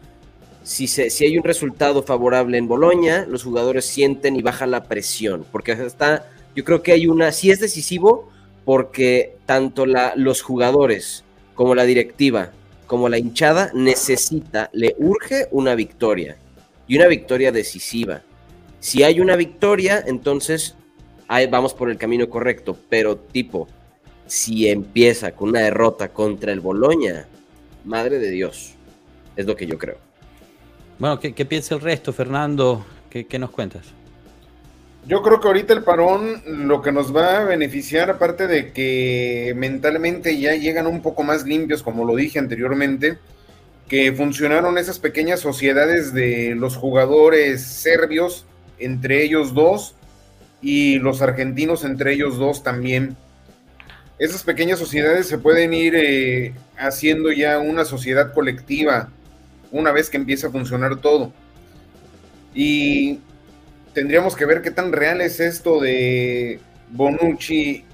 Si, 0.62 0.86
se, 0.86 1.10
si 1.10 1.24
hay 1.24 1.36
un 1.36 1.42
resultado 1.42 2.04
favorable 2.04 2.56
en 2.56 2.68
Boloña, 2.68 3.26
los 3.28 3.42
jugadores 3.42 3.84
sienten 3.84 4.36
y 4.36 4.42
baja 4.42 4.68
la 4.68 4.84
presión. 4.84 5.44
Porque 5.50 5.72
está, 5.72 6.30
yo 6.54 6.64
creo 6.64 6.84
que 6.84 6.92
hay 6.92 7.08
una, 7.08 7.32
si 7.32 7.50
es 7.50 7.58
decisivo, 7.58 8.30
porque 8.64 9.34
tanto 9.44 9.86
la, 9.86 10.12
los 10.14 10.40
jugadores 10.40 11.24
como 11.56 11.74
la 11.74 11.82
directiva, 11.82 12.52
como 12.86 13.08
la 13.08 13.18
hinchada, 13.18 13.72
necesita, 13.74 14.70
le 14.72 14.94
urge 14.98 15.48
una 15.50 15.74
victoria 15.74 16.36
y 16.86 16.96
una 16.96 17.08
victoria 17.08 17.50
decisiva. 17.50 18.22
Si 18.78 19.02
hay 19.02 19.18
una 19.18 19.34
victoria, 19.34 20.04
entonces 20.06 20.76
ahí 21.26 21.48
vamos 21.48 21.74
por 21.74 21.90
el 21.90 21.98
camino 21.98 22.30
correcto, 22.30 22.78
pero 22.88 23.16
tipo, 23.16 23.66
si 24.30 24.68
empieza 24.68 25.32
con 25.32 25.48
una 25.48 25.60
derrota 25.60 26.10
contra 26.10 26.52
el 26.52 26.60
Boloña, 26.60 27.26
madre 27.84 28.20
de 28.20 28.30
Dios, 28.30 28.74
es 29.34 29.44
lo 29.44 29.56
que 29.56 29.66
yo 29.66 29.76
creo. 29.76 29.98
Bueno, 31.00 31.18
¿qué, 31.18 31.44
piensa 31.44 31.74
el 31.74 31.80
resto, 31.80 32.12
Fernando? 32.12 32.86
¿Qué 33.10 33.38
nos 33.40 33.50
cuentas? 33.50 33.86
Yo 35.04 35.20
creo 35.22 35.40
que 35.40 35.48
ahorita 35.48 35.72
el 35.72 35.82
parón 35.82 36.42
lo 36.46 36.80
que 36.80 36.92
nos 36.92 37.14
va 37.14 37.40
a 37.40 37.44
beneficiar, 37.44 38.08
aparte 38.08 38.46
de 38.46 38.72
que 38.72 39.52
mentalmente 39.56 40.38
ya 40.38 40.54
llegan 40.54 40.86
un 40.86 41.02
poco 41.02 41.24
más 41.24 41.44
limpios, 41.44 41.82
como 41.82 42.04
lo 42.04 42.14
dije 42.14 42.38
anteriormente, 42.38 43.18
que 43.88 44.12
funcionaron 44.12 44.78
esas 44.78 45.00
pequeñas 45.00 45.40
sociedades 45.40 46.12
de 46.12 46.54
los 46.54 46.76
jugadores 46.76 47.62
serbios 47.62 48.46
entre 48.78 49.24
ellos 49.24 49.54
dos 49.54 49.96
y 50.62 51.00
los 51.00 51.20
argentinos 51.20 51.82
entre 51.84 52.12
ellos 52.12 52.38
dos 52.38 52.62
también. 52.62 53.16
Esas 54.20 54.42
pequeñas 54.42 54.78
sociedades 54.78 55.28
se 55.28 55.38
pueden 55.38 55.72
ir 55.72 55.94
eh, 55.96 56.52
haciendo 56.76 57.32
ya 57.32 57.58
una 57.58 57.86
sociedad 57.86 58.34
colectiva 58.34 59.08
una 59.72 59.92
vez 59.92 60.10
que 60.10 60.18
empieza 60.18 60.48
a 60.48 60.50
funcionar 60.50 61.00
todo. 61.00 61.32
Y 62.54 63.20
tendríamos 63.94 64.36
que 64.36 64.44
ver 64.44 64.60
qué 64.60 64.70
tan 64.70 64.92
real 64.92 65.22
es 65.22 65.40
esto 65.40 65.80
de 65.80 66.60
Bonucci 66.90 67.86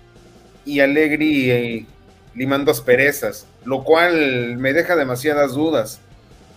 y 0.64 0.80
Allegri 0.80 1.50
eh, 1.52 1.86
limando 2.34 2.72
asperezas, 2.72 3.46
lo 3.64 3.84
cual 3.84 4.56
me 4.56 4.72
deja 4.72 4.96
demasiadas 4.96 5.52
dudas. 5.52 6.00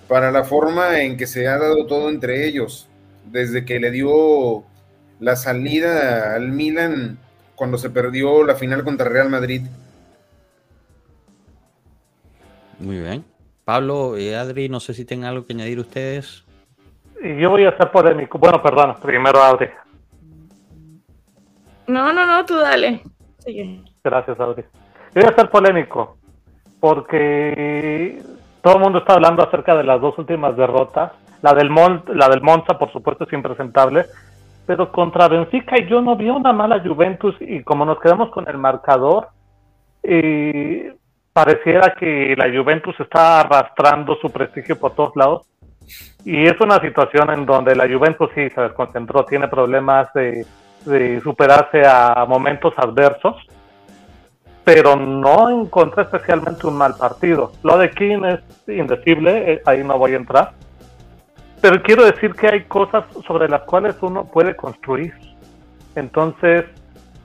para 0.07 0.31
la 0.31 0.43
forma 0.43 1.01
en 1.01 1.15
que 1.15 1.27
se 1.27 1.47
ha 1.47 1.59
dado 1.59 1.85
todo 1.85 2.09
entre 2.09 2.47
ellos, 2.47 2.87
desde 3.31 3.65
que 3.65 3.79
le 3.79 3.91
dio 3.91 4.63
la 5.19 5.35
salida 5.35 6.33
al 6.33 6.49
Milan 6.49 7.19
cuando 7.59 7.77
se 7.77 7.89
perdió 7.89 8.45
la 8.45 8.55
final 8.55 8.85
contra 8.85 9.09
Real 9.09 9.29
Madrid. 9.29 9.63
Muy 12.79 12.99
bien. 12.99 13.25
Pablo 13.65 14.17
y 14.17 14.33
Adri, 14.33 14.69
no 14.69 14.79
sé 14.79 14.93
si 14.93 15.03
tienen 15.03 15.25
algo 15.25 15.45
que 15.45 15.51
añadir 15.51 15.77
ustedes. 15.77 16.45
Yo 17.21 17.49
voy 17.49 17.65
a 17.65 17.75
ser 17.75 17.91
polémico. 17.91 18.39
Bueno, 18.39 18.63
perdón, 18.63 18.95
primero 19.01 19.43
Adri. 19.43 19.67
No, 21.87 22.13
no, 22.13 22.25
no, 22.25 22.45
tú 22.45 22.55
dale. 22.55 23.03
Gracias, 24.03 24.39
Adri. 24.39 24.63
Yo 25.13 25.21
voy 25.21 25.29
a 25.29 25.35
ser 25.35 25.49
polémico 25.49 26.17
porque 26.79 28.23
todo 28.61 28.75
el 28.75 28.79
mundo 28.79 28.99
está 28.99 29.15
hablando 29.15 29.43
acerca 29.43 29.75
de 29.75 29.83
las 29.83 29.99
dos 29.99 30.17
últimas 30.17 30.55
derrotas. 30.55 31.11
La 31.41 31.53
del, 31.53 31.69
la 32.13 32.29
del 32.29 32.41
Monza, 32.41 32.79
por 32.79 32.91
supuesto, 32.93 33.25
es 33.25 33.33
impresentable, 33.33 34.05
pero 34.69 34.91
contra 34.91 35.27
Benfica 35.27 35.77
yo 35.89 35.99
no 35.99 36.15
vi 36.15 36.29
una 36.29 36.53
mala 36.53 36.79
Juventus 36.79 37.33
y 37.39 37.63
como 37.63 37.85
nos 37.85 37.99
quedamos 37.99 38.29
con 38.29 38.47
el 38.47 38.59
marcador, 38.59 39.29
eh, 40.03 40.93
pareciera 41.33 41.95
que 41.99 42.35
la 42.37 42.55
Juventus 42.55 42.93
está 42.99 43.39
arrastrando 43.39 44.15
su 44.21 44.29
prestigio 44.29 44.79
por 44.79 44.93
todos 44.93 45.15
lados. 45.15 45.47
Y 46.23 46.45
es 46.45 46.61
una 46.61 46.79
situación 46.81 47.31
en 47.31 47.47
donde 47.47 47.75
la 47.75 47.87
Juventus 47.87 48.29
sí 48.35 48.47
se 48.51 48.61
desconcentró, 48.61 49.25
tiene 49.25 49.47
problemas 49.47 50.13
de, 50.13 50.45
superarse 51.23 51.81
a 51.87 52.23
momentos 52.29 52.75
adversos 52.77 53.37
pero 54.63 54.95
no 54.95 55.49
encontré 55.49 56.03
especialmente 56.03 56.67
un 56.67 56.77
mal 56.77 56.93
partido. 56.95 57.53
Lo 57.63 57.75
de 57.79 57.89
King 57.89 58.21
es 58.23 58.41
indecible, 58.67 59.53
eh, 59.53 59.61
ahí 59.65 59.83
no 59.83 59.97
voy 59.97 60.13
a 60.13 60.17
entrar. 60.17 60.51
Pero 61.61 61.81
quiero 61.81 62.05
decir 62.05 62.33
que 62.33 62.47
hay 62.47 62.63
cosas 62.63 63.05
sobre 63.27 63.49
las 63.49 63.63
cuales 63.63 63.95
uno 64.01 64.25
puede 64.25 64.55
construir. 64.55 65.13
Entonces, 65.95 66.65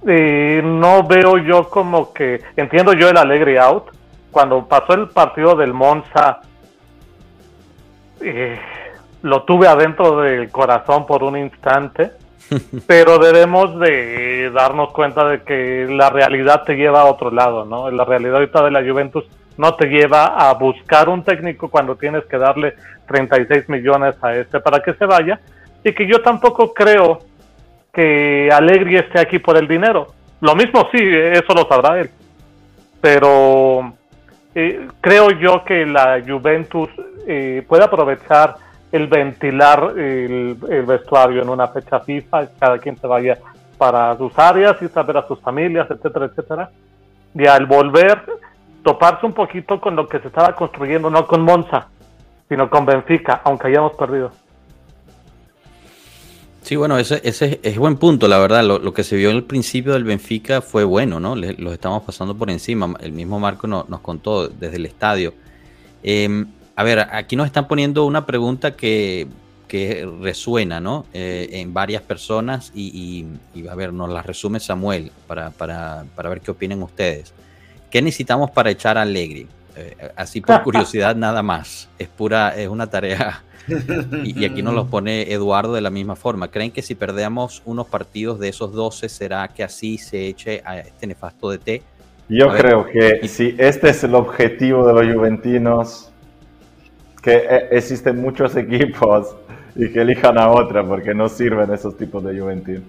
eh, 0.07 0.61
no 0.64 1.05
veo 1.05 1.39
yo 1.39 1.68
como 1.68 2.12
que, 2.12 2.41
entiendo 2.57 2.93
yo 2.93 3.09
el 3.09 3.16
alegre 3.16 3.59
out, 3.59 3.85
cuando 4.30 4.66
pasó 4.66 4.95
el 4.95 5.09
partido 5.09 5.55
del 5.55 5.72
Monza, 5.72 6.41
eh, 8.20 8.59
lo 9.22 9.45
tuve 9.45 9.68
adentro 9.68 10.20
del 10.20 10.51
corazón 10.51 11.07
por 11.07 11.22
un 11.22 11.37
instante 11.37 12.12
pero 12.87 13.18
debemos 13.18 13.78
de 13.78 14.51
darnos 14.51 14.93
cuenta 14.93 15.26
de 15.28 15.43
que 15.43 15.87
la 15.89 16.11
realidad 16.11 16.62
te 16.64 16.74
lleva 16.74 17.03
a 17.03 17.07
otro 17.07 17.30
lado, 17.30 17.64
¿no? 17.64 17.91
La 17.91 18.05
realidad 18.05 18.37
ahorita 18.37 18.64
de 18.64 18.70
la 18.70 18.82
Juventus 18.82 19.24
no 19.57 19.74
te 19.74 19.86
lleva 19.86 20.26
a 20.26 20.52
buscar 20.55 21.09
un 21.09 21.22
técnico 21.22 21.68
cuando 21.68 21.96
tienes 21.96 22.24
que 22.24 22.38
darle 22.38 22.74
36 23.07 23.68
millones 23.68 24.16
a 24.22 24.34
este 24.34 24.61
para 24.61 24.80
que 24.80 24.94
se 24.94 25.07
vaya 25.07 25.40
y 25.82 25.92
que 25.92 26.07
yo 26.07 26.22
tampoco 26.22 26.72
creo 26.72 27.20
que 27.92 28.50
Allegri 28.52 28.96
esté 28.96 29.20
aquí 29.20 29.38
por 29.38 29.57
el 29.57 29.68
dinero. 29.68 30.09
Lo 30.40 30.55
mismo 30.55 30.88
sí, 30.90 30.98
eso 31.00 31.55
lo 31.55 31.66
sabrá 31.68 32.00
él. 32.00 32.11
Pero 33.00 33.92
eh, 34.55 34.88
creo 35.00 35.30
yo 35.30 35.64
que 35.64 35.86
la 35.86 36.22
Juventus 36.26 36.90
eh, 37.26 37.64
puede 37.66 37.84
aprovechar 37.84 38.57
el 38.92 39.09
ventilar 39.09 39.92
el, 39.96 40.55
vestuario 40.86 41.42
en 41.42 41.48
una 41.48 41.66
fecha 41.66 41.98
FIFA, 41.98 42.46
cada 42.59 42.78
quien 42.78 42.96
se 42.96 43.09
vaya 43.09 43.38
para 43.76 44.16
sus 44.16 44.38
áreas 44.38 44.80
y 44.80 44.88
saber 44.88 45.16
a 45.16 45.26
sus 45.26 45.40
familias, 45.40 45.90
etcétera, 45.90 46.26
etcétera. 46.26 46.70
Y 47.34 47.44
al 47.44 47.66
volver, 47.66 48.22
toparse 48.85 49.26
un 49.26 49.32
poquito 49.32 49.80
con 49.80 49.97
lo 49.97 50.07
que 50.07 50.20
se 50.20 50.28
estaba 50.28 50.55
construyendo, 50.55 51.11
no 51.11 51.26
con 51.26 51.43
Monza, 51.43 51.89
sino 52.49 52.70
con 52.70 52.87
Benfica, 52.87 53.41
aunque 53.45 53.66
hayamos 53.66 53.95
perdido. 53.95 54.30
Sí, 56.62 56.76
bueno, 56.76 56.97
ese, 56.97 57.20
ese 57.24 57.61
es 57.62 57.76
buen 57.76 57.97
punto, 57.97 58.28
la 58.28 58.39
verdad. 58.39 58.64
Lo, 58.64 58.95
que 58.95 59.05
se 59.05 59.16
vio 59.16 59.30
en 59.30 59.37
el 59.37 59.45
principio 59.45 59.93
del 59.93 60.05
Benfica 60.05 60.62
fue 60.62 60.85
bueno, 60.85 61.20
¿no? 61.20 61.35
los 61.35 61.72
estamos 61.72 62.05
pasando 62.05 62.37
por 62.37 62.49
encima. 62.49 62.95
El 63.01 63.12
mismo 63.12 63.41
Marco 63.41 63.66
nos 63.66 64.01
contó 64.01 64.49
desde 64.49 64.76
el 64.76 64.87
estadio. 64.87 65.35
Eh, 66.03 66.45
a 66.76 66.82
ver, 66.82 67.01
aquí 67.01 67.37
nos 67.37 67.47
están 67.47 67.68
poniendo 67.68 68.05
una 68.05 68.26
pregunta 68.26 68.76
que, 68.76 69.28
resuena, 70.20 70.78
¿no? 70.78 71.05
Eh, 71.12 71.49
en 71.51 71.74
varias 71.74 72.01
personas 72.01 72.70
y, 72.76 73.26
a 73.68 73.74
ver, 73.74 73.93
nos 73.93 74.09
la 74.09 74.22
resume 74.22 74.61
Samuel 74.61 75.11
para, 75.26 76.05
ver 76.16 76.41
qué 76.41 76.53
opinan 76.53 76.82
ustedes. 76.82 77.35
¿Qué 77.95 78.03
necesitamos 78.03 78.51
para 78.51 78.70
echar 78.70 78.99
a 78.99 79.03
Allegri? 79.03 79.47
Eh, 79.76 80.11
así 80.16 80.40
por 80.40 80.61
curiosidad 80.64 81.14
nada 81.14 81.45
más. 81.45 81.88
Es 81.97 82.09
pura, 82.09 82.49
es 82.57 82.68
una 82.68 82.88
tarea. 82.88 83.45
Y, 84.24 84.45
aquí 84.45 84.62
nos 84.62 84.74
lo 84.74 84.88
pone 84.88 85.32
Eduardo 85.32 85.74
de 85.74 85.80
la 85.80 85.90
misma 85.90 86.16
forma. 86.16 86.49
¿Creen 86.49 86.72
que 86.72 86.82
si 86.82 86.97
perdemos 86.97 87.62
unos 87.64 87.86
partidos 87.86 88.40
de 88.40 88.49
esos 88.49 88.72
12 88.72 89.09
será 89.09 89.47
que 89.47 89.62
así 89.62 89.97
se 89.97 90.26
eche 90.26 90.61
a 90.64 90.80
este 90.80 91.07
nefasto 91.07 91.51
de 91.51 91.59
té? 91.59 91.82
Yo 92.28 92.49
creo 92.49 92.84
que 92.84 93.28
si 93.28 93.55
este 93.59 93.90
es 93.90 94.03
el 94.03 94.16
objetivo 94.16 94.84
de 94.84 94.92
los 94.92 95.14
juventinos, 95.14 96.11
que 97.22 97.47
eh, 97.49 97.68
existen 97.70 98.20
muchos 98.20 98.57
equipos 98.57 99.36
y 99.76 99.88
que 99.92 100.01
elijan 100.01 100.36
a 100.36 100.51
otra 100.51 100.84
porque 100.84 101.14
no 101.14 101.28
sirven 101.28 101.72
esos 101.72 101.97
tipos 101.97 102.24
de 102.24 102.40
Juventus. 102.40 102.80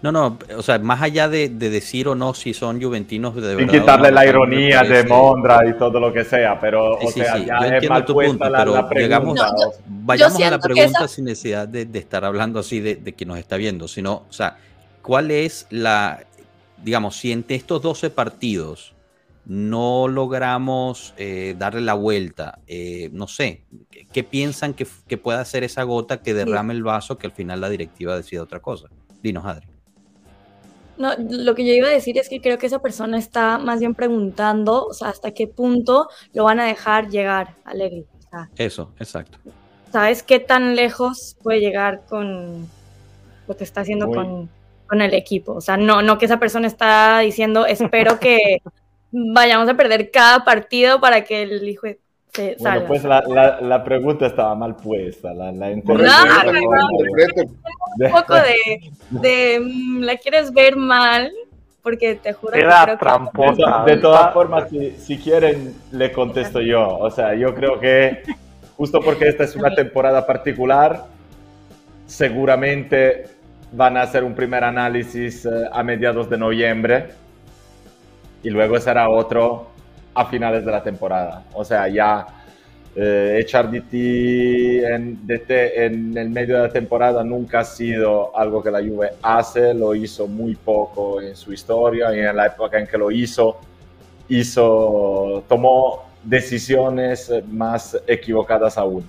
No, 0.00 0.12
no, 0.12 0.38
o 0.56 0.62
sea, 0.62 0.78
más 0.78 1.02
allá 1.02 1.28
de, 1.28 1.48
decir 1.48 2.06
o 2.06 2.14
no 2.14 2.32
si 2.32 2.54
son 2.54 2.80
juventinos 2.80 3.34
de 3.34 3.40
verdad. 3.40 3.58
Sin 3.58 3.80
quitarle 3.80 4.12
la 4.12 4.24
ironía 4.24 4.82
de 4.82 5.02
Mondra 5.04 5.68
y 5.68 5.76
todo 5.76 5.98
lo 5.98 6.12
que 6.12 6.24
sea, 6.24 6.58
pero, 6.60 6.94
o 6.94 7.10
sea, 7.10 7.36
ya 7.38 7.76
es 7.76 7.88
mal 7.88 8.04
tu 8.04 8.14
punto, 8.14 8.48
la, 8.48 8.64
pero 8.64 8.88
pregunta. 8.88 9.50
vayamos 9.86 10.40
a 10.40 10.50
la 10.50 10.58
pregunta 10.60 11.08
sin 11.08 11.24
necesidad 11.24 11.66
de, 11.66 11.88
estar 11.98 12.24
hablando 12.24 12.60
así 12.60 12.78
de, 12.78 12.94
de 12.94 13.12
quien 13.12 13.28
nos 13.28 13.38
está 13.38 13.56
viendo, 13.56 13.88
sino, 13.88 14.24
o 14.28 14.32
sea, 14.32 14.56
¿cuál 15.02 15.32
es 15.32 15.66
la, 15.70 16.20
digamos, 16.82 17.16
si 17.16 17.32
entre 17.32 17.56
estos 17.56 17.82
12 17.82 18.10
partidos 18.10 18.94
no 19.48 20.08
logramos 20.08 21.14
eh, 21.16 21.56
darle 21.58 21.80
la 21.80 21.94
vuelta, 21.94 22.58
eh, 22.66 23.08
no 23.12 23.26
sé, 23.26 23.64
¿qué, 24.12 24.22
piensan 24.22 24.74
que, 24.74 24.86
que, 25.08 25.16
pueda 25.16 25.42
ser 25.46 25.64
esa 25.64 25.84
gota 25.84 26.20
que 26.20 26.34
derrame 26.34 26.74
el 26.74 26.82
vaso 26.82 27.16
que 27.16 27.26
al 27.26 27.32
final 27.32 27.62
la 27.62 27.70
directiva 27.70 28.14
decida 28.14 28.42
otra 28.42 28.60
cosa? 28.60 28.88
Dinos, 29.22 29.46
Adri. 29.46 29.66
No, 30.98 31.12
lo 31.18 31.54
que 31.54 31.66
yo 31.66 31.72
iba 31.72 31.88
a 31.88 31.92
decir 31.92 32.18
es 32.18 32.28
que 32.28 32.40
creo 32.40 32.58
que 32.58 32.66
esa 32.66 32.80
persona 32.80 33.18
está 33.18 33.58
más 33.58 33.80
bien 33.80 33.94
preguntando, 33.94 34.86
o 34.86 34.92
sea, 34.92 35.08
hasta 35.08 35.30
qué 35.32 35.46
punto 35.46 36.08
lo 36.32 36.44
van 36.44 36.60
a 36.60 36.66
dejar 36.66 37.08
llegar 37.08 37.54
a 37.64 37.74
Legri. 37.74 38.04
Eso, 38.56 38.92
exacto. 38.98 39.38
¿Sabes 39.92 40.22
qué 40.22 40.38
tan 40.38 40.76
lejos 40.76 41.36
puede 41.42 41.60
llegar 41.60 42.02
con 42.08 42.68
lo 43.46 43.56
que 43.56 43.64
está 43.64 43.80
haciendo 43.80 44.08
con, 44.08 44.50
con, 44.86 45.00
el 45.00 45.14
equipo? 45.14 45.54
O 45.54 45.60
sea, 45.60 45.76
no, 45.76 46.02
no 46.02 46.18
que 46.18 46.26
esa 46.26 46.38
persona 46.38 46.66
está 46.66 47.20
diciendo, 47.20 47.64
espero 47.64 48.18
que 48.20 48.58
vayamos 49.10 49.68
a 49.68 49.74
perder 49.74 50.10
cada 50.10 50.44
partido 50.44 51.00
para 51.00 51.24
que 51.24 51.42
el 51.42 51.66
hijo 51.66 51.86
se 51.86 51.98
salga. 52.32 52.56
Bueno, 52.58 52.86
pues 52.86 53.04
la, 53.04 53.58
la, 53.60 53.84
pregunta 53.84 54.26
estaba 54.26 54.54
mal 54.54 54.76
puesta. 54.76 55.34
La, 55.34 55.50
la 55.52 55.68
un 55.68 55.82
poco 55.82 55.98
de, 58.34 58.90
de, 59.10 59.60
mm, 59.60 60.00
la 60.02 60.16
quieres 60.16 60.52
ver 60.52 60.76
mal, 60.76 61.32
porque 61.82 62.14
te 62.16 62.32
juro 62.32 62.52
que, 62.52 62.96
tramposa. 62.98 63.84
De, 63.84 63.96
todas 63.96 64.32
formas, 64.32 64.68
si, 64.70 64.92
si, 64.92 65.18
quieren, 65.18 65.74
le 65.92 66.12
contesto 66.12 66.60
yo. 66.60 66.98
O 66.98 67.10
sea, 67.10 67.34
yo 67.34 67.54
creo 67.54 67.80
que 67.80 68.22
justo 68.76 69.00
porque 69.00 69.28
esta 69.28 69.42
es 69.44 69.56
una 69.56 69.74
temporada 69.74 70.24
particular, 70.24 71.06
seguramente 72.06 73.24
van 73.72 73.96
a 73.96 74.02
hacer 74.02 74.24
un 74.24 74.34
primer 74.34 74.64
análisis 74.64 75.44
eh, 75.44 75.50
a 75.70 75.82
mediados 75.82 76.30
de 76.30 76.38
noviembre 76.38 77.08
y 78.42 78.50
luego 78.50 78.78
será 78.78 79.10
otro 79.10 79.66
a 80.14 80.26
finales 80.26 80.64
de 80.64 80.72
la 80.72 80.82
temporada. 80.82 81.44
O 81.54 81.64
sea, 81.64 81.88
ya 81.88 82.26
eh, 82.96 83.38
echar 83.40 83.70
DT 83.70 83.94
en, 83.94 85.20
en 85.28 86.18
el 86.18 86.30
medio 86.30 86.56
de 86.56 86.62
la 86.62 86.68
temporada 86.68 87.22
nunca 87.22 87.60
ha 87.60 87.64
sido 87.64 88.36
algo 88.36 88.62
que 88.62 88.70
la 88.70 88.80
Juve 88.80 89.10
hace, 89.22 89.72
lo 89.72 89.94
hizo 89.94 90.26
muy 90.26 90.56
poco 90.56 91.20
en 91.20 91.36
su 91.36 91.52
historia 91.52 92.14
y 92.14 92.18
en 92.20 92.34
la 92.34 92.46
época 92.46 92.78
en 92.78 92.86
que 92.86 92.98
lo 92.98 93.10
hizo, 93.10 93.58
hizo 94.28 95.44
tomó 95.48 96.06
decisiones 96.24 97.32
más 97.48 97.96
equivocadas 98.06 98.76
aún. 98.78 99.08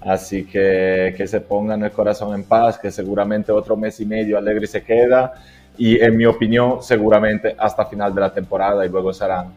Así 0.00 0.44
que 0.44 1.12
que 1.16 1.26
se 1.26 1.40
pongan 1.40 1.82
el 1.82 1.90
corazón 1.90 2.34
en 2.34 2.44
paz, 2.44 2.78
que 2.78 2.90
seguramente 2.90 3.50
otro 3.50 3.76
mes 3.76 3.98
y 4.00 4.06
medio 4.06 4.38
Alegre 4.38 4.66
se 4.68 4.82
queda 4.82 5.32
y 5.76 6.00
en 6.00 6.16
mi 6.16 6.24
opinión 6.24 6.82
seguramente 6.82 7.56
hasta 7.58 7.84
final 7.86 8.14
de 8.14 8.20
la 8.20 8.32
temporada 8.32 8.86
y 8.86 8.88
luego 8.88 9.12
serán 9.12 9.52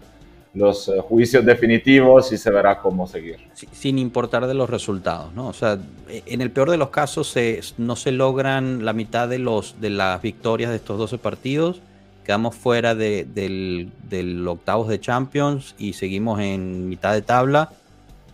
los 0.53 0.89
eh, 0.89 0.99
juicios 0.99 1.45
definitivos 1.45 2.31
y 2.31 2.37
se 2.37 2.51
verá 2.51 2.79
cómo 2.79 3.07
seguir. 3.07 3.37
sin 3.53 3.97
importar 3.97 4.47
de 4.47 4.53
los 4.53 4.69
resultados, 4.69 5.33
¿no? 5.33 5.47
O 5.47 5.53
sea, 5.53 5.77
e, 6.09 6.23
en 6.25 6.41
el 6.41 6.51
peor 6.51 6.69
de 6.69 6.77
los 6.77 6.89
casos 6.89 7.29
se, 7.29 7.61
no 7.77 7.95
se 7.95 8.11
logran 8.11 8.83
la 8.83 8.93
mitad 8.93 9.29
de, 9.29 9.39
los, 9.39 9.79
de 9.79 9.89
las 9.89 10.21
victorias 10.21 10.69
de 10.69 10.77
estos 10.77 10.97
12 10.97 11.17
partidos, 11.19 11.81
quedamos 12.25 12.55
fuera 12.55 12.95
del, 12.95 13.89
del 14.09 14.47
octavos 14.47 14.89
de 14.89 14.99
Champions 14.99 15.73
y 15.79 15.93
seguimos 15.93 16.39
en 16.41 16.89
mitad 16.89 17.13
de 17.13 17.21
tabla. 17.21 17.69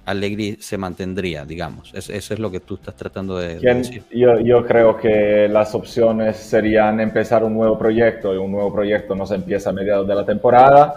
Allegri 0.05 0.57
se 0.61 0.78
mantendría, 0.78 1.43
digamos. 1.43 1.93
eso 1.93 2.34
es 2.34 2.39
lo 2.39 2.49
que 2.49 2.61
tú 2.61 2.76
estás 2.76 2.95
tratando 2.95 3.38
de, 3.38 3.59
decir. 3.59 4.03
Yo, 4.09 4.39
yo, 4.39 4.65
creo 4.65 4.95
que 4.95 5.49
las 5.49 5.76
opciones 5.76 6.38
serían 6.38 7.01
empezar 7.01 7.43
un 7.43 7.53
nuevo 7.53 7.78
proyecto 7.78 8.34
y 8.34 8.38
un 8.38 8.53
nuevo 8.53 8.74
proyecto 8.74 9.15
no 9.15 9.26
se 9.26 9.36
empieza 9.36 9.72
a 9.72 9.74
mediados 9.74 10.07
de 10.07 10.15
la 10.15 10.26
temporada 10.26 10.95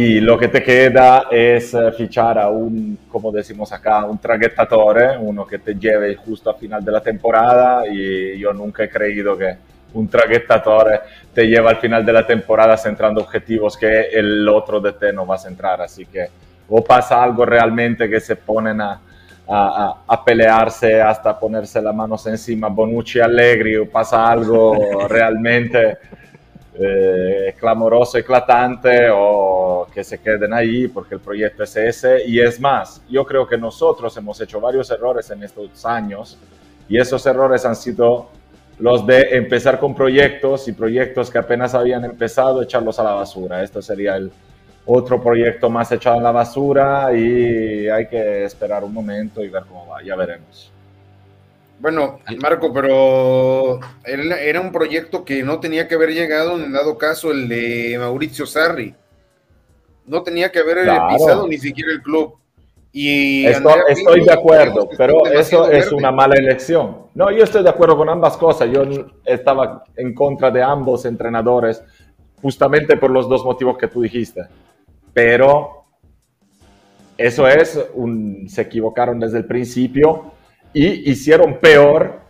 y 0.00 0.20
lo 0.20 0.38
que 0.38 0.46
te 0.46 0.62
queda 0.62 1.24
es 1.28 1.74
eh, 1.74 1.90
fichar 1.90 2.38
a 2.38 2.48
un, 2.48 2.96
como 3.10 3.32
decimos 3.32 3.72
acá, 3.72 4.04
un 4.04 4.16
traghettatore, 4.18 5.18
uno 5.18 5.44
que 5.44 5.58
te 5.58 5.74
lleve 5.74 6.14
justo 6.14 6.50
a 6.50 6.54
final 6.54 6.84
de 6.84 6.92
la 6.92 7.00
temporada 7.00 7.82
y 7.84 8.38
yo 8.38 8.52
nunca 8.52 8.84
he 8.84 8.88
creído 8.88 9.36
que 9.36 9.56
un 9.94 10.06
traghettatore 10.06 11.00
te 11.34 11.48
lleva 11.48 11.70
al 11.70 11.78
final 11.78 12.06
de 12.06 12.12
la 12.12 12.24
temporada 12.24 12.76
centrando 12.76 13.22
objetivos 13.22 13.76
que 13.76 14.02
el 14.12 14.48
otro 14.48 14.78
de 14.78 14.92
te 14.92 15.12
no 15.12 15.26
va 15.26 15.34
a 15.34 15.38
centrar, 15.38 15.82
así 15.82 16.06
que 16.06 16.26
o 16.68 16.84
pasa 16.84 17.20
algo 17.20 17.44
realmente 17.44 18.08
que 18.08 18.20
se 18.20 18.36
ponen 18.36 18.80
a, 18.80 19.00
a, 19.48 20.02
a, 20.06 20.24
pelearse 20.24 21.02
hasta 21.02 21.36
ponerse 21.36 21.82
las 21.82 21.92
manos 21.92 22.24
encima 22.28 22.68
Bonucci 22.68 23.18
y 23.18 23.22
Allegri 23.22 23.76
o 23.76 23.90
pasa 23.90 24.30
algo 24.30 25.08
realmente 25.08 25.98
eh, 26.80 27.54
clamoroso, 27.58 28.18
eclatante 28.18 29.08
o 29.12 29.86
que 29.92 30.04
se 30.04 30.18
queden 30.20 30.52
ahí 30.52 30.88
porque 30.88 31.16
el 31.16 31.20
proyecto 31.20 31.64
es 31.64 31.76
ese. 31.76 32.24
Y 32.26 32.40
es 32.40 32.60
más, 32.60 33.02
yo 33.08 33.24
creo 33.24 33.46
que 33.46 33.58
nosotros 33.58 34.16
hemos 34.16 34.40
hecho 34.40 34.60
varios 34.60 34.90
errores 34.90 35.30
en 35.30 35.42
estos 35.42 35.84
años 35.84 36.38
y 36.88 36.98
esos 36.98 37.24
errores 37.26 37.64
han 37.64 37.76
sido 37.76 38.28
los 38.78 39.06
de 39.06 39.36
empezar 39.36 39.80
con 39.80 39.94
proyectos 39.94 40.68
y 40.68 40.72
proyectos 40.72 41.30
que 41.30 41.38
apenas 41.38 41.74
habían 41.74 42.04
empezado, 42.04 42.62
echarlos 42.62 42.98
a 42.98 43.04
la 43.04 43.12
basura. 43.14 43.62
Esto 43.62 43.82
sería 43.82 44.16
el 44.16 44.30
otro 44.86 45.20
proyecto 45.20 45.68
más 45.68 45.90
echado 45.92 46.18
a 46.18 46.22
la 46.22 46.30
basura 46.30 47.12
y 47.12 47.88
hay 47.88 48.06
que 48.06 48.44
esperar 48.44 48.84
un 48.84 48.94
momento 48.94 49.42
y 49.42 49.48
ver 49.48 49.64
cómo 49.64 49.86
va, 49.88 50.02
ya 50.02 50.14
veremos. 50.16 50.72
Bueno, 51.80 52.18
Marco, 52.40 52.72
pero 52.72 53.78
era 54.04 54.60
un 54.60 54.72
proyecto 54.72 55.24
que 55.24 55.42
no 55.42 55.60
tenía 55.60 55.86
que 55.86 55.94
haber 55.94 56.12
llegado, 56.12 56.56
en 56.56 56.72
dado 56.72 56.98
caso, 56.98 57.30
el 57.30 57.48
de 57.48 57.96
Mauricio 57.98 58.46
Sarri. 58.46 58.94
No 60.06 60.22
tenía 60.22 60.50
que 60.50 60.58
haber 60.58 60.88
pisado 61.10 61.46
ni 61.46 61.58
siquiera 61.58 61.92
el 61.92 62.02
club. 62.02 62.34
Y 62.90 63.46
estoy, 63.46 64.24
de 64.24 64.32
acuerdo, 64.32 64.88
pero 64.96 65.26
eso 65.26 65.70
es 65.70 65.92
una 65.92 66.10
mala 66.10 66.34
elección. 66.36 67.06
No, 67.14 67.30
yo 67.30 67.44
estoy 67.44 67.62
de 67.62 67.68
acuerdo 67.68 67.96
con 67.96 68.08
ambas 68.08 68.36
cosas. 68.36 68.70
Yo 68.72 68.82
estaba 69.24 69.84
en 69.94 70.14
contra 70.14 70.50
de 70.50 70.62
ambos 70.62 71.04
entrenadores, 71.04 71.82
justamente 72.42 72.96
por 72.96 73.10
los 73.10 73.28
dos 73.28 73.44
motivos 73.44 73.76
que 73.76 73.86
tú 73.86 74.00
dijiste. 74.00 74.40
Pero 75.12 75.84
eso 77.16 77.46
es, 77.46 77.78
un, 77.94 78.48
se 78.48 78.62
equivocaron 78.62 79.20
desde 79.20 79.38
el 79.38 79.44
principio 79.44 80.32
y 80.72 81.10
hicieron 81.10 81.58
peor 81.58 82.20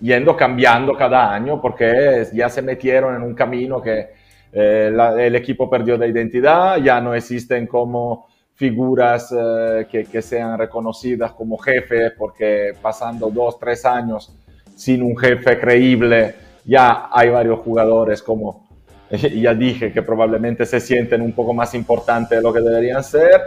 yendo 0.00 0.36
cambiando 0.36 0.94
cada 0.94 1.32
año 1.32 1.60
porque 1.60 2.26
ya 2.32 2.48
se 2.48 2.62
metieron 2.62 3.16
en 3.16 3.22
un 3.22 3.34
camino 3.34 3.82
que 3.82 4.10
eh, 4.52 4.92
el 5.18 5.34
equipo 5.34 5.68
perdió 5.68 5.98
de 5.98 6.08
identidad, 6.08 6.78
ya 6.78 7.00
no 7.00 7.14
existen 7.14 7.66
como 7.66 8.26
figuras 8.54 9.32
eh, 9.36 9.86
que, 9.90 10.04
que, 10.04 10.22
sean 10.22 10.58
reconocidas 10.58 11.32
como 11.32 11.58
jefes 11.58 12.12
porque 12.16 12.72
pasando 12.80 13.30
dos, 13.30 13.58
tres 13.58 13.84
años 13.84 14.34
sin 14.74 15.02
un 15.02 15.16
jefe 15.16 15.58
creíble, 15.58 16.34
ya 16.64 17.08
hay 17.10 17.30
varios 17.30 17.60
jugadores 17.60 18.22
como, 18.22 18.66
ya 19.10 19.54
dije, 19.54 19.92
que 19.92 20.02
probablemente 20.02 20.64
se 20.64 20.80
sienten 20.80 21.20
un 21.20 21.32
poco 21.32 21.52
más 21.52 21.74
importantes 21.74 22.38
de 22.38 22.42
lo 22.42 22.52
que 22.52 22.60
deberían 22.60 23.02
ser 23.02 23.40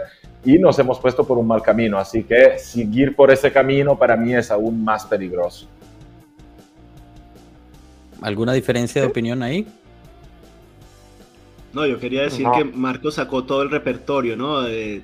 y 0.44 0.58
nos 0.58 0.78
hemos 0.78 0.98
puesto 0.98 1.24
por 1.24 1.38
un 1.38 1.46
mal 1.46 1.62
camino. 1.62 1.98
Así 1.98 2.24
que 2.24 2.58
seguir 2.58 3.14
por 3.14 3.30
ese 3.30 3.52
camino 3.52 3.96
para 3.96 4.16
mí 4.16 4.34
es 4.34 4.50
aún 4.50 4.82
más 4.82 5.06
peligroso. 5.06 5.66
¿Alguna 8.20 8.52
diferencia 8.52 9.02
de 9.02 9.08
opinión 9.08 9.42
ahí? 9.42 9.66
No, 11.72 11.86
yo 11.86 11.98
quería 11.98 12.22
decir 12.22 12.46
que 12.54 12.64
Marco 12.64 13.10
sacó 13.10 13.44
todo 13.44 13.62
el 13.62 13.70
repertorio, 13.70 14.36
¿no? 14.36 14.66
Eh, 14.68 15.00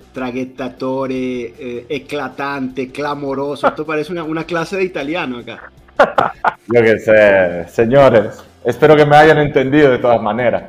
eclatante, 1.89 2.93
clamoroso. 2.93 3.67
Esto 3.67 3.87
parece 3.87 4.13
una, 4.13 4.23
una, 4.23 4.45
clase 4.45 4.77
de 4.77 4.85
italiano 4.85 5.39
acá. 5.39 5.73
Yo 6.69 6.83
qué 6.83 6.99
sé, 6.99 7.67
señores. 7.71 8.45
Espero 8.65 8.95
que 8.97 9.07
me 9.07 9.17
hayan 9.17 9.39
entendido 9.39 9.91
de 9.91 9.99
todas 9.99 10.21
maneras. 10.21 10.65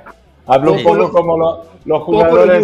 Hablo 0.49 0.73
un 0.73 0.83
poco 0.83 1.11
como 1.11 1.37
lo, 1.37 1.63
los 1.85 2.01
jugadores 2.03 2.63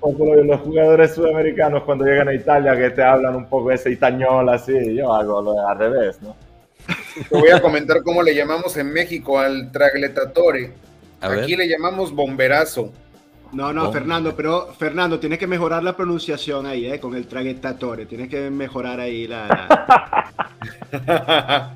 los 0.00 0.60
jugadores 0.60 1.14
sudamericanos 1.14 1.84
cuando 1.84 2.04
llegan 2.04 2.26
a 2.28 2.34
Italia 2.34 2.76
que 2.76 2.90
te 2.90 3.04
hablan 3.04 3.36
un 3.36 3.46
poco 3.46 3.70
ese 3.70 3.92
itañol 3.92 4.48
así, 4.48 4.96
yo 4.96 5.12
hago 5.12 5.40
lo 5.40 5.66
al 5.66 5.78
revés, 5.78 6.20
¿no? 6.22 6.34
Te 7.28 7.38
voy 7.38 7.50
a 7.50 7.62
comentar 7.62 8.02
cómo 8.02 8.20
le 8.22 8.34
llamamos 8.34 8.76
en 8.76 8.92
México 8.92 9.38
al 9.38 9.70
tragletatore. 9.70 10.72
Aquí 11.20 11.54
le 11.56 11.68
llamamos 11.68 12.12
bomberazo. 12.12 12.92
No, 13.52 13.72
no, 13.72 13.92
Fernando, 13.92 14.34
pero 14.36 14.74
Fernando, 14.76 15.20
tienes 15.20 15.38
que 15.38 15.46
mejorar 15.46 15.84
la 15.84 15.96
pronunciación 15.96 16.66
ahí, 16.66 16.86
¿eh? 16.86 16.98
Con 16.98 17.14
el 17.14 17.28
tragletatore. 17.28 18.06
Tienes 18.06 18.28
que 18.28 18.50
mejorar 18.50 18.98
ahí 19.00 19.28
la... 19.28 20.32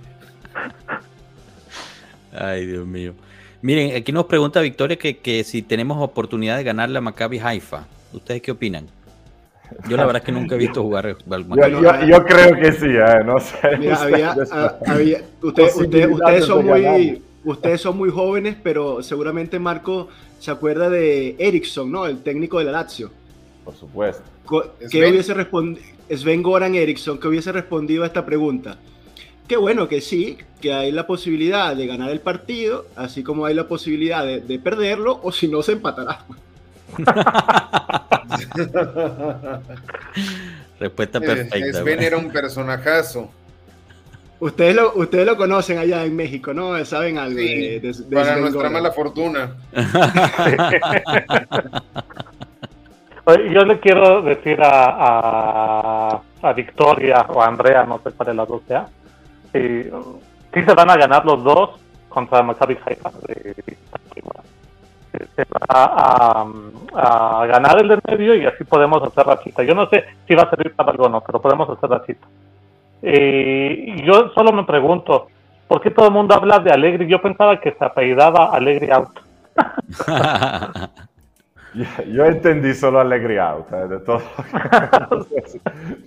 Ay, 2.32 2.66
Dios 2.66 2.86
mío. 2.86 3.14
Miren, 3.62 3.94
aquí 3.94 4.12
nos 4.12 4.26
pregunta 4.26 4.60
Victoria 4.60 4.96
que, 4.96 5.44
si 5.44 5.62
tenemos 5.62 6.02
oportunidad 6.02 6.56
de 6.56 6.64
ganar 6.64 6.88
la 6.90 7.00
Maccabi 7.00 7.38
Haifa. 7.38 7.86
¿Ustedes 8.12 8.40
qué 8.40 8.52
opinan? 8.52 8.86
Yo 9.88 9.96
la 9.96 10.04
verdad 10.04 10.22
es 10.22 10.26
que 10.26 10.32
nunca 10.32 10.54
he 10.54 10.58
visto 10.58 10.82
jugar 10.84 11.16
al 11.30 11.46
Maccabi. 11.46 12.10
Yo, 12.10 12.24
creo 12.24 12.56
que 12.56 12.72
sí, 12.72 12.86
¿eh? 12.86 13.24
no 13.24 13.38
sé. 13.38 13.78
ustedes, 15.42 16.44
son 16.44 16.66
muy, 16.66 17.22
ustedes 17.44 17.80
son 17.80 17.98
muy 17.98 18.10
jóvenes, 18.10 18.56
pero 18.62 19.02
seguramente 19.02 19.58
Marco 19.58 20.08
se 20.38 20.50
acuerda 20.50 20.88
de 20.88 21.36
Ericsson, 21.38 21.92
¿no? 21.92 22.06
El 22.06 22.22
técnico 22.22 22.58
de 22.58 22.64
la 22.64 22.72
Lazio. 22.72 23.10
Por 23.64 23.74
supuesto. 23.74 24.22
¿Qué 24.90 25.06
hubiese 25.06 25.34
respondido? 25.34 25.84
Sven 26.16 26.42
Goran 26.42 26.74
Eriksson, 26.74 27.18
que 27.18 27.28
hubiese 27.28 27.52
respondido 27.52 28.02
a 28.02 28.06
esta 28.06 28.26
pregunta. 28.26 28.78
Qué 29.50 29.56
bueno 29.56 29.88
que 29.88 30.00
sí, 30.00 30.38
que 30.60 30.72
hay 30.72 30.92
la 30.92 31.08
posibilidad 31.08 31.74
de 31.74 31.88
ganar 31.88 32.10
el 32.10 32.20
partido, 32.20 32.86
así 32.94 33.24
como 33.24 33.46
hay 33.46 33.54
la 33.54 33.66
posibilidad 33.66 34.24
de, 34.24 34.58
perderlo, 34.60 35.18
o 35.24 35.32
si 35.32 35.48
no, 35.48 35.60
se 35.60 35.72
empatará. 35.72 36.20
Respuesta 40.78 41.18
perfecta. 41.18 41.80
Sven 41.80 42.00
era 42.00 42.16
un 42.16 42.30
personajazo. 42.30 43.28
Ustedes 44.38 44.76
lo, 44.76 44.94
ustedes 44.94 45.26
lo 45.26 45.36
conocen 45.36 45.78
allá 45.78 46.04
en 46.04 46.14
México, 46.14 46.54
¿no? 46.54 46.84
Saben 46.84 47.18
algo 47.18 47.34
de, 47.34 47.92
Para 48.08 48.36
nuestra 48.36 48.70
mala 48.70 48.92
fortuna. 48.92 49.56
Yo 53.52 53.64
le 53.64 53.80
quiero 53.80 54.22
decir 54.22 54.60
a, 54.62 56.22
a, 56.40 56.52
Victoria 56.52 57.26
o 57.28 57.42
a 57.42 57.48
Andrea, 57.48 57.84
no 57.84 58.00
sé 58.04 58.12
cuál 58.12 58.28
de 58.28 58.34
las 58.34 58.48
dos 58.48 58.62
sea, 58.68 58.86
sí, 59.52 59.90
sí 60.54 60.62
se 60.64 60.74
van 60.74 60.90
a 60.90 60.96
ganar 60.96 61.24
los 61.24 61.42
dos 61.42 61.70
contra 62.08 62.42
Maccabi 62.42 62.78
Haifa. 62.84 63.10
Se 65.36 65.44
va 65.44 65.66
a, 65.68 66.46
a, 66.94 67.46
ganar 67.46 67.80
el 67.80 67.88
del 67.88 68.00
medio 68.06 68.34
y 68.34 68.46
así 68.46 68.64
podemos 68.64 69.02
hacer 69.02 69.26
la 69.26 69.36
cita. 69.38 69.62
Yo 69.62 69.74
no 69.74 69.88
sé 69.88 70.04
si 70.26 70.34
va 70.34 70.42
a 70.42 70.50
servir 70.50 70.74
para 70.74 70.90
algo 70.90 71.04
o 71.04 71.08
no, 71.08 71.20
pero 71.20 71.40
podemos 71.40 71.68
hacer 71.70 71.90
la 71.90 72.00
cita. 72.04 72.26
y 73.02 74.02
yo 74.04 74.30
solo 74.30 74.52
me 74.52 74.64
pregunto, 74.64 75.28
¿por 75.66 75.80
qué 75.80 75.90
todo 75.90 76.06
el 76.06 76.12
mundo 76.12 76.34
habla 76.34 76.58
de 76.58 76.70
Alegre? 76.70 77.06
Yo 77.06 77.22
pensaba 77.22 77.60
que 77.60 77.72
se 77.72 77.84
apellidaba 77.84 78.50
Alegre 78.52 78.92
Out. 78.92 79.20
Yo 82.08 82.24
entendí 82.24 82.74
solo 82.74 82.98
Alegre 82.98 83.38
Out, 83.38 83.72
¿eh? 83.72 83.88
de 83.88 83.98
todo. 84.00 84.20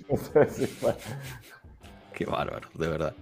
Qué 2.16 2.26
bárbaro, 2.26 2.70
de 2.74 2.88
verdad. 2.88 3.14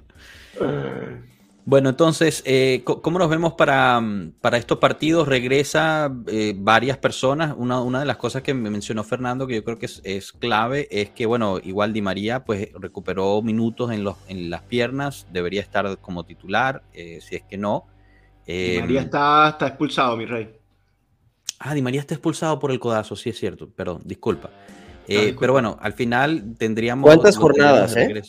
Bueno, 1.64 1.90
entonces, 1.90 2.42
eh, 2.46 2.82
¿cómo 2.84 3.20
nos 3.20 3.30
vemos 3.30 3.54
para, 3.54 4.02
para 4.42 4.58
estos 4.58 4.80
partidos? 4.80 5.28
Regresa 5.28 6.12
eh, 6.28 6.56
varias 6.58 6.98
personas. 6.98 7.54
Una, 7.56 7.82
una, 7.82 8.00
de 8.00 8.06
las 8.06 8.18
cosas 8.18 8.42
que 8.42 8.54
me 8.56 8.72
mencionó 8.72 9.04
Fernando, 9.04 9.46
que 9.46 9.56
yo 9.56 9.64
creo 9.64 9.78
que 9.78 9.86
es, 9.86 10.32
clave, 10.34 10.88
es 10.90 11.12
que, 11.12 11.28
bueno, 11.28 11.60
igual 11.64 11.94
Di 11.94 12.02
María 12.02 12.44
pues 12.44 12.70
recuperó 12.74 13.44
minutos 13.44 13.92
en, 13.92 14.04
los, 14.04 14.16
en 14.28 14.50
las 14.50 14.64
piernas, 14.64 15.28
debería 15.32 15.62
estar 15.62 16.00
como 16.00 16.26
titular, 16.26 16.82
eh, 16.94 17.20
si 17.22 17.36
es 17.36 17.44
que 17.44 17.58
no. 17.58 17.86
Di 18.48 18.80
María 18.80 19.02
está, 19.02 19.50
está 19.50 19.68
expulsado, 19.68 20.18
mi 20.18 20.26
rey. 20.26 20.50
Ah, 21.60 21.76
Di 21.76 21.82
María 21.84 22.02
está 22.02 22.16
expulsado 22.16 22.58
por 22.58 22.72
el 22.72 22.80
codazo, 22.80 23.16
sí 23.16 23.30
es 23.30 23.38
cierto, 23.38 23.70
perdón, 23.70 24.02
disculpa. 24.04 24.50
Pero 25.06 25.54
bueno, 25.54 25.78
al 25.80 25.94
final 25.94 26.56
tendríamos... 26.58 27.06
¿Cuántas 27.06 27.38
jornadas, 27.38 27.96
eh? 27.98 28.24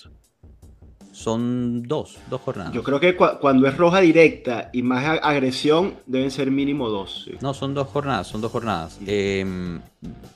Son 1.12 1.82
dos, 1.82 2.16
dos 2.30 2.40
jornadas. 2.40 2.72
Yo 2.72 2.82
creo 2.82 2.98
que 2.98 3.14
cuando 3.14 3.68
es 3.68 3.76
roja 3.76 4.00
directa 4.00 4.70
y 4.72 4.82
más 4.82 5.20
agresión, 5.22 5.94
deben 6.06 6.30
ser 6.30 6.50
mínimo 6.50 6.88
dos. 6.88 7.28
No, 7.40 7.54
son 7.54 7.74
dos 7.74 7.88
jornadas, 7.88 8.26
son 8.26 8.40
dos 8.40 8.50
jornadas. 8.50 8.98
Em, 9.06 9.80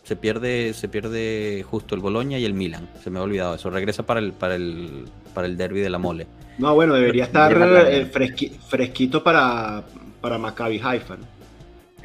se 0.05 0.17
pierde, 0.17 0.75
se 0.75 0.89
pierde 0.89 1.65
justo 1.69 1.95
el 1.95 2.01
Boloña 2.01 2.39
y 2.39 2.45
el 2.45 2.55
Milan. 2.55 2.89
Se 3.03 3.11
me 3.11 3.19
ha 3.19 3.23
olvidado 3.23 3.55
eso. 3.55 3.71
Regresa 3.71 4.05
para 4.05 4.21
el, 4.21 4.33
para 4.33 4.55
el, 4.55 5.07
para 5.35 5.47
el 5.47 5.57
derby 5.57 5.81
de 5.81 5.91
la 5.91 5.99
mole. 5.99 6.27
No, 6.59 6.75
bueno, 6.75 6.95
debería 6.95 7.25
estar 7.25 7.53
eh, 7.89 8.07
fresquito 8.07 9.23
para, 9.23 9.83
para 10.21 10.39
Maccabi 10.39 10.81
Haifa. 10.83 11.17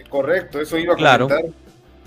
Correcto, 0.10 0.60
eso 0.60 0.78
iba 0.78 0.94
a 0.94 0.98
claro. 0.98 1.30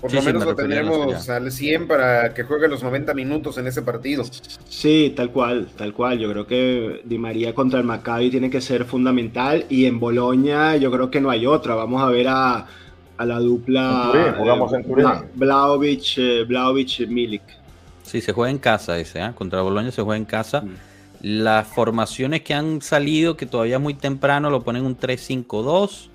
Por 0.05 0.13
lo 0.13 0.21
menos 0.21 0.45
lo 0.45 0.55
tendremos 0.55 1.29
al 1.29 1.51
100 1.51 1.87
para 1.87 2.31
que 2.35 2.43
juegue 2.43 2.67
los 2.67 2.83
90 2.83 3.15
minutos 3.15 3.57
en 3.57 3.65
ese 3.65 3.81
partido. 3.81 4.23
Sí, 4.69 5.11
tal 5.15 5.31
cual, 5.31 5.67
tal 5.75 5.93
cual. 5.93 6.19
Yo 6.19 6.29
creo 6.31 6.45
que 6.45 7.01
Di 7.03 7.17
María 7.17 7.55
contra 7.55 7.79
el 7.79 7.85
Maccabi 7.85 8.29
tiene 8.29 8.51
que 8.51 8.61
ser 8.61 8.85
fundamental 8.85 9.65
y 9.67 9.85
en 9.85 9.99
Boloña 9.99 10.75
yo 10.75 10.91
creo 10.91 11.09
que 11.09 11.19
no 11.19 11.31
hay 11.31 11.47
otra. 11.47 11.73
Vamos 11.73 12.03
a 12.03 12.09
ver 12.09 12.27
a, 12.29 12.67
la 13.17 13.39
dupla 13.39 14.11
en 14.75 14.85
Turín. 14.85 15.07
Eh, 16.17 17.07
Milik. 17.07 17.41
Sí, 18.03 18.21
se 18.21 18.31
juega 18.31 18.51
en 18.51 18.59
casa 18.59 18.99
ese, 18.99 19.21
¿eh? 19.21 19.31
contra 19.33 19.63
Boloña 19.63 19.89
se 19.89 20.03
juega 20.03 20.17
en 20.17 20.25
casa. 20.25 20.61
Mm. 20.61 20.75
Las 21.21 21.67
formaciones 21.67 22.43
que 22.43 22.53
han 22.53 22.83
salido, 22.83 23.35
que 23.35 23.47
todavía 23.47 23.77
es 23.77 23.81
muy 23.81 23.95
temprano, 23.95 24.51
lo 24.51 24.61
ponen 24.61 24.85
un 24.85 24.95
3-5-2 24.95 26.09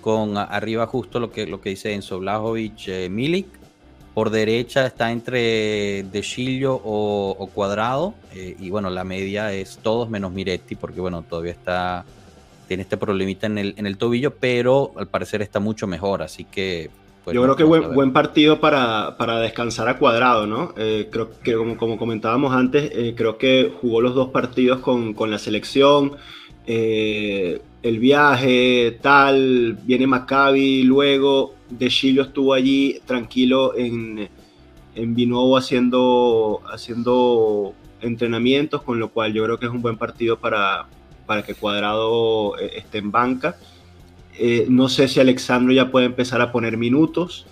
con 0.00 0.36
arriba 0.36 0.86
justo 0.86 1.20
lo 1.20 1.30
que, 1.30 1.46
lo 1.46 1.60
que 1.60 1.70
dice 1.70 1.94
Enzo 1.94 2.18
Blajovic, 2.18 2.88
eh, 2.88 3.08
Milik. 3.08 3.46
Por 4.14 4.30
derecha 4.30 4.86
está 4.86 5.12
entre 5.12 6.02
De 6.02 6.20
Chillo 6.22 6.80
o, 6.82 7.48
Cuadrado. 7.54 8.14
Eh, 8.34 8.56
y 8.58 8.70
bueno, 8.70 8.90
la 8.90 9.04
media 9.04 9.52
es 9.52 9.78
todos 9.82 10.10
menos 10.10 10.32
Miretti, 10.32 10.74
porque 10.74 11.00
bueno, 11.00 11.22
todavía 11.22 11.52
está. 11.52 12.04
Tiene 12.66 12.82
este 12.82 12.96
problemita 12.96 13.46
en 13.46 13.58
el, 13.58 13.74
en 13.76 13.86
el 13.86 13.96
tobillo, 13.96 14.34
pero 14.34 14.92
al 14.96 15.08
parecer 15.08 15.42
está 15.42 15.60
mucho 15.60 15.86
mejor. 15.86 16.22
Así 16.22 16.44
que. 16.44 16.90
Pues, 17.24 17.34
Yo 17.34 17.42
creo 17.42 17.56
que 17.56 17.64
buen, 17.64 17.94
buen 17.94 18.12
partido 18.12 18.60
para, 18.60 19.14
descansar 19.40 19.88
a 19.88 19.98
Cuadrado, 19.98 20.46
¿no? 20.46 20.72
Eh, 20.76 21.08
creo 21.10 21.30
que, 21.42 21.54
como, 21.54 21.76
como 21.76 21.98
comentábamos 21.98 22.52
antes, 22.54 22.90
creo 23.14 23.38
que 23.38 23.72
jugó 23.80 24.00
los 24.00 24.14
dos 24.14 24.30
partidos 24.30 24.80
con, 24.80 25.14
con 25.14 25.30
la 25.30 25.38
selección. 25.38 26.16
Eh, 26.66 27.60
el 27.82 27.98
viaje, 27.98 28.98
tal, 29.00 29.78
viene 29.84 30.06
Maccabi, 30.06 30.82
luego 30.82 31.54
De 31.70 31.88
Chilo 31.88 32.22
estuvo 32.22 32.52
allí 32.52 33.00
tranquilo 33.06 33.76
en, 33.76 34.28
en 34.94 35.14
Vinovo 35.14 35.56
haciendo, 35.56 36.60
haciendo 36.70 37.74
entrenamientos, 38.00 38.82
con 38.82 38.98
lo 38.98 39.08
cual 39.08 39.32
yo 39.32 39.44
creo 39.44 39.58
que 39.58 39.66
es 39.66 39.72
un 39.72 39.80
buen 39.80 39.96
partido 39.96 40.38
para, 40.38 40.86
para 41.26 41.42
que 41.42 41.54
Cuadrado 41.54 42.58
eh, 42.58 42.72
esté 42.76 42.98
en 42.98 43.10
banca. 43.10 43.56
Eh, 44.38 44.66
no 44.68 44.88
sé 44.88 45.08
si 45.08 45.20
Alexandro 45.20 45.72
ya 45.72 45.90
puede 45.90 46.06
empezar 46.06 46.40
a 46.40 46.52
poner 46.52 46.76
minutos. 46.76 47.46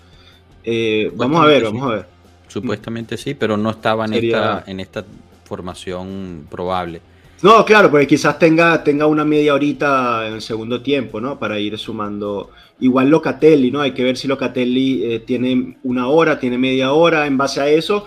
vamos 1.14 1.42
a 1.42 1.46
ver, 1.46 1.64
vamos 1.64 1.82
a 1.82 1.94
ver. 1.94 2.06
Supuestamente 2.48 3.16
sí, 3.16 3.34
pero 3.34 3.56
no 3.56 3.70
estaba 3.70 4.06
en, 4.06 4.14
esta, 4.14 4.64
en 4.66 4.80
esta 4.80 5.04
formación 5.44 6.46
probable. 6.50 7.00
No, 7.40 7.64
claro, 7.64 7.88
porque 7.88 8.08
quizás 8.08 8.36
tenga, 8.36 8.82
tenga 8.82 9.06
una 9.06 9.24
media 9.24 9.54
horita 9.54 10.26
en 10.26 10.34
el 10.34 10.42
segundo 10.42 10.82
tiempo, 10.82 11.20
¿no? 11.20 11.38
Para 11.38 11.58
ir 11.60 11.78
sumando. 11.78 12.50
Igual 12.80 13.10
Locatelli, 13.10 13.70
¿no? 13.70 13.80
Hay 13.80 13.92
que 13.92 14.02
ver 14.02 14.16
si 14.16 14.26
Locatelli 14.26 15.04
eh, 15.04 15.20
tiene 15.20 15.76
una 15.84 16.08
hora, 16.08 16.40
tiene 16.40 16.58
media 16.58 16.92
hora. 16.92 17.26
En 17.26 17.36
base 17.36 17.60
a 17.60 17.68
eso, 17.68 18.06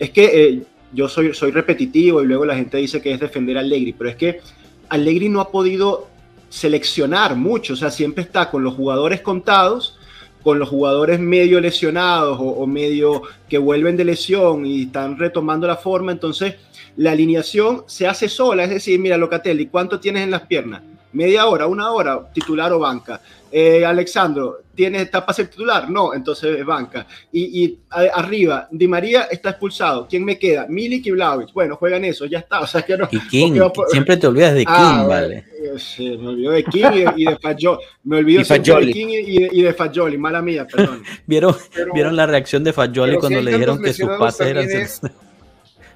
es 0.00 0.10
que 0.10 0.24
eh, 0.24 0.62
yo 0.92 1.08
soy, 1.08 1.32
soy 1.32 1.52
repetitivo 1.52 2.22
y 2.22 2.26
luego 2.26 2.44
la 2.44 2.56
gente 2.56 2.78
dice 2.78 3.00
que 3.00 3.12
es 3.12 3.20
defender 3.20 3.56
a 3.56 3.60
Allegri, 3.60 3.92
pero 3.92 4.10
es 4.10 4.16
que 4.16 4.40
Allegri 4.88 5.28
no 5.28 5.40
ha 5.40 5.50
podido 5.50 6.08
seleccionar 6.48 7.34
mucho, 7.36 7.72
o 7.72 7.76
sea, 7.76 7.90
siempre 7.90 8.22
está 8.24 8.50
con 8.50 8.62
los 8.62 8.74
jugadores 8.74 9.22
contados, 9.22 9.96
con 10.42 10.58
los 10.58 10.68
jugadores 10.68 11.18
medio 11.18 11.60
lesionados 11.60 12.38
o, 12.38 12.42
o 12.42 12.66
medio 12.66 13.22
que 13.48 13.56
vuelven 13.58 13.96
de 13.96 14.04
lesión 14.04 14.66
y 14.66 14.82
están 14.82 15.18
retomando 15.18 15.66
la 15.66 15.76
forma, 15.76 16.12
entonces 16.12 16.56
la 16.96 17.12
alineación 17.12 17.84
se 17.86 18.06
hace 18.06 18.28
sola, 18.28 18.64
es 18.64 18.70
decir, 18.70 18.98
mira 18.98 19.16
Locatelli, 19.16 19.66
¿cuánto 19.66 19.98
tienes 19.98 20.22
en 20.22 20.30
las 20.30 20.42
piernas? 20.42 20.82
Media 21.12 21.46
hora, 21.46 21.66
una 21.66 21.90
hora, 21.90 22.30
titular 22.32 22.72
o 22.72 22.78
banca. 22.78 23.20
Eh, 23.50 23.84
Alexandro, 23.84 24.60
¿tienes, 24.74 25.02
¿está 25.02 25.20
para 25.20 25.34
ser 25.34 25.48
titular? 25.48 25.90
No, 25.90 26.14
entonces 26.14 26.58
es 26.58 26.64
banca. 26.64 27.06
Y, 27.30 27.78
arriba, 27.90 28.66
Di 28.70 28.88
María 28.88 29.24
está 29.24 29.50
expulsado. 29.50 30.06
¿Quién 30.08 30.24
me 30.24 30.38
queda? 30.38 30.66
Milik 30.66 31.04
y 31.06 31.10
Vlaovic. 31.10 31.52
Bueno, 31.52 31.76
juegan 31.76 32.02
eso, 32.06 32.24
ya 32.24 32.38
está. 32.38 32.60
O 32.60 32.66
sea 32.66 32.80
que 32.80 32.96
no, 32.96 33.08
y 33.10 33.20
King, 33.28 33.60
siempre 33.90 34.16
te 34.16 34.26
olvidas 34.26 34.54
de 34.54 34.64
ah, 34.66 35.00
King, 35.00 35.08
vale. 35.08 35.44
Sí, 35.76 36.16
me 36.16 36.28
olvido 36.28 36.52
de 36.52 36.64
King 36.64 36.86
y, 37.16 37.24
de 37.26 37.36
Fajoli. 37.36 37.84
Me 38.04 38.16
olvido 38.16 38.42
de 38.42 38.92
King 38.92 39.08
y 39.10 39.62
de, 39.62 39.74
Fajoli, 39.74 40.16
mala 40.16 40.40
mía, 40.40 40.66
perdón. 40.66 41.02
¿Vieron, 41.26 41.54
¿Vieron 41.92 42.16
la 42.16 42.26
reacción 42.26 42.64
de 42.64 42.72
Fajoli 42.72 43.18
cuando 43.18 43.42
le 43.42 43.52
dijeron 43.52 43.82
que 43.82 43.92
sus 43.92 44.08
pases 44.18 44.46
eran... 44.46 44.66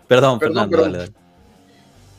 Perdón, 0.09 0.39
Fernando, 0.39 1.07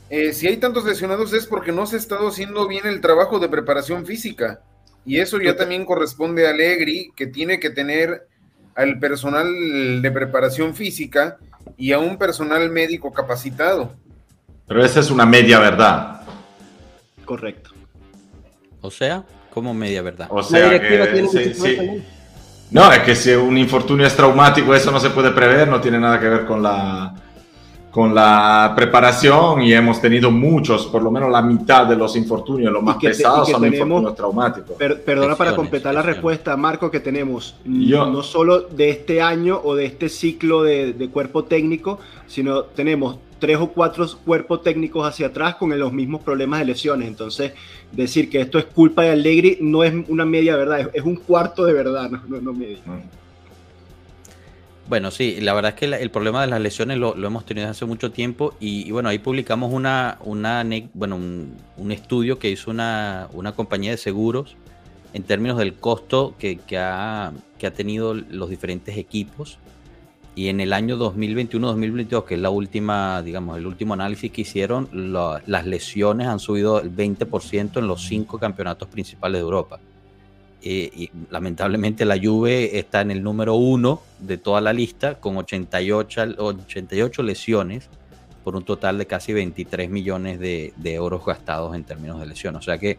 eh, 0.09 0.31
si 0.33 0.47
hay 0.47 0.57
tantos 0.57 0.85
lesionados 0.85 1.33
es 1.33 1.45
porque 1.45 1.71
no 1.71 1.85
se 1.85 1.97
ha 1.97 1.99
estado 1.99 2.27
haciendo 2.29 2.67
bien 2.67 2.85
el 2.85 3.01
trabajo 3.01 3.39
de 3.39 3.49
preparación 3.49 4.05
física. 4.05 4.61
Y 5.05 5.19
eso 5.19 5.39
ya 5.39 5.55
también 5.55 5.85
corresponde 5.85 6.47
a 6.47 6.51
Allegri, 6.51 7.11
que 7.15 7.27
tiene 7.27 7.59
que 7.59 7.69
tener 7.69 8.27
al 8.75 8.99
personal 8.99 10.01
de 10.01 10.11
preparación 10.11 10.75
física 10.75 11.37
y 11.77 11.91
a 11.91 11.99
un 11.99 12.17
personal 12.17 12.69
médico 12.69 13.11
capacitado. 13.11 13.93
Pero 14.67 14.83
esa 14.83 14.99
es 14.99 15.09
una 15.09 15.25
media 15.25 15.59
verdad. 15.59 16.21
Correcto. 17.25 17.71
O 18.81 18.91
sea, 18.91 19.23
como 19.53 19.73
media 19.73 20.01
verdad. 20.01 20.27
O 20.29 20.43
sea, 20.43 20.79
que, 20.79 22.01
No, 22.71 22.91
es 22.91 22.99
que 22.99 23.15
si 23.15 23.31
un 23.31 23.57
infortunio 23.57 24.05
es 24.05 24.15
traumático, 24.15 24.75
eso 24.75 24.91
no 24.91 24.99
se 24.99 25.09
puede 25.09 25.31
prever, 25.31 25.67
no 25.67 25.81
tiene 25.81 25.99
nada 25.99 26.19
que 26.19 26.27
ver 26.27 26.45
con 26.45 26.61
la, 26.61 27.15
con 27.97 28.13
la 28.13 28.73
preparación 28.75 29.63
y 29.63 29.73
hemos 29.73 29.99
tenido 29.99 30.29
muchos, 30.29 30.85
por 30.85 31.01
lo 31.01 31.09
menos 31.09 31.31
la 31.31 31.41
mitad 31.41 31.87
de 31.87 31.95
los 31.95 32.15
infortunios, 32.15 32.71
los 32.71 32.83
más 32.83 32.97
pesados 32.97 33.49
son 33.49 33.65
infortunios 33.65 34.13
traumáticos. 34.13 34.77
perdona 34.77 35.35
para 35.35 35.55
completar 35.55 35.95
la 35.95 36.03
respuesta, 36.03 36.55
Marco, 36.55 36.91
que 36.91 36.99
tenemos 36.99 37.55
no 37.65 38.21
solo 38.21 38.59
de 38.59 38.91
este 38.91 39.19
año 39.19 39.59
o 39.63 39.73
de 39.73 39.85
este 39.85 40.09
ciclo 40.09 40.61
de, 40.61 41.09
cuerpo 41.11 41.45
técnico, 41.45 41.97
sino 42.27 42.65
tenemos 42.65 43.17
tres 43.39 43.57
o 43.57 43.69
cuatro 43.69 44.05
cuerpos 44.23 44.61
técnicos 44.61 45.03
hacia 45.03 45.25
atrás 45.25 45.55
con 45.55 45.75
los 45.75 45.91
mismos 45.91 46.21
problemas 46.21 46.59
de 46.59 46.65
lesiones. 46.65 47.07
Entonces, 47.07 47.53
decir 47.91 48.29
que 48.29 48.41
esto 48.41 48.59
es 48.59 48.65
culpa 48.65 49.01
de 49.01 49.09
Allegri 49.09 49.57
no 49.59 49.83
es 49.83 49.91
una 50.07 50.23
media 50.23 50.55
verdad, 50.55 50.91
es, 50.93 51.03
un 51.03 51.15
cuarto 51.15 51.65
de 51.65 51.73
verdad, 51.73 52.11
no, 52.11 52.21
no, 52.27 52.41
no 52.41 52.53
media. 52.53 52.77
Mm. 52.85 53.26
Bueno, 54.87 55.11
sí, 55.11 55.41
la 55.41 55.53
verdad 55.53 55.73
es 55.73 55.79
que 55.79 55.85
el 55.85 56.11
problema 56.11 56.39
de 56.41 56.47
las 56.47 56.61
lesiones 56.61 56.97
lo, 56.97 57.13
hemos 57.15 57.45
tenido 57.45 57.67
hace 57.67 57.83
mucho 57.85 58.11
tiempo 58.11 58.53
y, 58.59 58.89
bueno, 58.91 59.09
ahí 59.09 59.19
publicamos 59.19 59.73
una, 59.73 60.17
una 60.23 60.65
bueno, 60.93 61.17
un, 61.17 61.91
estudio 61.91 62.39
que 62.39 62.49
hizo 62.49 62.71
una, 62.71 63.27
una, 63.33 63.51
compañía 63.51 63.91
de 63.91 63.97
seguros 63.97 64.55
en 65.13 65.23
términos 65.23 65.57
del 65.57 65.73
costo 65.73 66.35
que, 66.39 66.57
que, 66.59 66.77
ha, 66.77 67.33
que 67.59 67.67
ha 67.67 67.73
tenido 67.73 68.13
los 68.13 68.49
diferentes 68.49 68.97
equipos 68.97 69.59
y 70.35 70.47
en 70.47 70.61
el 70.61 70.71
año 70.71 70.97
2021-2022, 70.97 72.23
que 72.23 72.35
es 72.35 72.39
la 72.39 72.51
última, 72.51 73.23
digamos, 73.23 73.57
el 73.57 73.65
último 73.65 73.95
análisis 73.95 74.31
que 74.31 74.41
hicieron, 74.41 74.87
las 74.93 75.65
lesiones 75.65 76.27
han 76.27 76.39
subido 76.39 76.79
el 76.79 76.95
20% 76.95 77.79
en 77.79 77.87
los 77.87 78.03
cinco 78.03 78.37
campeonatos 78.37 78.87
principales 78.87 79.39
de 79.39 79.43
Europa. 79.43 79.79
Eh, 80.63 80.89
y 80.93 81.11
lamentablemente 81.29 82.03
la 82.03 82.17
Juve 82.21 82.79
está 82.79 83.01
en 83.01 83.11
el 83.11 83.21
número 83.23 83.55
uno 83.55 84.01
de 84.19 84.37
toda 84.37 84.59
la 84.59 84.73
lista 84.73 85.15
con 85.15 85.37
88, 85.37 86.35
88 86.37 87.23
lesiones 87.23 87.89
por 88.43 88.55
un 88.55 88.63
total 88.63 88.97
de 88.97 89.05
casi 89.05 89.33
23 89.33 89.89
millones 89.89 90.39
de, 90.39 90.73
euros 90.83 91.23
gastados 91.25 91.75
en 91.75 91.83
términos 91.83 92.19
de 92.19 92.25
lesiones. 92.25 92.59
O 92.59 92.63
sea 92.63 92.77
que 92.77 92.91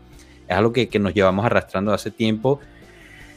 es 0.46 0.56
algo 0.56 0.72
que, 0.72 0.88
nos 1.00 1.14
llevamos 1.14 1.44
arrastrando 1.44 1.92
hace 1.92 2.10
tiempo. 2.10 2.60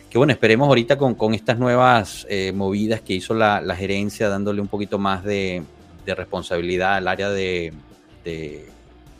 Que 0.09 0.17
bueno, 0.17 0.33
esperemos 0.33 0.67
ahorita 0.67 0.97
con, 0.97 1.15
con 1.15 1.33
estas 1.33 1.57
nuevas 1.57 2.27
eh, 2.29 2.51
movidas 2.51 3.01
que 3.01 3.13
hizo 3.13 3.33
la, 3.33 3.75
gerencia, 3.75 4.29
dándole 4.29 4.61
un 4.61 4.67
poquito 4.67 4.99
más 4.99 5.23
de, 5.23 5.63
responsabilidad 6.05 6.95
al 6.95 7.07
área 7.07 7.29
de, 7.29 7.73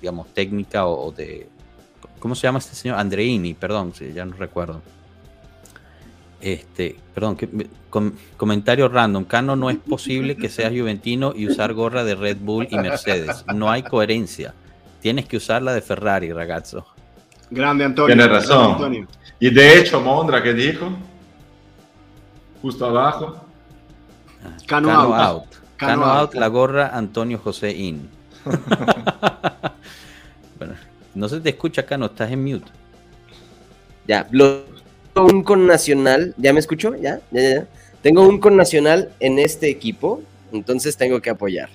digamos, 0.02 0.28
técnica 0.34 0.86
o 0.86 1.12
de 1.14 1.48
¿Cómo 2.22 2.36
se 2.36 2.44
llama 2.44 2.60
este 2.60 2.76
señor? 2.76 3.00
Andreini, 3.00 3.56
perdón, 3.56 3.94
ya 3.94 4.24
no 4.26 4.36
recuerdo. 4.36 4.80
Este, 6.40 6.96
perdón, 7.16 7.36
comentario 8.38 8.88
random. 8.88 9.24
Cano, 9.26 9.56
no 9.56 9.72
es 9.72 9.78
posible 9.78 10.38
que 10.38 10.48
seas 10.48 10.72
juventino 10.72 11.34
y 11.36 11.48
usar 11.48 11.74
gorra 11.74 12.04
de 12.04 12.14
Red 12.14 12.38
Bull 12.40 12.68
y 12.70 12.78
Mercedes. 12.78 13.44
No 13.56 13.72
hay 13.72 13.82
coherencia. 13.82 14.54
Tienes 15.02 15.26
que 15.26 15.38
usar 15.38 15.64
la 15.64 15.74
de 15.74 15.82
Ferrari, 15.82 16.32
ragazzo. 16.32 16.86
Grande 17.50 17.86
Antonio. 17.86 18.16
Tiene 18.16 18.32
razón. 18.32 19.08
Y 19.40 19.50
de 19.50 19.80
hecho, 19.80 20.00
Mondra, 20.00 20.44
¿qué 20.44 20.54
dijo? 20.54 20.92
Justo 22.62 22.86
abajo. 22.86 23.36
Cano, 24.68 24.92
out. 24.92 25.46
Cano, 25.76 26.06
out. 26.06 26.36
la 26.36 26.48
gorra 26.48 26.92
Antonio 26.96 27.40
José 27.40 27.72
In. 27.72 28.08
No 31.14 31.28
se 31.28 31.40
te 31.40 31.50
escucha 31.50 31.82
acá, 31.82 31.98
no 31.98 32.08
estás 32.08 32.32
en 32.32 32.44
mute. 32.44 32.72
Ya, 34.08 34.28
lo, 34.32 34.64
un 35.16 35.44
con 35.44 35.68
nacional, 35.68 36.34
¿ya 36.38 36.54
me 36.54 36.60
escucho? 36.60 36.96
¿Ya? 36.96 37.22
¿Ya, 37.32 37.42
ya, 37.42 37.68
Tengo 38.02 38.28
un 38.28 38.40
con 38.40 38.56
nacional 38.56 39.12
en 39.20 39.40
este 39.40 39.70
equipo, 39.70 40.22
entonces 40.52 40.98
tengo 40.98 41.22
que 41.22 41.30
apoyar. 41.30 41.70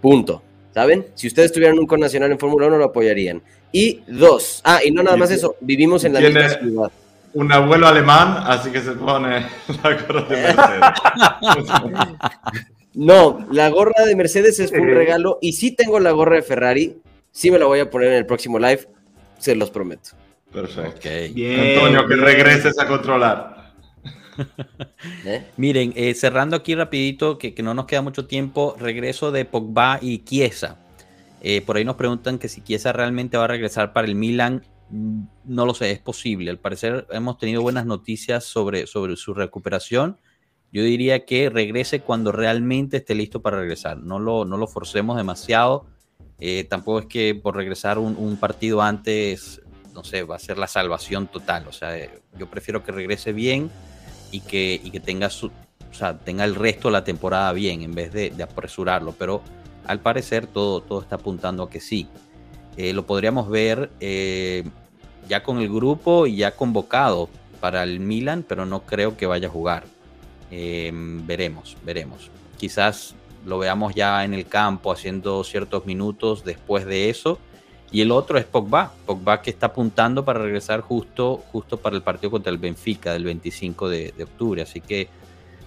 Punto. 0.00 0.42
¿Saben? 0.74 1.06
Si 1.14 1.26
ustedes 1.26 1.52
tuvieran 1.52 1.78
un 1.78 1.86
con 1.86 2.00
nacional 2.00 2.30
en 2.30 2.38
Fórmula 2.38 2.66
1 2.66 2.78
lo 2.78 2.84
apoyarían. 2.84 3.42
Y 3.72 4.00
dos, 4.06 4.60
ah, 4.64 4.80
y 4.84 4.90
no 4.90 5.02
nada 5.02 5.16
más 5.16 5.30
eso, 5.30 5.56
vivimos 5.60 6.04
en 6.04 6.14
la 6.14 6.20
misma 6.20 6.48
ciudad. 6.48 6.92
Un 7.34 7.52
abuelo 7.52 7.86
alemán, 7.86 8.44
así 8.46 8.70
que 8.70 8.80
se 8.80 8.92
pone 8.92 9.46
la 9.82 9.94
gorra 9.94 10.22
de 10.22 10.36
Mercedes. 10.36 10.80
no, 12.94 13.46
la 13.50 13.68
gorra 13.68 14.04
de 14.06 14.16
Mercedes 14.16 14.60
es 14.60 14.72
un 14.72 14.86
regalo 14.86 15.38
y 15.42 15.52
sí 15.52 15.72
tengo 15.72 16.00
la 16.00 16.12
gorra 16.12 16.36
de 16.36 16.42
Ferrari, 16.42 16.96
sí 17.30 17.50
me 17.50 17.58
la 17.58 17.66
voy 17.66 17.80
a 17.80 17.90
poner 17.90 18.08
en 18.08 18.18
el 18.18 18.26
próximo 18.26 18.58
live, 18.58 18.88
se 19.38 19.54
los 19.54 19.70
prometo. 19.70 20.10
Perfecto. 20.52 21.08
Antonio, 21.08 22.06
que 22.06 22.16
regreses 22.16 22.78
a 22.78 22.86
controlar. 22.86 23.58
¿Eh? 25.24 25.46
Miren, 25.56 25.92
eh, 25.96 26.14
cerrando 26.14 26.56
aquí 26.56 26.74
rapidito, 26.74 27.38
que, 27.38 27.54
no 27.62 27.74
nos 27.74 27.86
queda 27.86 28.02
mucho 28.02 28.26
tiempo, 28.26 28.76
regreso 28.78 29.30
de 29.30 29.44
Pogba 29.44 29.98
y 30.00 30.18
Chiesa. 30.24 30.78
Eh, 31.40 31.60
por 31.60 31.76
ahí 31.76 31.84
nos 31.84 31.96
preguntan 31.96 32.38
que 32.38 32.48
si 32.48 32.62
Chiesa 32.62 32.92
realmente 32.92 33.36
va 33.36 33.44
a 33.44 33.48
regresar 33.48 33.92
para 33.92 34.06
el 34.06 34.14
Milan. 34.14 34.64
Mm, 34.90 35.22
no 35.44 35.66
lo 35.66 35.74
sé, 35.74 35.90
es 35.90 36.00
posible. 36.00 36.50
Al 36.50 36.58
parecer 36.58 37.06
hemos 37.10 37.38
tenido 37.38 37.62
buenas 37.62 37.86
noticias 37.86 38.44
sobre, 38.44 38.86
sobre 38.86 39.16
su 39.16 39.34
recuperación. 39.34 40.18
Yo 40.72 40.82
diría 40.82 41.24
que 41.24 41.48
regrese 41.48 42.00
cuando 42.00 42.32
realmente 42.32 42.98
esté 42.98 43.14
listo 43.14 43.40
para 43.40 43.58
regresar. 43.58 43.98
No 43.98 44.18
lo, 44.18 44.44
no 44.44 44.56
lo 44.56 44.66
forcemos 44.66 45.16
demasiado. 45.16 45.86
Tampoco 46.68 47.00
es 47.00 47.06
que 47.06 47.34
por 47.34 47.56
regresar 47.56 47.98
un, 47.98 48.36
partido 48.36 48.80
antes 48.80 49.60
no 49.98 50.04
sé, 50.04 50.22
va 50.22 50.36
a 50.36 50.38
ser 50.38 50.58
la 50.58 50.68
salvación 50.68 51.26
total. 51.26 51.66
O 51.66 51.72
sea, 51.72 51.98
eh, 51.98 52.20
yo 52.38 52.48
prefiero 52.48 52.84
que 52.84 52.92
regrese 52.92 53.32
bien 53.32 53.68
y 54.30 54.40
que, 54.40 54.80
que 54.92 55.00
tenga, 55.00 55.28
su, 55.28 55.48
o 55.48 55.94
sea, 55.94 56.16
tenga 56.16 56.44
el 56.44 56.54
resto 56.54 56.86
de 56.86 56.92
la 56.92 57.02
temporada 57.02 57.52
bien 57.52 57.82
en 57.82 57.92
vez 57.96 58.12
de, 58.12 58.32
apresurarlo. 58.40 59.12
Pero 59.18 59.42
al 59.88 59.98
parecer 59.98 60.46
todo, 60.46 60.82
todo 60.82 61.02
está 61.02 61.16
apuntando 61.16 61.64
a 61.64 61.70
que 61.70 61.80
sí. 61.80 62.06
Eh, 62.76 62.92
lo 62.92 63.06
podríamos 63.06 63.50
ver 63.50 63.90
eh, 63.98 64.62
ya 65.28 65.42
con 65.42 65.58
el 65.58 65.68
grupo 65.68 66.28
y 66.28 66.36
ya 66.36 66.54
convocado 66.54 67.28
para 67.60 67.82
el 67.82 67.98
Milan, 67.98 68.44
pero 68.46 68.66
no 68.66 68.86
creo 68.86 69.16
que 69.16 69.26
vaya 69.26 69.48
a 69.48 69.50
jugar. 69.50 69.82
veremos, 70.48 71.76
veremos. 71.84 72.30
Quizás 72.56 73.16
lo 73.44 73.58
veamos 73.58 73.94
ya 73.94 74.24
en 74.24 74.34
el 74.34 74.46
campo 74.46 74.92
haciendo 74.92 75.42
ciertos 75.44 75.86
minutos 75.86 76.44
después 76.44 76.84
de 76.84 77.10
eso 77.10 77.38
y 77.90 78.02
el 78.02 78.10
otro 78.10 78.38
es 78.38 78.44
Pogba, 78.44 78.92
Pogba 79.06 79.40
que 79.40 79.50
está 79.50 79.66
apuntando 79.66 80.24
para 80.24 80.40
regresar 80.40 80.82
justo, 80.82 81.42
justo 81.50 81.78
para 81.78 81.96
el 81.96 82.02
partido 82.02 82.30
contra 82.30 82.52
el 82.52 82.58
Benfica 82.58 83.12
del 83.12 83.24
25 83.24 83.88
de, 83.88 84.12
octubre. 84.22 84.62
Así 84.62 84.80
que 84.80 85.08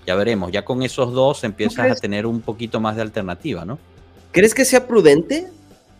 ya 0.06 0.16
veremos, 0.16 0.52
ya 0.52 0.64
con 0.64 0.84
esos 0.84 1.14
dos 1.14 1.44
empiezas 1.44 1.92
a 1.92 1.96
tener 1.96 2.26
un 2.28 2.42
poquito 2.42 2.80
más 2.80 2.96
de 2.96 3.02
alternativa, 3.02 3.66
¿no? 3.66 3.80
¿Crees 4.32 4.54
que 4.54 4.66
sea 4.66 4.88
prudente? 4.88 5.48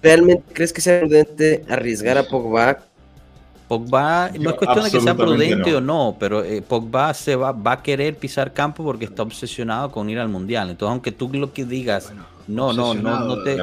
¿Realmente 0.02 0.44
crees 0.54 0.74
que 0.74 0.82
sea 0.82 1.02
prudente 1.02 1.66
arriesgar 1.68 2.18
a 2.18 2.24
Pogba? 2.24 2.86
Pogba, 3.72 4.30
no 4.38 4.50
es 4.50 4.56
cuestión 4.58 4.84
de 4.84 4.92
que 4.92 5.00
sea 5.00 5.16
prudente 5.16 5.74
o 5.74 5.80
no, 5.80 6.18
pero 6.20 6.44
eh, 6.44 6.62
Pogba 6.62 7.14
se 7.14 7.38
va, 7.38 7.54
va 7.54 7.72
a 7.72 7.82
querer 7.82 8.18
pisar 8.18 8.52
campo 8.52 8.84
porque 8.84 9.06
está 9.06 9.24
obsesionado 9.24 9.90
con 9.92 10.10
ir 10.10 10.20
al 10.20 10.28
Mundial. 10.28 10.70
Entonces, 10.70 10.92
aunque 10.92 11.14
tú 11.14 11.30
lo 11.32 11.54
que 11.54 11.64
digas, 11.64 12.12
no, 12.50 12.74
no, 12.74 12.94
no, 12.94 13.20
no 13.22 13.42
te... 13.44 13.58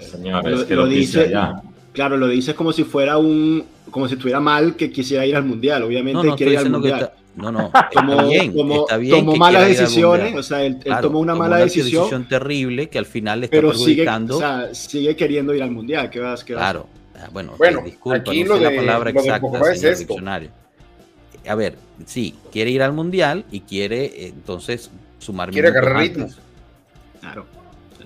señores, 0.00 0.64
que 0.64 0.74
lo, 0.74 0.86
dice, 0.86 1.30
ya 1.30 1.62
Claro, 1.92 2.16
lo 2.16 2.26
dices 2.26 2.56
como 2.56 2.72
si 2.72 2.82
fuera 2.82 3.18
un, 3.18 3.64
como 3.92 4.08
si 4.08 4.14
estuviera 4.14 4.40
mal 4.40 4.74
que 4.74 4.90
quisiera 4.90 5.24
ir 5.26 5.36
al 5.36 5.44
mundial. 5.44 5.84
Obviamente 5.84 6.28
quiere 6.36 6.54
ir 6.54 6.58
al 6.58 6.70
mundial. 6.70 7.12
no, 7.36 7.52
no, 7.52 7.70
como, 7.94 8.26
bien, 8.26 8.52
tomó 8.52 9.36
malas 9.36 9.68
decisiones, 9.68 10.34
o 10.34 10.42
sea, 10.42 10.64
él, 10.64 10.78
tomó 11.00 11.20
una 11.20 11.36
mala 11.36 11.58
decisión, 11.58 12.02
decisión, 12.02 12.28
terrible 12.28 12.88
que 12.88 12.98
al 12.98 13.06
final 13.06 13.40
le 13.40 13.46
está 13.46 13.58
pero 13.58 13.68
perjudicando. 13.68 14.34
Sigue, 14.34 14.44
o 14.44 14.48
sea, 14.48 14.74
sigue 14.74 15.14
queriendo 15.14 15.54
ir 15.54 15.62
al 15.62 15.70
mundial. 15.70 16.10
¿Qué 16.10 16.18
vas, 16.18 16.42
qué 16.42 16.54
claro, 16.54 16.88
ah, 16.92 16.98
bueno, 17.30 17.54
bueno 17.58 17.82
disculpa, 17.84 18.18
aquí 18.18 18.44
no 18.44 18.56
sé 18.56 18.62
la 18.62 18.74
palabra 18.74 19.10
exacta 19.10 19.72
es 19.72 19.98
diccionario. 19.98 20.50
A 21.48 21.54
ver, 21.54 21.76
sí, 22.06 22.36
quiere 22.52 22.70
ir 22.70 22.82
al 22.82 22.92
mundial 22.92 23.44
y 23.50 23.60
quiere 23.60 24.04
eh, 24.04 24.28
entonces 24.28 24.90
sumar 25.18 25.50
Quiere 25.50 25.68
agarrar 25.68 25.98
ritmos. 25.98 26.38
Claro, 27.20 27.46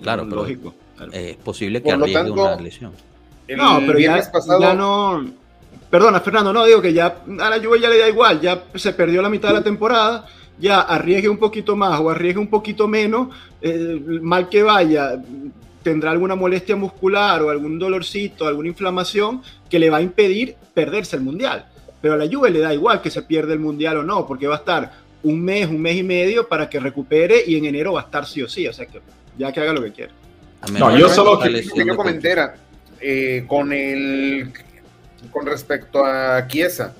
claro, 0.03 0.25
pero 0.25 0.37
lógico. 0.43 0.75
es 1.13 1.37
posible 1.37 1.83
que 1.83 1.93
arriesgue 1.93 2.31
una 2.31 2.57
lesión 2.57 2.93
no, 3.55 3.81
pero 3.87 3.99
ya, 3.99 4.21
ya, 4.61 4.75
no. 4.75 5.25
Perdona, 5.91 6.21
Fernando, 6.21 6.53
no, 6.53 6.65
digo 6.65 6.83
que 6.83 6.93
ya 6.93 7.19
a 7.41 7.51
la 7.51 7.61
Juve 7.63 7.81
ya 7.81 7.89
le 7.89 7.99
da 7.99 8.09
igual, 8.09 8.41
ya 8.41 8.65
se 8.75 8.93
perdió 8.93 9.23
la 9.23 9.29
mitad 9.29 9.49
de 9.49 9.55
la 9.55 9.63
temporada, 9.63 10.27
ya 10.59 10.81
arriesgue 10.81 11.29
un 11.29 11.39
poquito 11.39 11.77
más 11.77 12.01
o 12.01 12.11
arriesgue 12.11 12.41
un 12.41 12.49
poquito 12.49 12.89
menos, 12.89 13.29
eh, 13.61 14.01
mal 14.21 14.49
que 14.49 14.65
vaya, 14.65 15.23
tendrá 15.87 16.11
alguna 16.11 16.35
molestia 16.35 16.75
muscular 16.75 17.41
o 17.45 17.51
algún 17.51 17.79
dolorcito, 17.79 18.49
alguna 18.49 18.67
inflamación 18.67 19.41
que 19.71 19.79
le 19.79 19.89
va 19.89 19.99
a 19.99 20.03
impedir 20.03 20.57
perderse 20.75 21.15
el 21.15 21.23
mundial. 21.23 21.65
Pero 22.01 22.15
a 22.15 22.17
la 22.17 22.27
Juve 22.27 22.51
le 22.51 22.59
da 22.59 22.75
igual 22.75 23.01
que 23.01 23.09
se 23.09 23.23
pierda 23.23 23.53
el 23.53 23.61
mundial 23.61 23.99
o 23.99 24.03
no, 24.03 24.27
porque 24.27 24.49
va 24.49 24.57
a 24.57 24.59
estar 24.59 24.91
un 25.23 25.41
mes, 25.45 25.69
un 25.69 25.81
mes 25.81 25.95
y 25.95 26.03
medio 26.03 26.49
para 26.49 26.69
que 26.69 26.81
recupere 26.81 27.37
y 27.47 27.57
en 27.57 27.67
enero 27.67 27.93
va 27.93 28.01
a 28.01 28.05
estar 28.05 28.27
sí 28.27 28.43
o 28.43 28.49
sí, 28.49 28.67
o 28.67 28.73
sea 28.73 28.87
que 28.87 29.01
ya 29.39 29.53
que 29.53 29.61
haga 29.61 29.73
lo 29.73 29.81
que 29.85 29.93
quiera. 29.93 30.13
No, 30.73 30.99
yo 30.99 31.09
solo 31.09 31.39
que, 31.39 31.53
que 31.53 31.87
yo 31.87 31.95
comentara 31.95 32.57
eh, 33.01 33.45
con 33.47 33.73
el 33.73 34.53
con 35.31 35.47
respecto 35.47 36.05
a 36.05 36.49
Chiesa. 36.49 36.97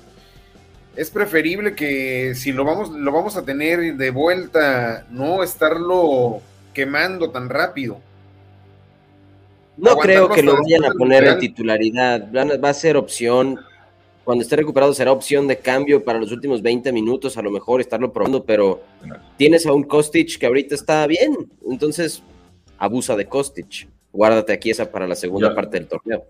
Es 0.95 1.11
preferible 1.11 1.75
que 1.75 2.35
si 2.35 2.53
lo 2.53 2.63
vamos, 2.63 2.91
lo 2.91 3.11
vamos 3.11 3.35
a 3.35 3.43
tener 3.43 3.97
de 3.97 4.11
vuelta, 4.11 5.05
no 5.09 5.43
estarlo 5.43 6.41
quemando 6.73 7.31
tan 7.31 7.49
rápido. 7.49 7.99
No 9.77 9.95
creo 9.97 10.29
que 10.29 10.41
lo 10.41 10.57
vayan 10.61 10.85
a 10.85 10.91
poner 10.91 11.23
en 11.25 11.39
titularidad. 11.39 12.29
Va 12.33 12.69
a 12.69 12.73
ser 12.73 12.97
opción. 12.97 13.59
Cuando 14.23 14.41
esté 14.41 14.57
recuperado 14.57 14.93
será 14.93 15.11
opción 15.11 15.47
de 15.47 15.59
cambio 15.59 16.03
para 16.03 16.19
los 16.19 16.31
últimos 16.31 16.61
20 16.61 16.91
minutos, 16.91 17.37
a 17.37 17.41
lo 17.41 17.49
mejor 17.49 17.79
estarlo 17.79 18.11
probando, 18.11 18.43
pero 18.43 18.81
tienes 19.37 19.65
a 19.65 19.71
un 19.71 19.83
Kostic 19.83 20.37
que 20.37 20.45
ahorita 20.45 20.75
está 20.75 21.07
bien, 21.07 21.49
entonces 21.65 22.21
abusa 22.77 23.15
de 23.15 23.25
Kostic 23.25 23.87
guárdate 24.17 24.51
aquí 24.51 24.71
esa 24.71 24.91
para 24.91 25.07
la 25.07 25.15
segunda 25.15 25.53
parte 25.53 25.77
del 25.77 25.87
torneo. 25.87 26.25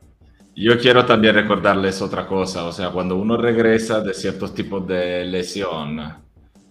Yo 0.56 0.78
quiero 0.78 1.06
también 1.06 1.36
recordarles 1.36 2.02
otra 2.02 2.28
cosa, 2.28 2.66
o 2.66 2.72
sea, 2.72 2.90
cuando 2.90 3.16
uno 3.16 3.38
regresa 3.38 4.02
de 4.02 4.14
ciertos 4.14 4.54
tipos 4.54 4.86
de 4.88 5.24
lesión, 5.24 6.02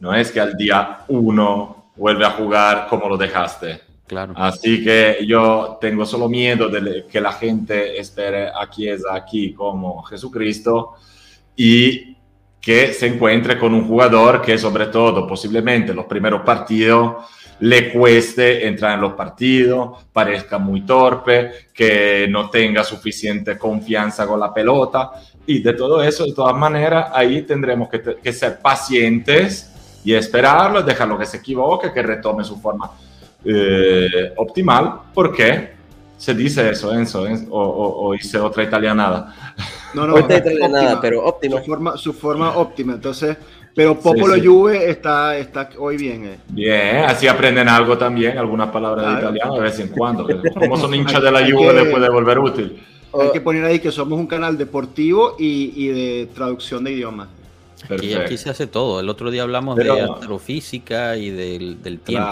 no 0.01 0.15
es 0.15 0.31
que 0.31 0.41
al 0.41 0.55
día 0.57 0.99
uno 1.09 1.93
vuelve 1.97 2.27
a 2.27 2.33
jugar 2.33 2.87
como 2.91 3.09
lo 3.09 3.17
dejaste. 3.17 3.81
Claro. 4.07 4.35
Así 4.37 4.85
que 4.85 5.25
yo 5.27 5.79
tengo 5.81 6.07
solo 6.07 6.29
miedo 6.29 6.69
de 6.69 7.07
que 7.07 7.21
la 7.21 7.33
gente 7.33 7.99
espere 7.99 8.49
a 8.49 8.71
Chiesa 8.71 9.15
aquí 9.15 9.53
como 9.53 10.03
Jesucristo 10.05 10.95
y 11.57 12.17
que 12.61 12.93
se 12.93 13.07
encuentre 13.07 13.59
con 13.59 13.75
un 13.75 13.87
jugador 13.87 14.43
que 14.43 14.59
sobre 14.59 14.87
todo 14.87 15.27
posiblemente 15.27 15.93
los 15.93 16.07
primeros 16.07 16.43
partidos 16.43 17.25
le 17.61 17.93
cueste 17.93 18.67
entrar 18.67 18.95
en 18.95 19.01
los 19.01 19.15
partidos, 19.15 20.05
parezca 20.13 20.59
muy 20.59 20.83
torpe, 20.83 21.69
que 21.73 22.27
no 22.29 22.51
tenga 22.51 22.85
suficiente 22.85 23.57
confianza 23.57 24.27
con 24.27 24.41
la 24.41 24.53
pelota. 24.53 25.13
Y 25.47 25.61
de 25.63 25.73
todo 25.73 26.03
eso, 26.03 26.25
de 26.25 26.35
todas 26.35 26.57
maneras, 26.57 27.11
ahí 27.15 27.43
tendremos 27.43 27.89
que, 27.89 28.33
ser 28.33 28.61
pacientes 28.61 29.73
y 30.05 30.13
esperarlo, 30.13 30.83
dejarlo 30.83 31.19
que 31.19 31.27
se 31.27 31.39
equivoque, 31.39 31.93
que 31.93 32.03
retome 32.03 32.45
su 32.45 32.61
forma 32.61 32.91
eh, 33.47 34.33
optimal, 34.37 35.01
porque 35.15 35.77
se 36.17 36.35
dice 36.35 36.71
eso, 36.71 36.93
Enzo, 36.95 37.27
o, 37.51 38.15
hice 38.15 38.39
otra 38.39 38.63
italianada. 38.63 39.55
No, 39.95 40.07
no, 40.07 40.15
otra 40.15 40.39
italianada, 40.39 41.01
pero 41.01 41.25
óptima. 41.25 41.59
Su 41.59 41.65
forma, 41.65 41.97
su 41.97 42.13
forma 42.13 42.57
óptima. 42.57 42.95
Entonces, 42.95 43.37
pero 43.75 43.99
Popolo 43.99 44.35
Juve 44.43 44.91
está, 44.91 45.37
está 45.37 45.69
hoy 45.79 45.99
bien. 45.99 46.25
Eh. 46.25 46.39
Bien, 46.49 47.05
así 47.05 47.29
aprenden 47.29 47.69
algo 47.69 47.99
también, 47.99 48.39
algunas 48.39 48.71
palabras 48.71 49.07
de 49.07 49.21
italiano 49.21 49.55
de 49.55 49.61
vez 49.61 49.79
en 49.79 49.89
cuando. 49.89 50.27
Como 50.55 50.77
son 50.77 50.95
hinchas 50.95 51.23
de 51.23 51.31
la 51.31 51.41
Juve, 51.41 51.73
les 51.73 51.89
puede 51.89 52.09
volver 52.09 52.39
útil. 52.39 52.83
Hay 53.19 53.31
que 53.33 53.41
poner 53.41 53.65
ahí 53.65 53.79
que 53.79 53.91
somos 53.91 54.19
un 54.19 54.27
canal 54.27 54.59
deportivo 54.59 55.37
y, 55.39 55.73
y 55.77 55.89
de 55.89 56.29
traducción 56.35 56.85
de 56.85 56.93
idiomas. 56.93 57.29
Aquí, 57.91 58.15
aquí, 58.15 58.37
se 58.37 58.51
hace 58.51 58.67
todo. 58.67 59.01
El 59.01 59.09
otro 59.09 59.31
día 59.31 59.43
hablamos 59.43 59.77
de 59.77 59.91
astrofísica 59.91 61.17
y 61.17 61.31
del, 61.31 61.83
del 61.83 62.01
tiempo. 62.01 62.31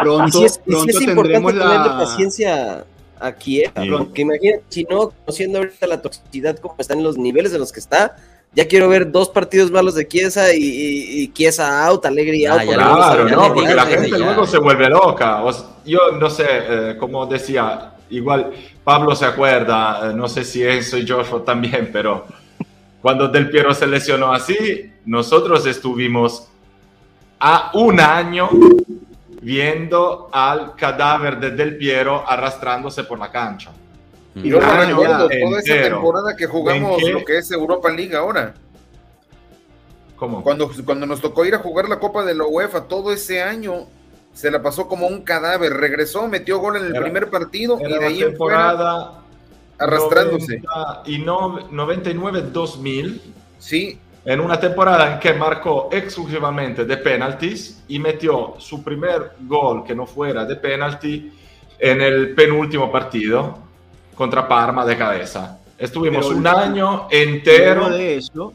Pronto, 0.00 0.38
y 0.42 0.44
es, 0.44 0.58
pronto 0.58 0.90
es 0.90 1.00
importante 1.02 1.54
la... 1.54 1.64
tenerle 1.64 2.04
paciencia 2.04 2.84
aquí, 3.20 3.60
¿eh? 3.60 3.72
porque 3.90 4.22
imagínate, 4.22 4.64
si 4.68 4.84
no, 4.84 5.10
conociendo 5.10 5.58
ahorita 5.58 5.86
la 5.86 6.02
toxicidad, 6.02 6.58
como 6.58 6.76
están 6.78 7.02
los 7.02 7.16
niveles 7.16 7.52
en 7.52 7.60
los 7.60 7.72
que 7.72 7.80
está, 7.80 8.16
ya 8.54 8.68
quiero 8.68 8.88
ver 8.88 9.10
dos 9.10 9.28
partidos 9.30 9.70
malos 9.70 9.94
de 9.94 10.06
Chiesa 10.06 10.54
y, 10.54 11.32
y, 11.36 11.46
out, 11.60 12.06
Alegría 12.06 12.52
ah, 12.52 12.60
out. 12.60 12.72
claro, 12.72 13.28
no, 13.28 13.54
porque 13.54 13.74
la 13.74 13.86
gente 13.86 14.10
luego 14.10 14.46
se 14.46 14.58
vuelve 14.58 14.88
loca. 14.88 15.42
yo 15.84 16.12
no 16.18 16.30
sé, 16.30 16.46
eh, 16.48 16.96
como 16.98 17.26
decía, 17.26 17.94
igual 18.10 18.52
Pablo 18.84 19.16
se 19.16 19.24
acuerda, 19.24 20.10
eh, 20.10 20.14
no 20.14 20.28
sé 20.28 20.44
si 20.44 20.62
eso 20.62 20.96
y 20.96 21.06
Joshua 21.06 21.44
también, 21.44 21.90
pero 21.92 22.26
cuando 23.04 23.28
Del 23.28 23.50
Piero 23.50 23.74
se 23.74 23.86
lesionó 23.86 24.32
así, 24.32 24.90
nosotros 25.04 25.66
estuvimos 25.66 26.48
a 27.38 27.70
un 27.74 28.00
año 28.00 28.48
viendo 29.42 30.30
al 30.32 30.74
cadáver 30.74 31.38
de 31.38 31.50
Del 31.50 31.76
Piero 31.76 32.24
arrastrándose 32.26 33.04
por 33.04 33.18
la 33.18 33.30
cancha. 33.30 33.72
Y 34.36 34.48
no 34.48 34.58
recuerdo 34.58 35.28
toda 35.28 35.60
esa 35.60 35.82
temporada 35.82 36.34
que 36.34 36.46
jugamos 36.46 37.02
lo 37.02 37.22
que 37.26 37.36
es 37.36 37.50
Europa 37.50 37.90
League 37.90 38.16
ahora. 38.16 38.54
¿Cómo? 40.16 40.42
Cuando, 40.42 40.70
cuando 40.86 41.04
nos 41.04 41.20
tocó 41.20 41.44
ir 41.44 41.54
a 41.54 41.58
jugar 41.58 41.90
la 41.90 42.00
Copa 42.00 42.24
de 42.24 42.34
la 42.34 42.46
UEFA, 42.46 42.84
todo 42.84 43.12
ese 43.12 43.42
año 43.42 43.86
se 44.32 44.50
la 44.50 44.62
pasó 44.62 44.88
como 44.88 45.08
un 45.08 45.20
cadáver. 45.24 45.74
Regresó, 45.74 46.26
metió 46.26 46.58
gol 46.58 46.76
en 46.78 46.86
el 46.86 46.94
primer 46.94 47.28
partido 47.28 47.78
y 47.86 47.98
de 47.98 48.02
ahí 48.06 48.20
temporada 48.20 49.23
arrastrándose. 49.78 50.62
y 51.06 51.18
no, 51.18 51.70
99-2000. 51.70 53.20
Sí. 53.58 53.98
En 54.24 54.40
una 54.40 54.58
temporada 54.58 55.12
en 55.12 55.20
que 55.20 55.34
marcó 55.34 55.90
exclusivamente 55.92 56.84
de 56.84 56.96
penaltis 56.96 57.82
y 57.88 57.98
metió 57.98 58.54
su 58.58 58.82
primer 58.82 59.32
gol 59.40 59.84
que 59.84 59.94
no 59.94 60.06
fuera 60.06 60.46
de 60.46 60.56
penalti 60.56 61.30
en 61.78 62.00
el 62.00 62.34
penúltimo 62.34 62.90
partido 62.90 63.58
contra 64.14 64.48
Parma 64.48 64.86
de 64.86 64.96
cabeza. 64.96 65.58
Estuvimos 65.76 66.26
un 66.30 66.46
año 66.46 67.08
entero. 67.10 67.90
de 67.90 68.16
eso, 68.16 68.54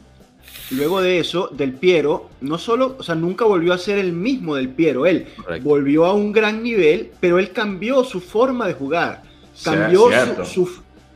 Luego 0.70 1.02
de 1.02 1.18
eso, 1.18 1.48
Del 1.50 1.72
Piero, 1.72 2.30
no 2.40 2.56
solo, 2.56 2.96
o 2.98 3.02
sea, 3.02 3.16
nunca 3.16 3.44
volvió 3.44 3.72
a 3.72 3.78
ser 3.78 3.98
el 3.98 4.12
mismo 4.12 4.54
Del 4.54 4.68
Piero, 4.68 5.04
él 5.04 5.26
volvió 5.62 6.06
a 6.06 6.14
un 6.14 6.32
gran 6.32 6.62
nivel, 6.62 7.10
pero 7.18 7.38
él 7.38 7.50
cambió 7.50 8.04
su 8.04 8.20
forma 8.20 8.68
de 8.68 8.74
jugar, 8.74 9.22
cambió, 9.64 10.08
su, 10.44 10.70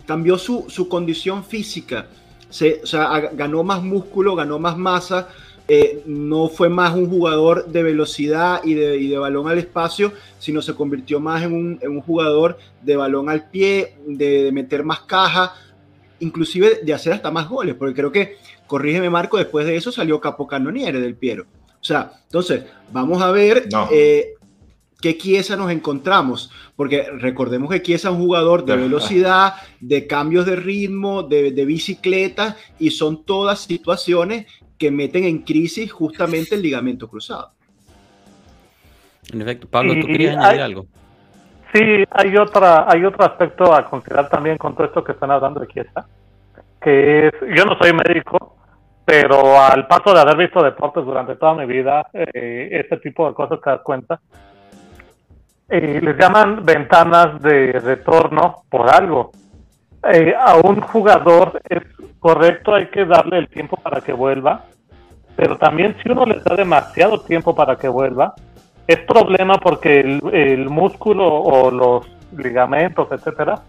cambió 0.07 0.39
su, 0.39 0.89
condición 0.89 1.45
física, 1.45 2.07
Se, 2.51 2.81
o 2.83 2.87
sea, 2.87 3.31
ganó 3.33 3.63
más 3.63 3.83
músculo, 3.83 4.37
ganó 4.37 4.59
más 4.59 4.77
masa, 4.77 5.29
eh, 5.67 6.03
no 6.07 6.49
fue 6.49 6.69
más 6.69 6.95
un 6.95 7.09
jugador 7.09 7.67
de 7.67 7.83
velocidad 7.83 8.61
y 8.65 8.75
de, 8.75 9.19
balón 9.19 9.49
al 9.49 9.59
espacio, 9.59 10.13
sino 10.39 10.61
se 10.61 10.75
convirtió 10.75 11.21
más 11.21 11.43
en 11.43 11.53
un, 11.55 12.01
jugador 12.03 12.59
de 12.83 12.97
balón 12.97 13.29
al 13.29 13.49
pie, 13.49 13.97
de, 14.07 14.45
de 14.45 14.53
meter 14.53 14.85
más 14.85 15.01
caja, 15.01 15.55
inclusive 16.21 16.81
de 16.83 16.95
hacer 16.95 17.13
hasta 17.13 17.31
más 17.31 17.49
goles, 17.49 17.75
porque 17.75 17.95
creo 17.95 18.13
que 18.13 18.37
corrígeme 18.67 19.11
Marco, 19.11 19.37
después 19.37 19.67
de 19.67 19.77
eso 19.77 19.91
salió 19.91 20.21
Capocannoniere 20.21 21.01
del 21.01 21.17
Piero. 21.17 21.47
O 21.81 21.87
sea, 21.87 22.13
entonces, 22.25 22.65
vamos 22.93 23.21
a 23.21 23.31
ver 23.31 23.69
eh, 23.93 24.35
qué 25.05 25.19
Chiesa 25.19 25.55
nos 25.55 25.71
encontramos, 25.71 26.51
porque 26.77 27.07
recordemos 27.19 27.69
que 27.69 27.83
Chiesa 27.83 28.09
es 28.09 28.15
un 28.15 28.23
jugador 28.23 28.65
de 28.65 28.75
velocidad, 28.75 29.53
de 29.79 30.07
cambios 30.07 30.47
de 30.47 30.57
ritmo, 30.57 31.23
de, 31.23 31.65
bicicleta, 31.67 32.57
y 32.79 32.89
son 32.89 33.23
todas 33.27 33.61
situaciones 33.61 34.47
que 34.79 34.91
meten 34.91 35.25
en 35.25 35.41
crisis 35.41 35.93
justamente 35.93 36.55
el 36.55 36.63
ligamento 36.63 37.07
cruzado. 37.07 37.51
En 39.31 39.43
efecto, 39.43 39.69
Pablo, 39.69 39.93
¿tú 40.01 40.07
querías 40.07 40.39
añadir 40.39 40.63
algo? 40.63 40.87
Sí, 41.75 42.05
hay, 42.11 42.37
otra, 42.39 42.87
hay 42.91 43.05
otro 43.05 43.27
aspecto 43.27 43.75
a 43.75 43.85
considerar 43.85 44.31
también 44.31 44.57
con 44.57 44.75
todo 44.75 44.87
esto 44.87 45.05
que 45.05 45.13
están 45.13 45.31
hablando 45.31 45.61
de 45.61 45.67
Chiesa, 45.67 46.07
que 46.81 47.27
es, 47.27 47.35
yo 47.55 47.67
no 47.67 47.77
soy 47.77 47.93
médico, 47.93 48.57
pero 49.05 49.61
al 49.61 49.87
paso 49.87 50.15
de 50.15 50.21
haber 50.21 50.39
visto 50.39 50.63
deportes 50.63 51.05
durante 51.05 51.37
toda 51.37 51.53
mi 51.53 51.67
vida, 51.67 52.07
eh, 52.15 52.71
este 52.73 52.97
tipo 52.99 53.29
de 53.29 53.35
cosas 53.35 53.61
que 53.63 53.69
das 53.69 53.83
cuenta, 53.83 54.19
eh, 55.77 56.01
les 56.03 56.17
llaman 56.17 56.65
ventanas 56.65 57.41
de 57.43 57.73
retorno 57.73 58.63
por 58.69 58.89
algo. 58.91 59.33
Eh, 60.13 60.35
a 60.39 60.57
un 60.57 60.81
jugador 60.81 61.61
es 61.69 61.83
correcto, 62.19 62.75
hay 62.75 62.87
que 62.87 63.05
darle 63.05 63.39
el 63.39 63.49
tiempo 63.49 63.77
para 63.77 64.01
que 64.01 64.13
vuelva, 64.13 64.65
pero 65.37 65.57
también 65.57 65.97
si 66.03 66.11
uno 66.11 66.27
le 66.27 66.41
da 66.41 66.55
demasiado 66.55 67.21
tiempo 67.21 67.55
para 67.55 67.77
que 67.77 67.89
vuelva, 67.89 68.35
es 68.87 68.99
problema 69.01 69.59
porque 69.59 70.01
el, 70.01 70.21
el 70.33 70.69
músculo 70.69 71.27
o 71.27 71.71
los 71.71 72.07
ligamentos, 72.37 73.09
etcétera, 73.11 73.63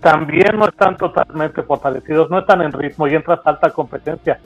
también 0.00 0.58
no 0.58 0.66
están 0.66 0.96
totalmente 0.96 1.62
fortalecidos, 1.62 2.30
no 2.30 2.38
están 2.38 2.62
en 2.62 2.72
ritmo 2.72 3.06
y 3.06 3.14
entras 3.14 3.40
alta 3.44 3.70
competencia 3.70 4.38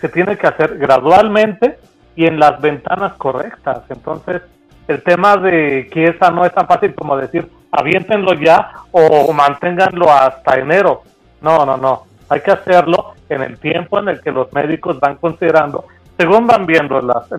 se 0.00 0.08
tiene 0.08 0.36
que 0.36 0.46
hacer 0.46 0.78
gradualmente 0.78 1.78
y 2.16 2.26
en 2.26 2.38
las 2.38 2.60
ventanas 2.60 3.14
correctas. 3.14 3.82
Entonces, 3.90 4.42
el 4.90 5.02
tema 5.02 5.36
de 5.36 5.88
que 5.90 6.04
esa 6.04 6.30
no 6.30 6.44
es 6.44 6.52
tan 6.52 6.66
fácil 6.66 6.94
como 6.94 7.16
decir, 7.16 7.48
aviéntenlo 7.70 8.34
ya 8.34 8.72
o 8.90 9.32
manténganlo 9.32 10.10
hasta 10.12 10.58
enero. 10.58 11.02
No, 11.40 11.64
no, 11.64 11.76
no. 11.76 12.02
Hay 12.28 12.40
que 12.40 12.50
hacerlo 12.50 13.14
en 13.28 13.42
el 13.42 13.58
tiempo 13.58 13.98
en 13.98 14.08
el 14.08 14.20
que 14.20 14.30
los 14.30 14.52
médicos 14.52 15.00
van 15.00 15.16
considerando, 15.16 15.84
según 16.16 16.46
van 16.46 16.66
viendo 16.66 17.00
las, 17.00 17.30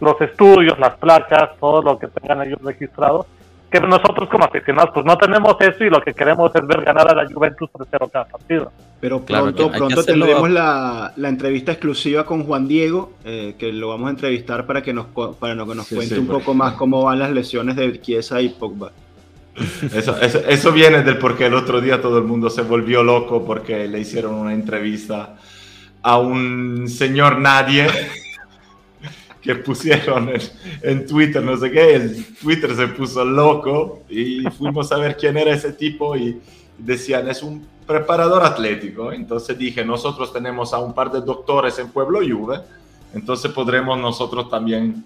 los 0.00 0.20
estudios, 0.20 0.78
las 0.78 0.96
placas, 0.96 1.50
todo 1.60 1.82
lo 1.82 1.98
que 1.98 2.08
tengan 2.08 2.42
ellos 2.42 2.60
registrados, 2.62 3.26
que 3.70 3.80
nosotros 3.80 4.28
como 4.28 4.44
aficionados 4.44 4.90
pues 4.94 5.04
no 5.04 5.16
tenemos 5.18 5.56
eso 5.60 5.84
y 5.84 5.90
lo 5.90 6.00
que 6.00 6.14
queremos 6.14 6.50
es 6.54 6.66
ver 6.66 6.82
ganar 6.82 7.10
a 7.10 7.14
la 7.14 7.30
Juventus 7.30 7.68
3-0 7.70 8.10
cada 8.10 8.24
partido. 8.26 8.72
Pero 9.00 9.24
pronto, 9.24 9.70
pronto 9.70 10.02
tendremos 10.02 10.50
la, 10.50 11.12
la, 11.16 11.28
entrevista 11.28 11.72
exclusiva 11.72 12.24
con 12.24 12.44
Juan 12.44 12.66
Diego, 12.66 13.12
eh, 13.24 13.54
que 13.58 13.72
lo 13.72 13.90
vamos 13.90 14.08
a 14.08 14.10
entrevistar 14.10 14.66
para 14.66 14.82
que 14.82 14.92
nos, 14.92 15.06
para 15.06 15.54
que 15.54 15.74
nos 15.74 15.88
cuente 15.88 16.18
un 16.18 16.26
poco 16.26 16.54
más 16.54 16.74
cómo 16.74 17.04
van 17.04 17.20
las 17.20 17.30
lesiones 17.30 17.76
de 17.76 18.00
Chiesa 18.00 18.40
y 18.40 18.48
Pogba. 18.48 18.90
Eso, 19.92 20.20
eso, 20.20 20.38
eso, 20.46 20.72
viene 20.72 21.02
del 21.02 21.18
por 21.18 21.36
qué 21.36 21.46
el 21.46 21.54
otro 21.54 21.80
día 21.80 22.00
todo 22.00 22.18
el 22.18 22.24
mundo 22.24 22.48
se 22.48 22.62
volvió 22.62 23.02
loco 23.02 23.44
porque 23.44 23.88
le 23.88 23.98
hicieron 23.98 24.34
una 24.34 24.52
entrevista 24.52 25.34
a 26.02 26.18
un 26.18 26.88
señor 26.88 27.38
nadie 27.40 27.88
que 29.40 29.54
pusieron 29.54 30.30
en, 30.82 31.06
Twitter, 31.06 31.42
no 31.42 31.56
sé 31.56 31.70
qué, 31.70 31.94
el 31.94 32.24
Twitter 32.36 32.74
se 32.74 32.88
puso 32.88 33.24
loco 33.24 34.02
y 34.08 34.44
fuimos 34.50 34.90
a 34.92 34.98
ver 34.98 35.16
quién 35.16 35.36
era 35.36 35.52
ese 35.52 35.72
tipo 35.72 36.16
y 36.16 36.40
decían, 36.76 37.28
es 37.28 37.42
un 37.42 37.66
preparador 37.86 38.44
atlético. 38.44 39.12
Entonces 39.12 39.56
dije, 39.56 39.84
nosotros 39.84 40.32
tenemos 40.32 40.72
a 40.72 40.78
un 40.78 40.94
par 40.94 41.10
de 41.10 41.20
doctores 41.20 41.78
en 41.78 41.88
Pueblo 41.88 42.20
Juve, 42.20 42.60
entonces 43.14 43.50
podremos 43.52 43.98
nosotros 43.98 44.50
también 44.50 45.04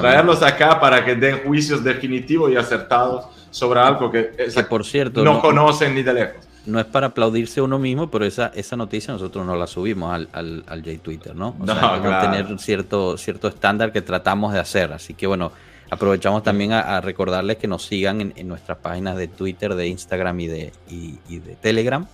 traerlos 0.00 0.42
acá 0.42 0.78
para 0.78 1.04
que 1.04 1.14
den 1.14 1.40
juicios 1.44 1.82
definitivos 1.82 2.50
y 2.52 2.56
acertados 2.56 3.26
sobre 3.50 3.80
algo 3.80 4.10
que, 4.10 4.30
por 4.68 4.84
cierto, 4.84 5.24
no 5.24 5.40
conocen 5.40 5.94
ni 5.94 6.02
de 6.02 6.12
lejos 6.12 6.47
no 6.68 6.78
es 6.78 6.86
para 6.86 7.08
aplaudirse 7.08 7.60
uno 7.60 7.78
mismo, 7.78 8.10
pero 8.10 8.24
esa, 8.24 8.52
esa 8.54 8.76
noticia 8.76 9.12
nosotros 9.12 9.44
no 9.46 9.56
la 9.56 9.66
subimos 9.66 10.14
al, 10.14 10.28
al, 10.32 10.64
al 10.66 10.84
J-Twitter, 10.84 11.34
¿no? 11.34 11.56
O 11.58 11.66
sea, 11.66 12.20
tener 12.20 12.58
cierto, 12.58 13.16
cierto 13.16 13.48
estándar 13.48 13.90
que 13.92 14.02
tratamos 14.02 14.52
de 14.52 14.60
hacer. 14.60 14.92
Así 14.92 15.14
que 15.14 15.26
bueno, 15.26 15.50
aprovechamos 15.90 16.42
también 16.42 16.72
a, 16.72 17.00
recordarles 17.00 17.56
que 17.56 17.66
nos 17.66 17.84
sigan 17.84 18.32
en, 18.36 18.48
nuestras 18.48 18.78
páginas 18.78 19.16
de 19.16 19.28
Twitter, 19.28 19.74
de 19.74 19.88
Instagram 19.88 20.38
y 20.40 20.46
de, 20.46 20.72
y, 20.90 21.38
de 21.38 21.56
Telegram. 21.56 22.06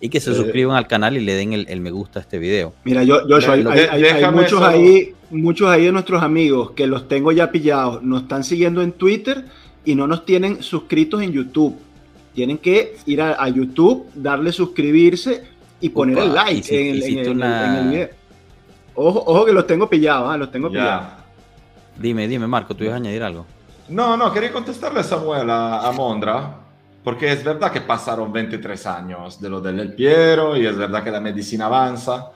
Y 0.00 0.08
que 0.08 0.18
se 0.18 0.34
suscriban 0.34 0.76
al 0.76 0.88
canal 0.88 1.16
y 1.16 1.20
le 1.20 1.34
den 1.34 1.52
el, 1.52 1.80
me 1.80 1.92
gusta 1.92 2.18
a 2.18 2.22
este 2.22 2.38
video. 2.38 2.74
Mira, 2.84 3.04
yo, 3.04 3.26
yo 3.28 3.36
hay, 3.50 3.64
hay, 3.64 4.30
muchos 4.32 4.60
ahí, 4.60 5.14
muchos 5.30 5.68
ahí 5.68 5.84
de 5.84 5.92
nuestros 5.92 6.24
amigos 6.24 6.72
que 6.72 6.88
los 6.88 7.06
tengo 7.06 7.30
ya 7.30 7.52
pillados, 7.52 8.02
nos 8.02 8.22
están 8.22 8.42
siguiendo 8.42 8.82
en 8.82 8.90
Twitter 8.90 9.44
y 9.84 9.94
no 9.94 10.08
nos 10.08 10.24
tienen 10.24 10.60
suscritos 10.60 11.22
en 11.22 11.32
YouTube 11.32 11.78
tienen 12.34 12.58
que 12.58 12.96
ir 13.06 13.20
a, 13.20 13.48
YouTube, 13.48 14.08
darle 14.14 14.52
suscribirse 14.52 15.44
y 15.80 15.88
poner 15.88 16.18
el 16.18 16.34
like 16.34 16.90
en, 16.90 16.94
el, 16.94 17.02
video. 17.02 18.08
Ojo, 18.94 19.22
ojo 19.26 19.44
que 19.44 19.52
los 19.52 19.66
tengo 19.66 19.88
pillados, 19.88 20.30
¿ah? 20.30 20.36
los 20.36 20.50
tengo 20.50 20.70
pillados. 20.70 21.22
Dime, 21.96 22.26
dime, 22.26 22.46
Marco, 22.46 22.74
¿tú 22.74 22.84
ibas 22.84 22.94
a 22.94 22.96
añadir 22.96 23.22
algo? 23.22 23.46
No, 23.88 24.16
no, 24.16 24.32
quería 24.32 24.52
contestarle 24.52 25.00
a 25.00 25.02
Samuel, 25.02 25.50
a, 25.50 25.92
Mondra, 25.94 26.56
porque 27.04 27.32
es 27.32 27.44
verdad 27.44 27.70
que 27.70 27.82
pasaron 27.82 28.32
23 28.32 28.86
años 28.86 29.40
de 29.40 29.50
lo 29.50 29.60
del 29.60 29.94
Piero 29.94 30.56
y 30.56 30.66
es 30.66 30.76
verdad 30.76 31.02
que 31.02 31.10
la 31.10 31.20
medicina 31.20 31.66
avanza, 31.66 32.30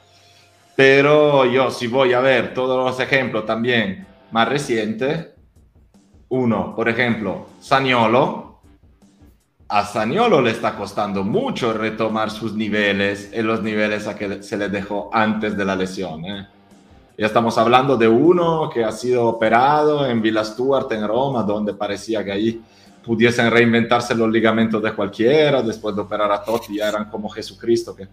pero 0.74 1.46
yo 1.46 1.70
si 1.70 1.86
voy 1.86 2.12
a 2.12 2.20
ver 2.20 2.52
todos 2.52 2.84
los 2.84 3.00
ejemplos 3.00 3.46
también 3.46 4.06
más 4.32 4.48
recientes, 4.48 5.28
uno, 6.28 6.74
por 6.74 6.88
ejemplo, 6.88 7.46
Saniolo, 7.60 8.45
a 9.68 9.84
Saniolo 9.84 10.40
le 10.40 10.52
está 10.52 10.76
costando 10.76 11.24
mucho 11.24 11.72
retomar 11.72 12.30
sus 12.30 12.54
niveles 12.54 13.30
en 13.32 13.46
los 13.46 13.62
niveles 13.62 14.06
a 14.06 14.14
que 14.14 14.42
se 14.42 14.56
le 14.56 14.68
dejó 14.68 15.10
antes 15.12 15.56
de 15.56 15.64
la 15.64 15.74
lesión. 15.74 16.24
¿eh? 16.24 16.46
Ya 17.18 17.26
estamos 17.26 17.58
hablando 17.58 17.96
de 17.96 18.06
uno 18.06 18.70
que 18.72 18.84
ha 18.84 18.92
sido 18.92 19.26
operado 19.26 20.06
en 20.06 20.22
Villa 20.22 20.44
Stuart 20.44 20.90
en 20.92 21.06
Roma, 21.06 21.42
donde 21.42 21.74
parecía 21.74 22.24
que 22.24 22.32
ahí 22.32 22.62
pudiesen 23.04 23.50
reinventarse 23.50 24.14
los 24.14 24.30
ligamentos 24.30 24.82
de 24.82 24.92
cualquiera, 24.92 25.62
después 25.62 25.94
de 25.96 26.02
operar 26.02 26.30
a 26.30 26.42
Totti 26.42 26.76
ya 26.76 26.88
eran 26.88 27.10
como 27.10 27.28
Jesucristo 27.28 27.94
que 27.94 28.06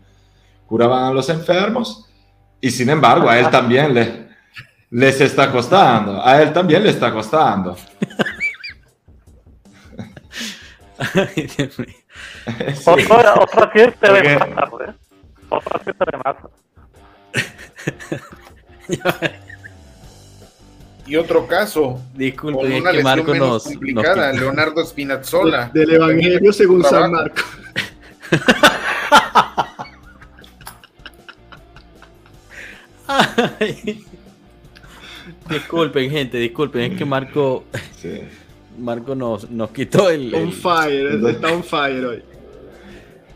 curaban 0.66 1.04
a 1.04 1.12
los 1.12 1.30
enfermos. 1.30 2.08
Y 2.62 2.72
sin 2.72 2.90
embargo, 2.90 3.30
a 3.30 3.38
él 3.38 3.50
también 3.50 3.94
le, 3.94 4.28
les 4.90 5.22
está 5.22 5.52
costando, 5.52 6.26
a 6.26 6.42
él 6.42 6.54
también 6.54 6.84
le 6.84 6.90
está 6.90 7.12
costando. 7.12 7.76
Sí. 11.76 11.86
Otra, 12.86 13.34
otra 13.42 13.70
siete 13.74 14.12
de 14.12 14.38
más 14.38 14.56
tarde. 14.56 14.94
Otra 15.50 15.82
siete 15.84 16.06
de 16.12 16.18
más. 16.18 16.36
Y 21.06 21.18
otro 21.18 21.46
caso, 21.48 22.00
Disculpe, 22.14 22.62
con 22.62 22.72
es 22.72 22.80
una 22.80 22.92
que 22.92 22.98
lesión 22.98 23.18
Marco 23.18 23.32
menos 23.34 23.50
nos, 23.50 23.64
complicada, 23.66 24.32
nos- 24.32 24.40
Leonardo 24.42 24.86
Spinazzola. 24.86 25.70
Del 25.74 25.96
Evangelio 25.96 26.54
según 26.54 26.82
San 26.84 27.12
Trabajo. 27.12 27.12
Marco. 27.12 27.42
Ay. 33.08 34.06
Disculpen, 35.50 36.10
gente, 36.10 36.38
disculpen, 36.38 36.92
es 36.94 36.98
que 36.98 37.06
Marco, 37.06 37.66
Sí. 37.98 38.22
Marco 38.78 39.16
nos, 39.16 39.50
nos 39.50 39.70
quitó 39.72 40.10
el, 40.10 40.34
On 40.34 40.42
el- 40.44 40.54
fire, 40.54 41.30
está 41.30 41.52
on 41.52 41.64
fire 41.64 42.06
hoy. 42.06 42.24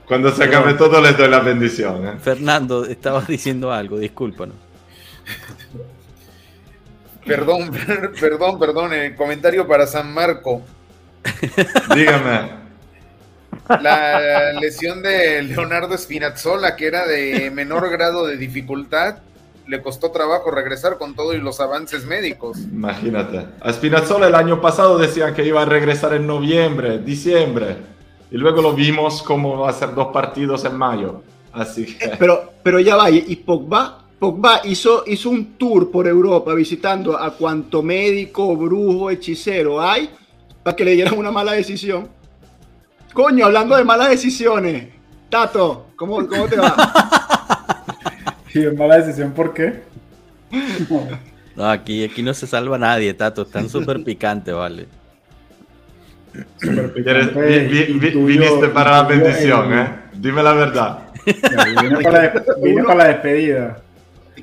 Cuando 0.05 0.31
se 0.33 0.43
acabe 0.45 0.73
todo 0.75 1.01
les 1.01 1.17
doy 1.17 1.27
la 1.29 1.39
bendición. 1.39 2.07
¿eh? 2.07 2.13
Fernando, 2.21 2.85
estabas 2.85 3.27
diciendo 3.27 3.71
algo, 3.73 3.99
discúlpanos. 3.99 4.55
Perdón, 7.25 7.71
perdón, 8.19 8.57
perdón, 8.59 8.93
el 8.93 9.15
comentario 9.15 9.67
para 9.67 9.85
San 9.85 10.13
Marco. 10.13 10.61
Dígame. 11.93 12.67
La 13.81 14.53
lesión 14.53 15.01
de 15.03 15.43
Leonardo 15.43 15.97
Spinazzola, 15.97 16.77
que 16.77 16.87
era 16.87 17.05
de 17.05 17.51
menor 17.51 17.89
grado 17.89 18.25
de 18.25 18.37
dificultad, 18.37 19.17
le 19.67 19.81
costó 19.81 20.11
trabajo 20.11 20.49
regresar 20.51 20.97
con 20.97 21.13
todo 21.13 21.33
y 21.33 21.39
los 21.39 21.59
avances 21.59 22.05
médicos. 22.05 22.57
Imagínate. 22.59 23.45
A 23.61 23.73
Spinazzola 23.73 24.27
el 24.27 24.35
año 24.35 24.61
pasado 24.61 24.97
decían 24.97 25.33
que 25.33 25.45
iba 25.45 25.61
a 25.61 25.65
regresar 25.65 26.13
en 26.13 26.25
noviembre, 26.25 26.99
diciembre. 26.99 27.77
Y 28.31 28.37
luego 28.37 28.61
lo 28.61 28.73
vimos 28.73 29.21
como 29.23 29.59
va 29.59 29.69
a 29.69 29.73
ser 29.73 29.93
dos 29.93 30.07
partidos 30.07 30.65
en 30.65 30.77
mayo. 30.77 31.21
Así 31.51 31.85
que... 31.85 32.11
Pero, 32.19 32.53
pero 32.63 32.79
ya 32.79 32.95
va, 32.95 33.09
y 33.09 33.25
y 33.27 33.35
Pogba, 33.37 34.03
Pogba 34.19 34.61
hizo, 34.63 35.03
hizo 35.05 35.29
un 35.29 35.57
tour 35.57 35.91
por 35.91 36.07
Europa 36.07 36.53
visitando 36.53 37.17
a 37.17 37.31
cuanto 37.31 37.81
médico, 37.83 38.55
brujo, 38.55 39.09
hechicero 39.09 39.81
hay 39.81 40.09
para 40.63 40.75
que 40.75 40.83
le 40.83 40.91
dieran 40.91 41.17
una 41.17 41.31
mala 41.31 41.53
decisión. 41.53 42.09
Coño, 43.13 43.45
hablando 43.45 43.75
de 43.75 43.83
malas 43.83 44.09
decisiones. 44.09 44.89
Tato, 45.29 45.87
¿cómo, 45.95 46.27
cómo 46.27 46.45
te 46.47 46.57
va? 46.57 46.75
Y 48.57 48.65
es 48.65 48.75
mala 48.77 48.97
decisión, 48.97 49.31
¿por 49.31 49.53
qué? 49.53 49.81
No, 51.55 51.65
aquí, 51.69 52.03
aquí 52.03 52.21
no 52.23 52.33
se 52.33 52.47
salva 52.47 52.77
nadie, 52.77 53.13
Tato, 53.13 53.41
están 53.43 53.69
súper 53.69 54.03
picantes, 54.03 54.53
vale. 54.53 54.87
Súper 56.59 56.93
¿Quieres- 56.93 57.27
picante 57.29 57.59
vi- 57.59 57.67
vi- 57.67 57.79
y 57.95 57.99
vi- 57.99 58.11
tuyo- 58.11 58.25
viniste 58.25 58.67
para 58.69 58.91
la 58.91 59.03
bendición, 59.03 59.73
el- 59.73 59.79
¿eh? 59.79 59.89
Dime 60.13 60.43
la 60.43 60.53
verdad. 60.53 60.99
Ya, 61.25 61.81
Vine 61.81 61.97
para 62.03 62.23
la, 62.23 62.43
vine 62.63 62.83
para 62.83 62.95
la 62.95 63.07
despedida. 63.09 63.81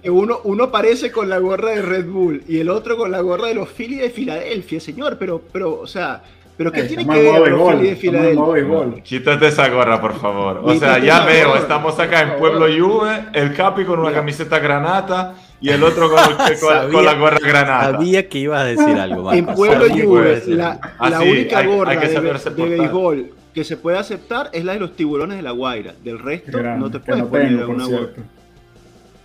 Uno, 0.07 0.41
uno 0.45 0.71
parece 0.71 1.11
con 1.11 1.29
la 1.31 1.39
gorra 1.39 1.71
de 1.71 1.83
Red 1.83 2.07
Bull 2.07 2.43
y 2.49 2.59
el 2.59 2.69
otro 2.69 2.97
con 2.97 3.11
la 3.11 3.21
gorra 3.21 3.47
de 3.49 3.55
los 3.55 3.69
Phillies 3.71 4.03
de 4.03 4.11
Filadelfia, 4.11 4.81
señor. 4.81 5.17
Pero, 5.19 5.41
pero, 5.53 5.81
o 5.81 5.87
sea, 5.87 6.23
¿pero 6.57 6.71
qué 6.73 6.81
Eh, 6.81 6.85
tiene 6.85 7.07
que 7.07 7.11
ver 7.23 7.43
Phillies 7.55 7.81
de 7.91 7.97
Filadelfia? 7.97 9.03
Quítate 9.03 9.47
esa 9.49 9.69
gorra, 9.69 10.01
por 10.01 10.19
favor. 10.21 10.61
O 10.63 10.75
sea, 10.75 10.99
ya 10.99 11.25
veo, 11.25 11.49
gorra, 11.49 11.61
estamos 11.61 11.99
acá 11.99 12.23
en 12.23 12.37
Pueblo. 12.39 12.67
Juve, 12.67 13.25
el 13.33 13.55
Capi 13.55 13.85
con 13.85 13.99
una 14.01 14.09
Mira. 14.11 14.21
camiseta 14.21 14.59
granata 14.59 15.35
y 15.61 15.71
el 15.71 15.83
otro 15.83 16.11
con, 16.11 16.23
con- 16.25 16.37
con 16.37 16.57
Sabía- 16.57 17.03
la 17.03 17.15
gorra 17.15 17.39
granata. 17.41 17.91
Sabía 17.93 18.29
que 18.29 18.39
ibas 18.39 18.61
a 18.63 18.65
decir 18.65 18.97
algo, 18.99 19.23
Marco. 19.25 19.39
En 19.39 19.47
Pueblo 19.47 19.85
Juve, 19.91 20.43
la. 20.49 20.81
Ah, 20.99 21.11
la 21.11 21.21
sí, 21.21 21.31
única 21.31 21.59
hay- 21.59 21.67
gorra 21.67 21.91
hay 21.93 21.99
que 21.99 22.09
de, 22.09 22.21
béisbol 22.79 23.31
que 23.55 23.63
se 23.65 23.77
puede 23.77 23.99
aceptar 23.99 24.51
es 24.53 24.65
la 24.65 24.73
de 24.73 24.81
los 24.81 24.97
tiburones 24.97 25.37
de 25.37 25.43
la 25.43 25.53
Guaira. 25.53 25.95
Del 26.03 26.19
resto 26.19 26.59
Gran- 26.59 26.81
no 26.81 26.91
te 26.91 26.99
puedes 26.99 27.23
no 27.23 27.29
poner 27.29 27.49
tengo, 27.57 27.73
una 27.73 27.85
gorra. 27.85 27.97
cierto. 27.99 28.21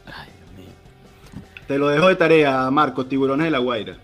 Ay, 0.05 0.29
Dios 0.37 0.57
mío. 0.67 0.73
Te 1.67 1.77
lo 1.79 1.87
dejo 1.89 2.07
de 2.09 2.15
tarea, 2.15 2.69
Marco, 2.71 3.05
tiburones 3.07 3.45
de 3.45 3.51
la 3.51 3.57
Guaira. 3.59 3.95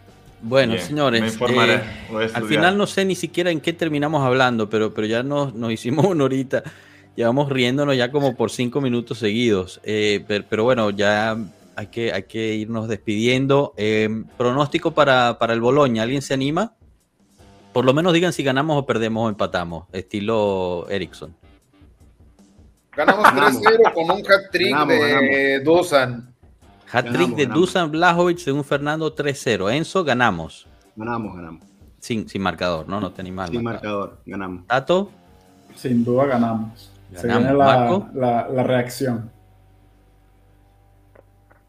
Bueno, 0.48 0.74
Bien, 0.74 0.86
señores, 0.86 1.40
eh, 1.42 2.30
al 2.36 2.44
final 2.46 2.78
no 2.78 2.86
sé 2.86 3.04
ni 3.04 3.16
siquiera 3.16 3.50
en 3.50 3.60
qué 3.60 3.74
terminamos 3.74 4.24
hablando, 4.24 4.70
pero, 4.70 4.94
pero 4.94 5.08
ya 5.08 5.24
nos, 5.24 5.56
nos 5.56 5.72
hicimos 5.72 6.06
una 6.10 6.26
horita. 6.26 6.62
Llevamos 7.16 7.50
riéndonos 7.50 7.98
ya 7.98 8.12
como 8.12 8.36
por 8.36 8.52
cinco 8.52 8.80
minutos 8.80 9.18
seguidos. 9.18 9.82
Eh, 9.84 10.24
pero, 10.28 10.46
pero 10.48 10.64
bueno, 10.64 10.92
ya 10.92 11.36
hay 11.76 11.88
que, 11.88 12.14
hay 12.14 12.24
que 12.24 12.54
irnos 12.54 12.88
despidiendo. 12.88 13.74
Eh, 13.76 14.08
pronóstico 14.38 14.92
para, 14.92 15.40
para 15.40 15.54
el 15.54 15.62
Boloña, 15.62 16.04
¿alguien 16.04 16.22
se 16.22 16.36
anima? 16.36 16.76
Por 17.74 17.84
lo 17.84 17.96
menos 17.96 18.14
digan 18.14 18.32
si 18.32 18.44
ganamos 18.44 18.78
o 18.78 18.86
perdemos 18.86 19.26
o 19.26 19.30
empatamos, 19.30 19.88
estilo 19.94 20.86
Ericsson. 20.92 21.36
Ganamos 22.96 23.24
Ganamos. 23.24 23.64
3-0 23.64 23.94
con 23.94 24.12
un 24.12 24.32
hat-trick 24.32 24.70
Ganamos, 24.70 25.00
de 25.00 25.62
Dusan. 25.66 26.35
Hat-trick 26.92 27.14
Ganamos, 27.14 27.38
de 27.38 27.44
ganamos. 27.44 27.62
Dusan 27.62 27.92
Blajovic 27.92 28.38
según 28.38 28.64
Fernando 28.64 29.14
3-0. 29.16 29.74
Enzo, 29.74 30.04
ganamos. 30.04 30.68
Ganamos, 30.96 31.36
ganamos. 31.36 31.64
Sin, 32.00 32.30
sin 32.30 32.42
marcador, 32.42 32.88
¿no? 32.88 33.02
No 33.02 33.12
te 33.12 33.22
animas. 33.22 33.50
Sin 33.50 33.64
marcador, 33.64 34.20
ganamos. 34.26 34.68
Tato, 34.68 35.12
Sin 35.76 36.04
duda 36.04 36.26
ganamos. 36.26 36.92
Se 37.16 37.28
viene 37.28 37.54
la, 37.54 37.66
Marco. 37.66 38.10
la, 38.14 38.48
la 38.50 38.64
reacción. 38.64 39.32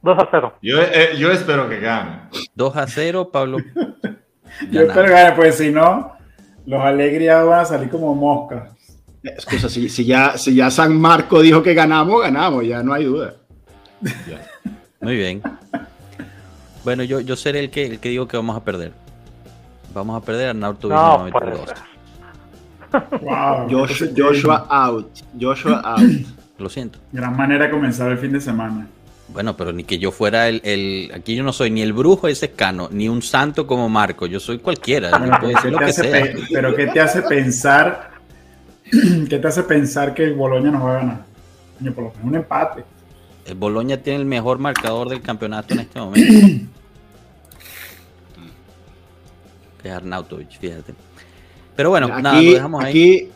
2 0.03 0.19
a 0.19 0.29
0. 0.31 0.53
Yo, 0.63 0.81
eh, 0.81 1.17
yo 1.19 1.33
espero 1.33 1.69
que 1.69 1.81
gane. 1.81 2.29
2 2.55 2.77
a 2.77 2.87
0, 2.87 3.31
Pablo. 3.33 3.59
Yo 4.71 4.83
espero 4.83 5.05
que 5.05 5.11
gane, 5.11 5.37
pues 5.37 5.57
si 5.57 5.71
no, 5.71 6.13
los 6.65 6.81
alegrías 6.81 7.45
van 7.45 7.61
a 7.61 7.65
salir 7.65 7.91
como 7.91 8.15
moscas. 8.15 8.71
Excusa, 9.23 9.69
si, 9.69 9.89
si 9.89 10.05
ya, 10.05 10.39
si 10.39 10.55
ya 10.55 10.71
San 10.71 10.99
Marco 10.99 11.43
dijo 11.43 11.63
que 11.63 11.75
ganamos, 11.75 12.23
ganamos, 12.23 12.65
ya 12.65 12.83
no 12.83 12.95
hay 12.95 13.05
duda. 13.05 13.35
Muy 15.01 15.17
bien. 15.17 15.43
Bueno, 16.85 17.03
yo, 17.03 17.21
yo 17.21 17.37
seré 17.37 17.61
el 17.61 17.71
que, 17.71 17.87
el 17.87 17.99
que 18.01 18.09
digo 18.11 18.29
que 18.29 18.37
vamos 18.37 18.57
a 18.57 18.65
perder. 18.65 18.93
Vamos 19.95 20.21
a 20.21 20.25
perder 20.25 20.51
a 20.51 20.55
Nauto 20.55 20.89
No, 20.89 21.27
puede 21.33 21.51
92. 21.51 21.69
ser. 21.69 23.21
Wow. 23.23 23.69
Joshua, 23.71 24.09
Joshua 24.17 24.67
out. 24.71 25.11
Joshua 25.41 25.81
out. 25.85 26.03
Lo 26.59 26.69
siento. 26.69 26.99
Gran 27.13 27.37
manera 27.37 27.65
de 27.67 27.71
comenzar 27.71 28.11
el 28.13 28.19
fin 28.19 28.33
de 28.33 28.41
semana. 28.41 28.87
Bueno, 29.29 29.57
pero 29.57 29.73
ni 29.73 29.83
que 29.85 29.99
yo 29.99 30.13
fuera 30.13 30.49
el, 30.49 30.61
el- 30.65 31.11
Aquí 31.15 31.35
yo 31.35 31.43
no 31.43 31.53
soy 31.53 31.71
ni 31.71 31.83
el 31.83 31.93
brujo 31.93 32.29
ese 32.29 32.47
escano, 32.47 32.89
ni 32.93 33.09
un 33.09 33.23
santo 33.23 33.67
como 33.67 33.89
Marco. 33.89 34.27
Yo 34.27 34.39
soy 34.41 34.59
cualquiera. 34.59 35.11
Yo 35.11 35.19
Bueno, 35.19 35.39
puedo 35.41 35.53
pero, 35.53 35.57
decir 35.57 35.71
¿qué 35.71 35.71
lo 35.73 35.79
te 35.79 35.85
que 35.85 35.91
hace 35.91 36.03
sea. 36.03 36.23
pe- 36.23 36.43
pero 36.53 36.75
¿qué 36.77 36.87
te 36.87 37.01
hace 37.01 37.23
pensar? 37.23 38.11
¿Qué 39.29 39.39
te 39.39 39.49
hace 39.49 39.63
pensar 39.65 40.15
que 40.15 40.25
el 40.25 40.35
Boloña 40.35 40.71
nos 40.71 40.85
va 40.85 40.93
a 40.93 40.99
ganar? 40.99 41.25
Por 41.95 42.05
lo 42.05 42.11
menos 42.11 42.25
un 42.25 42.35
empate. 42.37 42.85
El 43.47 43.55
Boloña 43.55 43.99
tiene 43.99 44.19
el 44.21 44.27
mejor 44.27 44.59
marcador 44.59 45.09
del 45.09 45.23
campeonato 45.23 45.75
en 45.75 45.81
este 45.81 46.01
momento. 46.01 46.33
que 49.83 49.89
es 49.89 49.95
Arnautovic, 49.95 50.59
fíjate. 50.59 50.95
Pero 51.77 51.91
bueno, 51.91 52.07
aquí, 52.13 52.23
nada, 52.23 52.43
lo 52.43 52.51
dejamos 52.53 52.85
ahí. 52.85 52.91
aquí- 52.91 53.29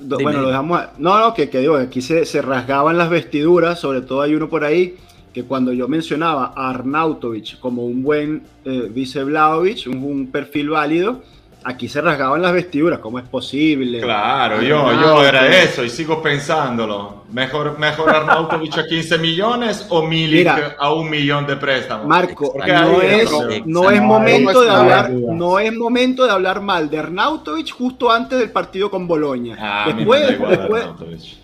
do- 0.00 0.18
bueno, 0.20 0.40
lo 0.42 0.48
dejamos. 0.48 0.80
No, 0.98 1.18
no, 1.20 1.34
que, 1.34 1.48
que 1.50 1.60
digo, 1.60 1.76
aquí 1.76 2.00
se, 2.00 2.24
se 2.24 2.42
rasgaban 2.42 2.96
las 2.98 3.10
vestiduras, 3.10 3.78
sobre 3.78 4.00
todo 4.00 4.22
hay 4.22 4.34
uno 4.34 4.48
por 4.48 4.64
ahí 4.64 4.96
que 5.32 5.44
cuando 5.44 5.72
yo 5.72 5.86
mencionaba 5.88 6.52
a 6.56 6.70
Arnautovic 6.70 7.60
como 7.60 7.84
un 7.84 8.02
buen 8.02 8.42
eh, 8.64 8.90
vice 8.92 9.22
Vlahovic, 9.22 9.86
un, 9.86 10.02
un 10.02 10.26
perfil 10.28 10.70
válido, 10.70 11.22
aquí 11.64 11.88
se 11.88 12.00
rasgaban 12.00 12.40
las 12.40 12.52
vestiduras, 12.52 12.98
¿cómo 13.00 13.18
es 13.18 13.28
posible? 13.28 14.00
Claro, 14.00 14.62
yo, 14.62 14.92
yo 14.92 15.24
era 15.24 15.46
eso 15.62 15.84
y 15.84 15.90
sigo 15.90 16.22
pensándolo. 16.22 17.24
Mejor, 17.30 17.78
mejor 17.78 18.10
Arnautovic 18.10 18.78
a 18.78 18.86
15 18.86 19.18
millones 19.18 19.86
o 19.90 20.02
Milik 20.06 20.38
Mira. 20.38 20.76
a 20.78 20.92
un 20.94 21.10
millón 21.10 21.46
de 21.46 21.56
préstamos. 21.56 22.06
Marco, 22.06 22.54
no 22.56 23.02
es, 23.02 23.30
no- 23.66 23.90
es 23.90 24.00
momento 24.00 24.62
de 24.62 24.70
hablar, 24.70 25.10
no 25.10 25.58
es 25.58 25.74
momento 25.74 26.24
de 26.24 26.30
hablar 26.30 26.60
mal 26.62 26.88
de 26.88 26.98
Arnautovic 26.98 27.70
justo 27.72 28.10
antes 28.10 28.38
del 28.38 28.50
partido 28.50 28.90
con 28.90 29.06
Boloña. 29.06 29.56
Ah, 29.60 29.92
después, 29.94 30.30
igual 30.30 30.50
después. 30.58 31.38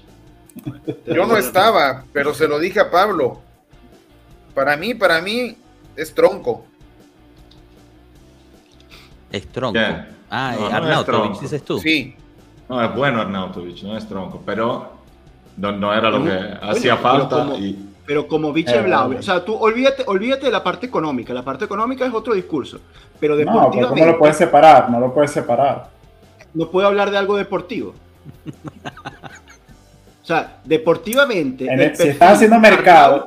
Yo 1.06 1.26
no 1.26 1.36
estaba, 1.36 2.04
pero 2.12 2.32
se 2.32 2.46
lo 2.48 2.58
dije 2.58 2.80
a 2.80 2.90
Pablo. 2.90 3.40
Para 4.54 4.76
mí, 4.76 4.94
para 4.94 5.20
mí, 5.20 5.56
es 5.96 6.14
tronco. 6.14 6.64
Es 9.34 9.48
tronco. 9.48 9.72
¿Qué? 9.80 9.96
Ah, 10.30 10.54
No, 10.58 10.66
Arnautovic, 10.66 11.04
tronco. 11.06 11.40
dices 11.40 11.64
tú. 11.64 11.78
Sí. 11.80 12.14
No, 12.68 12.80
es 12.80 12.94
bueno 12.94 13.20
Arnautovic, 13.20 13.82
no 13.82 13.96
es 13.98 14.06
tronco, 14.08 14.40
pero 14.46 14.92
no, 15.56 15.72
no 15.72 15.92
era 15.92 16.08
lo 16.08 16.22
que 16.22 16.30
hacía 16.62 16.92
pero 16.96 17.02
falta. 17.02 17.36
como- 17.38 17.56
y- 17.56 17.76
pero 18.06 18.28
como 18.28 18.56
Eh, 18.56 18.82
Vlahovic, 18.84 19.18
o 19.18 19.22
sea, 19.22 19.44
tú 19.44 19.56
olvídate, 19.56 20.04
olvídate 20.06 20.46
de 20.46 20.52
la 20.52 20.62
parte 20.62 20.86
económica, 20.86 21.32
la 21.34 21.42
parte 21.42 21.64
económica 21.64 22.06
es 22.06 22.14
otro 22.14 22.32
discurso, 22.34 22.78
pero 23.18 23.34
No, 23.34 23.38
pero 23.40 23.50
deportivamente 23.52 24.00
¿cómo 24.00 24.12
lo 24.12 24.18
puedes 24.18 24.36
separar? 24.36 24.88
No 24.90 25.00
lo 25.00 25.12
puedes 25.12 25.30
separar. 25.32 25.88
no 26.54 26.70
puedo 26.70 26.86
hablar 26.86 27.10
de 27.10 27.18
algo 27.18 27.36
deportivo. 27.36 27.92
O 30.22 30.26
sea, 30.26 30.58
deportivamente. 30.64 31.64
En 31.66 31.72
el 31.72 31.80
el- 31.90 31.96
si 31.96 32.08
estás 32.08 32.34
haciendo 32.34 32.58
mercado- 32.60 33.24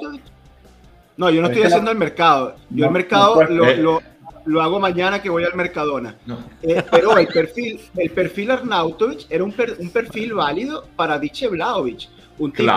No, 1.17 1.29
yo 1.31 1.41
no 1.41 1.47
Es 1.47 1.51
estoy 1.53 1.65
haciendo 1.67 1.87
la- 1.87 1.91
el 1.93 1.97
mercado. 1.97 2.55
Yo 2.69 2.81
No, 2.81 2.85
el 2.85 2.91
mercado 2.91 3.43
lo, 3.43 3.65
eh, 3.65 3.77
lo- 3.77 4.01
lo 4.47 4.61
hago 4.61 4.79
mañana 4.79 5.21
que 5.21 5.29
voy 5.29 5.43
al 5.43 5.55
Mercadona. 5.55 6.15
Eh, 6.61 6.83
pero 6.89 7.17
el 7.17 7.27
perfil, 7.27 7.79
el 7.95 8.09
perfil 8.09 8.51
Arnautovic 8.51 9.25
era 9.29 9.43
un, 9.43 9.53
un 9.79 9.89
perfil 9.89 10.33
válido 10.33 10.85
para 10.95 11.19
Diche 11.19 11.47
Vlaovic. 11.47 12.09
Un 12.39 12.51
tipo 12.51 12.71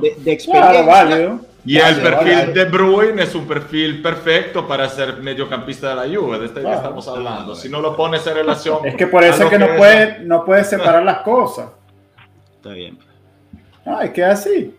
de, 0.00 0.32
experiencia. 0.32 1.38
Y 1.64 1.78
el 1.78 2.00
perfil 2.00 2.54
de 2.54 2.64
Bruin 2.66 3.18
es 3.18 3.34
un 3.34 3.46
perfil 3.46 4.02
perfecto 4.02 4.66
para 4.66 4.88
ser 4.88 5.18
mediocampista 5.18 5.90
de 5.90 5.94
la 5.94 6.16
Juve, 6.18 6.38
de 6.38 6.46
este 6.46 6.62
que 6.62 6.72
estamos 6.72 7.08
hablando. 7.08 7.54
Si 7.54 7.68
no 7.68 7.80
lo 7.80 7.96
pones 7.96 8.26
en 8.26 8.34
relación. 8.34 8.86
Es 8.86 8.94
que 8.94 9.06
por 9.06 9.24
eso 9.24 9.44
es 9.44 9.50
que, 9.50 9.58
no, 9.58 9.76
puede, 9.76 10.20
no 10.20 10.44
puede 10.44 10.64
separar 10.64 11.02
las 11.02 11.20
cosas. 11.20 11.70
Está 12.56 12.70
bien. 12.70 12.98
No, 13.84 14.00
es 14.00 14.10
que 14.10 14.24
así. 14.24 14.77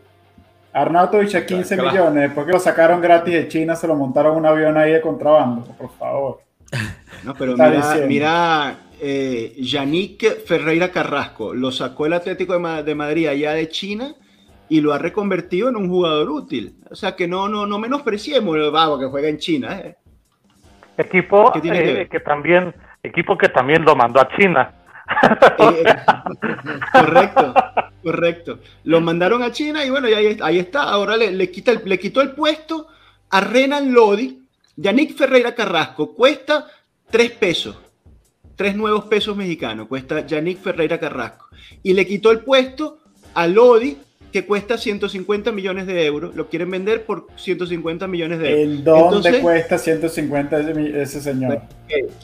Arnautovic 0.74 1.36
a 1.36 1.46
15 1.46 1.78
millones, 1.78 2.24
después 2.24 2.46
que 2.46 2.54
lo 2.54 2.60
sacaron 2.60 3.02
gratis 3.02 3.34
de 3.34 3.48
China, 3.48 3.76
se 3.76 3.88
lo 3.88 3.96
montaron 3.96 4.36
un 4.36 4.46
avión 4.46 4.78
ahí 4.78 4.92
de 4.92 5.02
contrabando, 5.02 5.64
por 5.78 5.92
favor. 5.92 6.42
No, 7.24 7.34
pero 7.34 7.54
mira, 7.54 7.96
mira 8.08 8.80
eh, 9.02 9.56
Yannick 9.58 10.46
Ferreira 10.46 10.92
Carrasco, 10.92 11.54
lo 11.54 11.72
sacó 11.72 12.06
el 12.06 12.14
Atlético 12.14 12.54
de, 12.60 12.96
Madrid 12.96 13.28
allá 13.28 13.54
de 13.54 13.68
China 13.70 14.14
y 14.68 14.82
lo 14.82 14.94
ha 14.94 15.00
reconvertido 15.00 15.70
en 15.70 15.76
un 15.76 15.90
jugador 15.90 16.30
útil. 16.30 16.76
O 16.90 16.96
sea 16.96 17.16
que 17.16 17.28
no, 17.28 17.48
no, 17.48 17.66
no 17.66 17.80
menospreciemos 17.80 18.56
el 18.56 18.72
vago 18.72 19.00
que 19.00 19.06
juega 19.06 19.28
en 19.28 19.38
China. 19.38 19.80
¿eh? 19.80 19.96
Equipo 20.98 21.52
que, 21.52 21.62
eh, 21.64 22.08
que, 22.10 22.20
también, 22.20 22.74
equipo 23.02 23.38
que 23.38 23.50
también 23.50 23.84
lo 23.84 23.96
mandó 23.96 24.22
a 24.22 24.30
China. 24.38 24.74
Correcto, 26.92 27.54
correcto. 28.04 28.60
Lo 28.84 29.02
mandaron 29.02 29.44
a 29.44 29.52
China 29.52 29.84
y 29.86 29.90
bueno, 29.90 30.08
ahí, 30.08 30.60
está. 30.60 30.84
Ahora 30.84 31.18
le, 31.18 31.32
le, 31.32 31.52
quita 31.52 31.72
el, 31.72 31.82
le 31.86 32.00
quitó 32.00 32.22
el 32.22 32.32
puesto 32.32 32.88
a 33.30 33.42
Renan 33.42 33.94
Lodi. 33.94 34.40
Yannick 34.76 35.16
Ferreira 35.16 35.54
Carrasco 35.54 36.14
cuesta 36.16 36.68
3 37.12 37.32
pesos. 37.32 37.78
3 38.56 38.76
nuevos 38.76 39.06
pesos 39.06 39.36
mexicanos. 39.36 39.88
Cuesta 39.88 40.26
Yannick 40.26 40.60
Ferreira 40.60 41.00
Carrasco. 41.00 41.48
Y 41.84 41.94
le 41.94 42.08
quitó 42.08 42.32
el 42.32 42.40
puesto 42.40 43.00
a 43.34 43.48
Lodi, 43.48 43.98
que 44.32 44.46
cuesta 44.46 44.78
150 44.78 45.52
millones 45.52 45.88
de 45.88 46.06
euros. 46.06 46.36
Lo 46.36 46.50
quieren 46.50 46.70
vender 46.70 47.06
por 47.06 47.28
150 47.36 48.08
millones 48.08 48.40
de 48.40 48.62
euros. 48.62 48.78
¿En 48.78 48.84
dónde 48.84 49.40
cuesta 49.42 49.78
150 49.78 50.60
ese, 51.02 51.22
señor? 51.22 51.62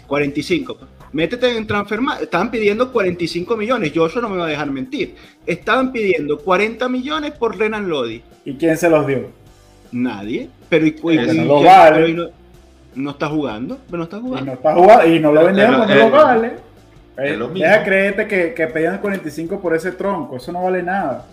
45. 0.08 0.78
Métete 1.14 1.58
en 1.58 1.66
Transfermarkt. 1.66 2.24
Estaban 2.24 2.51
pidiendo 2.51 2.91
45 2.91 3.58
millones. 3.58 3.91
Yo 3.91 4.06
eso 4.06 4.22
no 4.22 4.30
me 4.30 4.38
va 4.38 4.45
a 4.45 4.49
dejar 4.49 4.70
mentir. 4.70 5.16
Estaban 5.45 5.91
pidiendo 5.91 6.39
40 6.39 6.88
millones 6.89 7.32
por 7.32 7.58
Renan 7.58 7.89
Lodi. 7.89 8.22
¿Y 8.43 8.56
quién 8.56 8.78
se 8.78 8.89
los 8.89 9.08
dio? 9.08 9.30
Nadie. 9.91 10.49
Pero, 10.70 10.86
y, 10.86 10.95
no, 11.45 11.64
vale. 11.64 12.32
no, 12.95 13.12
está 13.12 13.30
jugando. 13.30 13.80
Pero 13.86 13.97
no 13.97 14.03
está 14.03 14.20
jugando. 14.20 14.43
Y 14.43 14.45
no 14.45 14.53
está 14.53 14.76
jugando. 14.76 15.08
Y 15.08 15.20
no 15.20 15.32
lo 15.32 15.45
vendieron 15.45 15.88
no 15.88 16.12
vale. 16.12 16.53
Deja 17.16 17.84
creerte 17.84 18.28
que, 18.28 18.53
que 18.53 18.68
pedían 18.68 18.99
45 18.99 19.60
por 19.60 19.74
ese 19.74 19.93
tronco. 19.93 20.36
Eso 20.38 20.51
no 20.51 20.64
vale 20.64 20.84
nada. 20.84 21.26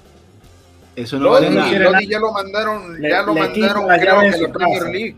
Eso 0.94 1.18
no 1.18 1.30
vale 1.30 1.50
nada. 1.50 2.00
ya 2.02 2.18
lo 2.18 2.32
mandaron, 2.32 3.00
ya 3.00 3.22
lo 3.22 3.34
mandaron 3.34 3.86
creo 3.88 4.20
que 4.20 4.38
la 4.38 4.52
Premier 4.52 4.82
League. 4.84 5.16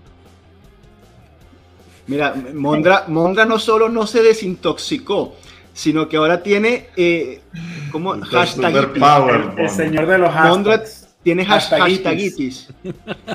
Mira, 2.06 2.34
Mondra, 2.52 3.04
Mondra 3.08 3.44
no 3.44 3.58
solo 3.58 3.88
no 3.88 4.06
se 4.06 4.22
desintoxicó, 4.22 5.36
sino 5.72 6.08
que 6.08 6.16
ahora 6.16 6.42
tiene 6.42 6.88
eh, 6.96 7.40
como 7.90 8.20
hashtag 8.20 8.76
el, 9.56 9.70
señor 9.70 10.06
de 10.06 10.18
los 10.18 10.30
hashtags. 10.30 10.48
Mondra 10.48 10.82
tiene 11.22 11.46
hashtagitis. 11.46 12.68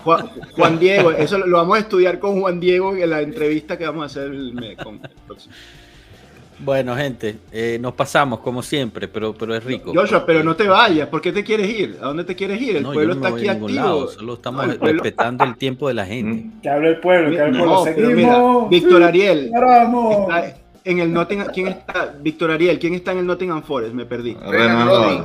Juan, 0.03 0.79
Diego, 0.79 1.11
eso 1.11 1.39
lo 1.39 1.57
vamos 1.57 1.77
a 1.77 1.79
estudiar 1.79 2.19
con 2.19 2.39
Juan 2.39 2.59
Diego 2.59 2.95
en 2.95 3.09
la 3.09 3.21
entrevista 3.21 3.77
que 3.77 3.85
vamos 3.85 4.03
a 4.03 4.05
hacer 4.05 4.31
el, 4.31 4.77
con 4.81 4.95
el 4.95 5.09
próximo. 5.25 5.53
Bueno, 6.59 6.95
gente, 6.95 7.37
eh, 7.51 7.77
nos 7.79 7.93
pasamos 7.93 8.39
como 8.39 8.61
siempre, 8.61 9.07
pero, 9.07 9.33
pero 9.33 9.55
es 9.55 9.63
rico. 9.63 9.93
Joshua, 9.93 10.25
pero 10.25 10.43
no 10.43 10.55
te 10.55 10.67
vayas. 10.67 11.07
¿Por 11.07 11.21
qué 11.21 11.31
te 11.31 11.43
quieres 11.43 11.69
ir? 11.69 11.97
¿A 12.01 12.07
dónde 12.07 12.25
te 12.25 12.35
quieres 12.35 12.61
ir? 12.61 12.77
El 12.77 12.83
pueblo 12.83 13.13
está 13.13 13.29
aquí 13.29 13.47
activo. 13.47 14.07
solo 14.07 14.33
estamos 14.33 14.77
respetando 14.77 15.43
el 15.45 15.55
tiempo 15.55 15.87
de 15.87 15.93
la 15.93 16.05
gente. 16.05 16.43
Mm. 16.43 16.61
Que 16.61 16.69
hable 16.69 16.89
el 16.89 16.97
pueblo, 16.97 17.31
que 17.31 17.41
hable 17.41 17.59
el 17.59 17.65
pueblo. 17.65 17.83
Seguimos. 17.85 18.69
Víctor 18.69 19.03
Ariel. 19.03 19.51
en 20.83 20.99
el 20.99 21.13
Nottingham, 21.13 21.47
¿quién 21.53 21.67
está? 21.69 22.13
Víctor 22.19 22.51
Ariel, 22.51 22.77
¿quién 22.77 22.93
está 22.93 23.13
en 23.13 23.19
el 23.19 23.25
Nottingham 23.27 23.63
Forest? 23.63 23.93
Me 23.93 24.05
perdí. 24.05 24.35
Lodi. 24.41 25.23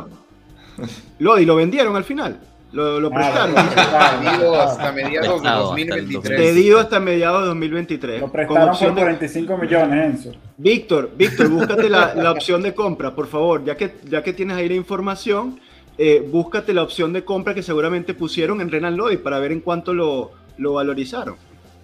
Lodi, 1.18 1.44
¿lo 1.44 1.56
vendieron 1.56 1.96
al 1.96 2.04
final? 2.04 2.38
Lo, 2.74 2.98
lo 2.98 3.08
prestaron. 3.08 3.54
Pedido 3.54 4.60
hasta 4.60 4.92
mediados 4.92 5.42
de 5.42 5.48
2023. 5.48 6.40
Pedido 6.40 6.80
hasta 6.80 6.98
mediados 6.98 7.42
de 7.42 7.46
2023. 7.46 8.20
Lo 8.20 8.32
prestaron 8.32 8.76
por 8.76 8.94
45 8.94 9.56
millones, 9.56 10.06
Enzo. 10.06 10.32
Víctor, 10.56 11.12
Víctor, 11.16 11.48
búscate 11.50 11.88
la, 11.88 12.14
la, 12.16 12.32
opción 12.32 12.62
de 12.62 12.74
compra, 12.74 13.14
por 13.14 13.28
favor. 13.28 13.64
Ya 13.64 13.76
que, 13.76 13.94
ya 14.10 14.24
que 14.24 14.32
tienes 14.32 14.56
ahí 14.56 14.68
la 14.68 14.74
información, 14.74 15.60
eh, 15.98 16.26
búscate 16.28 16.74
la 16.74 16.82
opción 16.82 17.12
de 17.12 17.24
compra 17.24 17.54
que 17.54 17.62
seguramente 17.62 18.12
pusieron 18.12 18.60
en 18.60 18.68
Renan 18.70 18.96
Lloyd 18.96 19.18
para 19.18 19.38
ver 19.38 19.52
en 19.52 19.60
cuánto 19.60 19.94
lo, 19.94 20.32
lo 20.58 20.72
valorizaron. 20.72 21.36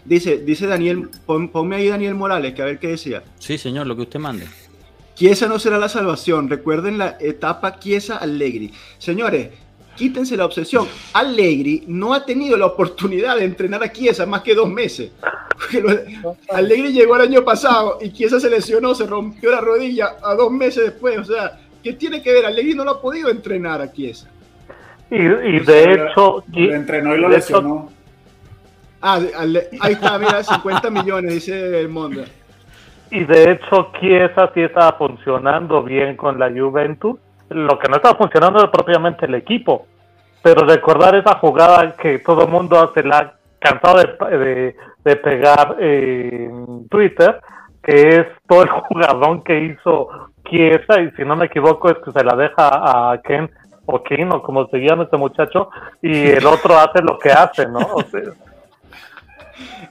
Dice, 0.04 0.38
dice 0.38 0.66
Daniel, 0.66 1.08
ponme 1.24 1.76
ahí 1.76 1.86
Daniel 1.86 2.16
Morales, 2.16 2.52
que 2.52 2.62
a 2.62 2.64
ver 2.64 2.80
qué 2.80 2.88
decía. 2.88 3.22
Sí, 3.38 3.58
señor, 3.58 3.86
lo 3.86 3.94
que 3.94 4.02
usted 4.02 4.18
mande. 4.18 4.46
Chiesa 5.14 5.46
no 5.46 5.58
será 5.60 5.78
la 5.78 5.88
salvación. 5.88 6.48
Recuerden 6.48 6.98
la 6.98 7.16
etapa 7.20 7.78
Chiesa 7.78 8.16
Allegri. 8.16 8.72
Señores, 8.98 9.50
quítense 10.00 10.34
la 10.34 10.46
obsesión. 10.46 10.88
Allegri 11.12 11.84
no 11.86 12.14
ha 12.14 12.24
tenido 12.24 12.56
la 12.56 12.64
oportunidad 12.64 13.36
de 13.36 13.44
entrenar 13.44 13.82
a 13.82 13.92
Chiesa 13.92 14.24
más 14.24 14.40
que 14.40 14.54
dos 14.54 14.66
meses. 14.66 15.12
Allegri 16.54 16.90
llegó 16.94 17.16
el 17.16 17.22
año 17.22 17.44
pasado 17.44 17.98
y 18.00 18.10
Chiesa 18.10 18.40
se 18.40 18.48
lesionó, 18.48 18.94
se 18.94 19.06
rompió 19.06 19.50
la 19.50 19.60
rodilla 19.60 20.16
a 20.22 20.34
dos 20.34 20.50
meses 20.50 20.84
después. 20.84 21.18
O 21.18 21.24
sea, 21.24 21.58
¿qué 21.84 21.92
tiene 21.92 22.22
que 22.22 22.32
ver? 22.32 22.46
Allegri 22.46 22.72
no 22.72 22.82
lo 22.82 22.92
ha 22.92 23.02
podido 23.02 23.28
entrenar 23.28 23.82
a 23.82 23.92
Chiesa. 23.92 24.30
Y, 25.10 25.18
de 25.18 25.92
hecho... 25.92 26.44
Lo 26.50 26.74
entrenó 26.74 27.14
y 27.14 27.20
lo 27.20 27.28
lesionó. 27.28 27.90
Ah, 29.02 29.20
ahí 29.80 29.92
está, 29.92 30.18
mira, 30.18 30.42
50 30.42 30.88
millones, 30.88 31.34
dice 31.34 31.78
el 31.78 31.90
Monda. 31.90 32.24
Y 33.10 33.24
de 33.24 33.52
hecho, 33.52 33.92
Chiesa 34.00 34.50
sí 34.54 34.62
estaba 34.62 34.96
funcionando 34.96 35.82
bien 35.82 36.16
con 36.16 36.38
la 36.38 36.48
Juventus 36.50 37.18
lo 37.50 37.78
que 37.78 37.88
no 37.88 37.96
estaba 37.96 38.16
funcionando 38.16 38.64
es 38.64 38.70
propiamente 38.70 39.26
el 39.26 39.34
equipo. 39.34 39.86
Pero 40.42 40.66
recordar 40.66 41.14
esa 41.14 41.36
jugada 41.38 41.96
que 41.96 42.18
todo 42.20 42.44
el 42.44 42.50
mundo 42.50 42.90
se 42.94 43.02
la 43.02 43.18
ha 43.18 43.34
cansado 43.58 43.98
de, 43.98 44.74
de, 45.04 45.16
pegar 45.16 45.76
en 45.78 46.88
Twitter, 46.88 47.40
que 47.82 48.08
es 48.08 48.26
todo 48.48 48.62
el 48.62 48.68
jugadón 48.88 49.42
que 49.42 49.64
hizo 49.64 50.08
Chiesa, 50.48 51.00
y 51.00 51.10
si 51.12 51.24
no 51.24 51.36
me 51.36 51.46
equivoco 51.46 51.90
es 51.90 51.98
que 51.98 52.12
se 52.12 52.24
la 52.24 52.34
deja 52.36 53.12
a 53.12 53.20
Ken 53.22 53.50
o 53.86 54.02
Ken, 54.02 54.32
o 54.32 54.42
como 54.42 54.66
se 54.68 54.78
llama 54.78 55.04
este 55.04 55.16
muchacho, 55.16 55.68
y 56.00 56.28
el 56.28 56.46
otro 56.46 56.76
hace 56.78 57.02
lo 57.02 57.18
que 57.18 57.30
hace, 57.30 57.66
¿no? 57.66 57.80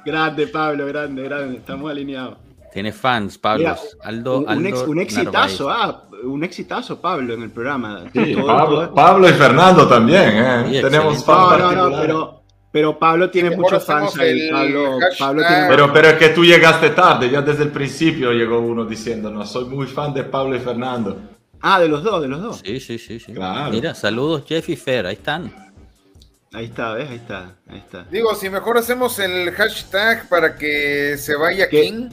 grande, 0.06 0.48
Pablo, 0.48 0.88
grande, 0.88 1.24
grande, 1.24 1.58
estamos 1.58 1.92
alineados. 1.92 2.49
Tiene 2.72 2.92
fans, 2.92 3.38
Pablo. 3.38 3.76
Aldo, 4.04 4.40
un, 4.40 4.74
un 4.88 5.00
exitazo, 5.00 5.70
ah, 5.70 6.08
un 6.24 6.44
exitazo, 6.44 7.02
Pablo, 7.02 7.34
en 7.34 7.44
el 7.44 7.52
programa. 7.52 8.04
Pablo, 8.94 9.28
y 9.28 9.34
Fernando 9.34 9.88
también, 9.88 10.32
¿eh? 10.36 10.82
Tenemos 10.82 11.24
fans. 11.26 11.60
No, 11.60 11.72
no, 11.72 11.90
no, 11.90 12.02
pero, 12.02 12.44
pero 12.72 13.00
Pablo 13.00 13.30
tiene 13.30 13.56
muchos 13.56 13.84
fans 13.86 14.18
ahí. 14.20 14.50
Pablo, 15.18 15.44
pero, 15.68 15.92
pero 15.92 16.08
es 16.10 16.14
que 16.16 16.30
tú 16.30 16.46
llegaste 16.46 16.92
tarde, 16.92 17.30
ya 17.30 17.42
desde 17.42 17.64
el 17.64 17.72
principio 17.72 18.32
llegó 18.32 18.60
uno 18.60 18.86
diciéndonos, 18.86 19.52
soy 19.52 19.66
muy 19.66 19.88
fan 19.88 20.14
de 20.14 20.24
Pablo 20.24 20.56
y 20.56 20.60
Fernando. 20.60 21.18
Ah, 21.62 21.80
de 21.80 21.90
los 21.90 22.04
dos, 22.04 22.22
de 22.22 22.28
los 22.28 22.42
dos. 22.42 22.62
Sí, 22.64 22.80
sí, 22.80 22.98
sí. 22.98 23.20
sí. 23.20 23.34
Mira, 23.72 23.94
saludos 23.94 24.44
Jeff 24.48 24.70
y 24.70 24.76
Fer, 24.76 25.08
ahí 25.08 25.16
están. 25.16 25.52
Ahí 26.54 26.66
está, 26.66 26.94
¿ves? 26.94 27.10
Ahí 27.10 27.16
está, 27.18 27.56
ahí 27.68 27.78
está. 27.78 28.04
Digo, 28.10 28.34
si 28.34 28.50
mejor 28.50 28.78
hacemos 28.78 29.20
el 29.20 29.52
hashtag 29.52 30.28
para 30.30 30.56
que 30.56 31.16
se 31.18 31.36
vaya 31.36 31.70
King. 31.70 32.10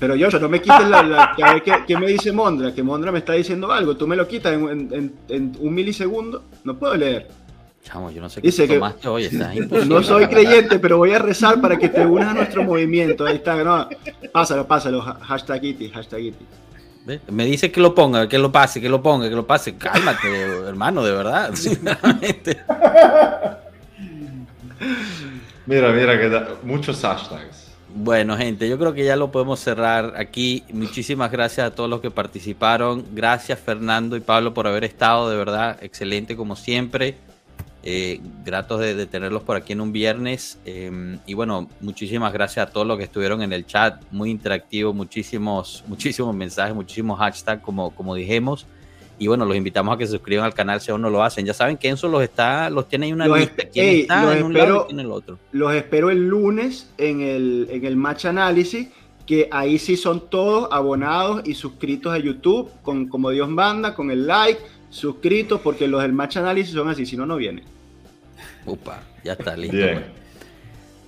Pero 0.00 0.16
yo, 0.16 0.30
no 0.30 0.48
me 0.48 0.62
quites 0.62 0.88
la, 0.88 1.34
¿qué, 1.86 1.96
me 1.96 2.06
dice 2.06 2.32
Mondra? 2.32 2.74
Que 2.74 2.82
Mondra 2.82 3.12
me 3.12 3.18
está 3.18 3.34
diciendo 3.34 3.70
algo. 3.70 3.98
Tú 3.98 4.06
me 4.06 4.16
lo 4.16 4.26
quitas 4.26 4.54
en, 4.54 5.12
un 5.58 5.74
milisegundo. 5.74 6.44
No 6.64 6.78
puedo 6.78 6.96
leer. 6.96 7.28
Chamo, 7.84 8.10
yo 8.10 8.22
no 8.22 8.30
sé 8.30 8.40
qué 8.40 8.48
dice 8.48 8.66
tomaste 8.66 9.08
hoy, 9.08 9.28
No 9.86 10.02
soy 10.02 10.26
creyente, 10.26 10.78
pero 10.78 10.96
voy 10.96 11.12
a 11.12 11.18
rezar 11.18 11.60
para 11.60 11.78
que 11.78 11.90
te 11.90 12.04
unas 12.04 12.30
a 12.30 12.34
nuestro 12.34 12.64
movimiento. 12.64 13.26
Ahí 13.26 13.36
está, 13.36 13.62
no. 13.62 13.90
Pásalo, 14.32 14.66
pásalo. 14.66 15.02
Hashtag 15.02 15.64
iti, 15.64 15.90
hashtag 15.90 16.20
iti. 16.20 16.46
Me 17.28 17.44
dice 17.44 17.70
que 17.70 17.80
lo 17.80 17.94
ponga, 17.94 18.26
que 18.26 18.38
lo 18.38 18.50
pase, 18.50 18.80
que 18.80 18.88
lo 18.88 19.02
ponga, 19.02 19.28
que 19.28 19.34
lo 19.34 19.46
pase. 19.46 19.76
Cálmate, 19.76 20.28
hermano, 20.66 21.04
de 21.04 21.12
verdad. 21.12 21.52
mira, 25.66 25.92
mira, 25.92 26.18
que 26.18 26.30
da 26.30 26.48
muchos 26.62 27.02
hashtags. 27.02 27.59
Bueno, 27.94 28.36
gente, 28.36 28.68
yo 28.68 28.78
creo 28.78 28.94
que 28.94 29.04
ya 29.04 29.16
lo 29.16 29.32
podemos 29.32 29.58
cerrar 29.58 30.14
aquí. 30.16 30.62
Muchísimas 30.72 31.30
gracias 31.32 31.66
a 31.66 31.74
todos 31.74 31.90
los 31.90 32.00
que 32.00 32.10
participaron. 32.10 33.04
Gracias, 33.12 33.58
Fernando 33.58 34.16
y 34.16 34.20
Pablo, 34.20 34.54
por 34.54 34.68
haber 34.68 34.84
estado, 34.84 35.28
de 35.28 35.36
verdad, 35.36 35.76
excelente 35.82 36.36
como 36.36 36.54
siempre. 36.54 37.16
Eh, 37.82 38.20
gratos 38.44 38.78
de, 38.80 39.06
tenerlos 39.06 39.42
por 39.42 39.56
aquí 39.56 39.72
en 39.72 39.80
un 39.80 39.92
viernes. 39.92 40.58
Em, 40.64 41.18
y 41.26 41.34
bueno, 41.34 41.68
muchísimas 41.80 42.32
gracias 42.32 42.68
a 42.68 42.70
todos 42.70 42.86
los 42.86 42.96
que 42.96 43.04
estuvieron 43.04 43.42
en 43.42 43.52
el 43.52 43.66
chat, 43.66 44.02
muy 44.12 44.30
interactivo, 44.30 44.92
muchísimos, 44.92 45.82
muchísimos 45.88 46.34
mensajes, 46.34 46.74
muchísimos 46.74 47.18
hashtags, 47.18 47.62
como, 47.62 47.90
como 47.90 48.14
dijimos. 48.14 48.66
Y 49.20 49.26
bueno, 49.26 49.44
los 49.44 49.54
invitamos 49.54 49.94
a 49.94 49.98
que 49.98 50.06
se 50.06 50.12
suscriban 50.12 50.46
al 50.46 50.54
canal 50.54 50.80
si 50.80 50.90
aún 50.90 51.02
no 51.02 51.10
lo 51.10 51.22
hacen. 51.22 51.44
Ya 51.44 51.52
saben 51.52 51.76
que 51.76 51.88
Enzo 51.88 52.08
los 52.08 52.22
está, 52.22 52.70
los 52.70 52.88
tiene 52.88 53.06
ahí 53.06 53.12
una 53.12 53.28
lista. 53.28 53.64
¿Quién 53.70 54.00
está 54.00 54.36
en 54.36 54.44
un 54.44 54.54
lado 54.54 54.86
y 54.88 54.92
en 54.94 55.00
el 55.00 55.12
otro? 55.12 55.38
Los 55.52 55.74
espero 55.74 56.10
el 56.10 56.26
lunes 56.26 56.90
en 56.96 57.20
el, 57.20 57.68
en 57.70 57.84
el 57.84 57.96
match 57.96 58.24
análisis, 58.24 58.88
que 59.26 59.46
ahí 59.52 59.78
sí 59.78 59.98
son 59.98 60.30
todos 60.30 60.68
abonados 60.72 61.42
y 61.44 61.52
suscritos 61.52 62.14
a 62.14 62.18
YouTube, 62.18 62.70
con 62.82 63.08
como 63.08 63.28
Dios 63.28 63.50
manda, 63.50 63.94
con 63.94 64.10
el 64.10 64.26
like 64.26 64.60
suscritos, 64.88 65.60
porque 65.60 65.86
los 65.86 66.00
del 66.00 66.14
match 66.14 66.38
análisis 66.38 66.72
son 66.72 66.88
así, 66.88 67.04
si 67.04 67.14
no, 67.16 67.26
no 67.26 67.36
vienen. 67.36 67.64
Upa, 68.64 69.02
ya 69.22 69.34
está 69.34 69.54
listo. 69.54 69.76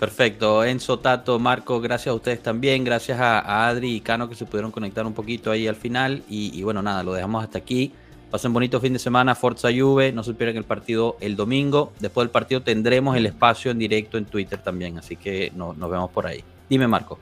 Perfecto, 0.03 0.65
Enzo, 0.65 0.99
Tato, 0.99 1.39
Marco, 1.39 1.81
gracias 1.81 2.09
a 2.09 2.15
ustedes 2.15 2.43
también, 2.43 2.83
gracias 2.83 3.21
a, 3.21 3.69
Adri 3.69 3.95
y 3.95 4.01
Cano 4.01 4.29
que 4.29 4.35
se 4.35 4.45
pudieron 4.45 4.73
conectar 4.73 5.07
un 5.07 5.15
poquito 5.15 5.53
ahí 5.53 5.69
al 5.69 5.77
final 5.77 6.25
y, 6.29 6.61
bueno, 6.65 6.83
nada, 6.83 7.05
lo 7.05 7.13
dejamos 7.13 7.45
hasta 7.45 7.59
aquí. 7.59 7.93
Pasen 8.33 8.55
bonito 8.55 8.81
fin 8.81 8.95
de 8.95 8.99
semana, 8.99 9.35
Forza 9.35 9.69
Juve. 9.71 10.11
No 10.11 10.23
se 10.23 10.33
pierdan 10.33 10.57
el 10.57 10.65
partido 10.65 11.19
el 11.21 11.37
domingo. 11.37 11.93
Después 12.01 12.25
del 12.25 12.31
partido 12.31 12.63
tendremos 12.63 13.15
el 13.15 13.27
espacio 13.27 13.71
en 13.71 13.79
directo 13.79 14.17
en 14.17 14.25
Twitter 14.25 14.59
también. 14.59 14.97
Así 14.97 15.17
que 15.17 15.53
nos 15.55 15.77
vemos 15.79 16.11
por 16.11 16.27
ahí. 16.27 16.43
Dime, 16.67 16.89
Marco. 16.89 17.19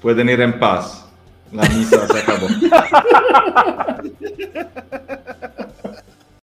Pueden 0.00 0.28
ir 0.28 0.40
en 0.42 0.60
paz. 0.60 1.08
La 1.50 1.68
misa 1.68 2.06
se 2.06 2.18
acabó. 2.20 2.46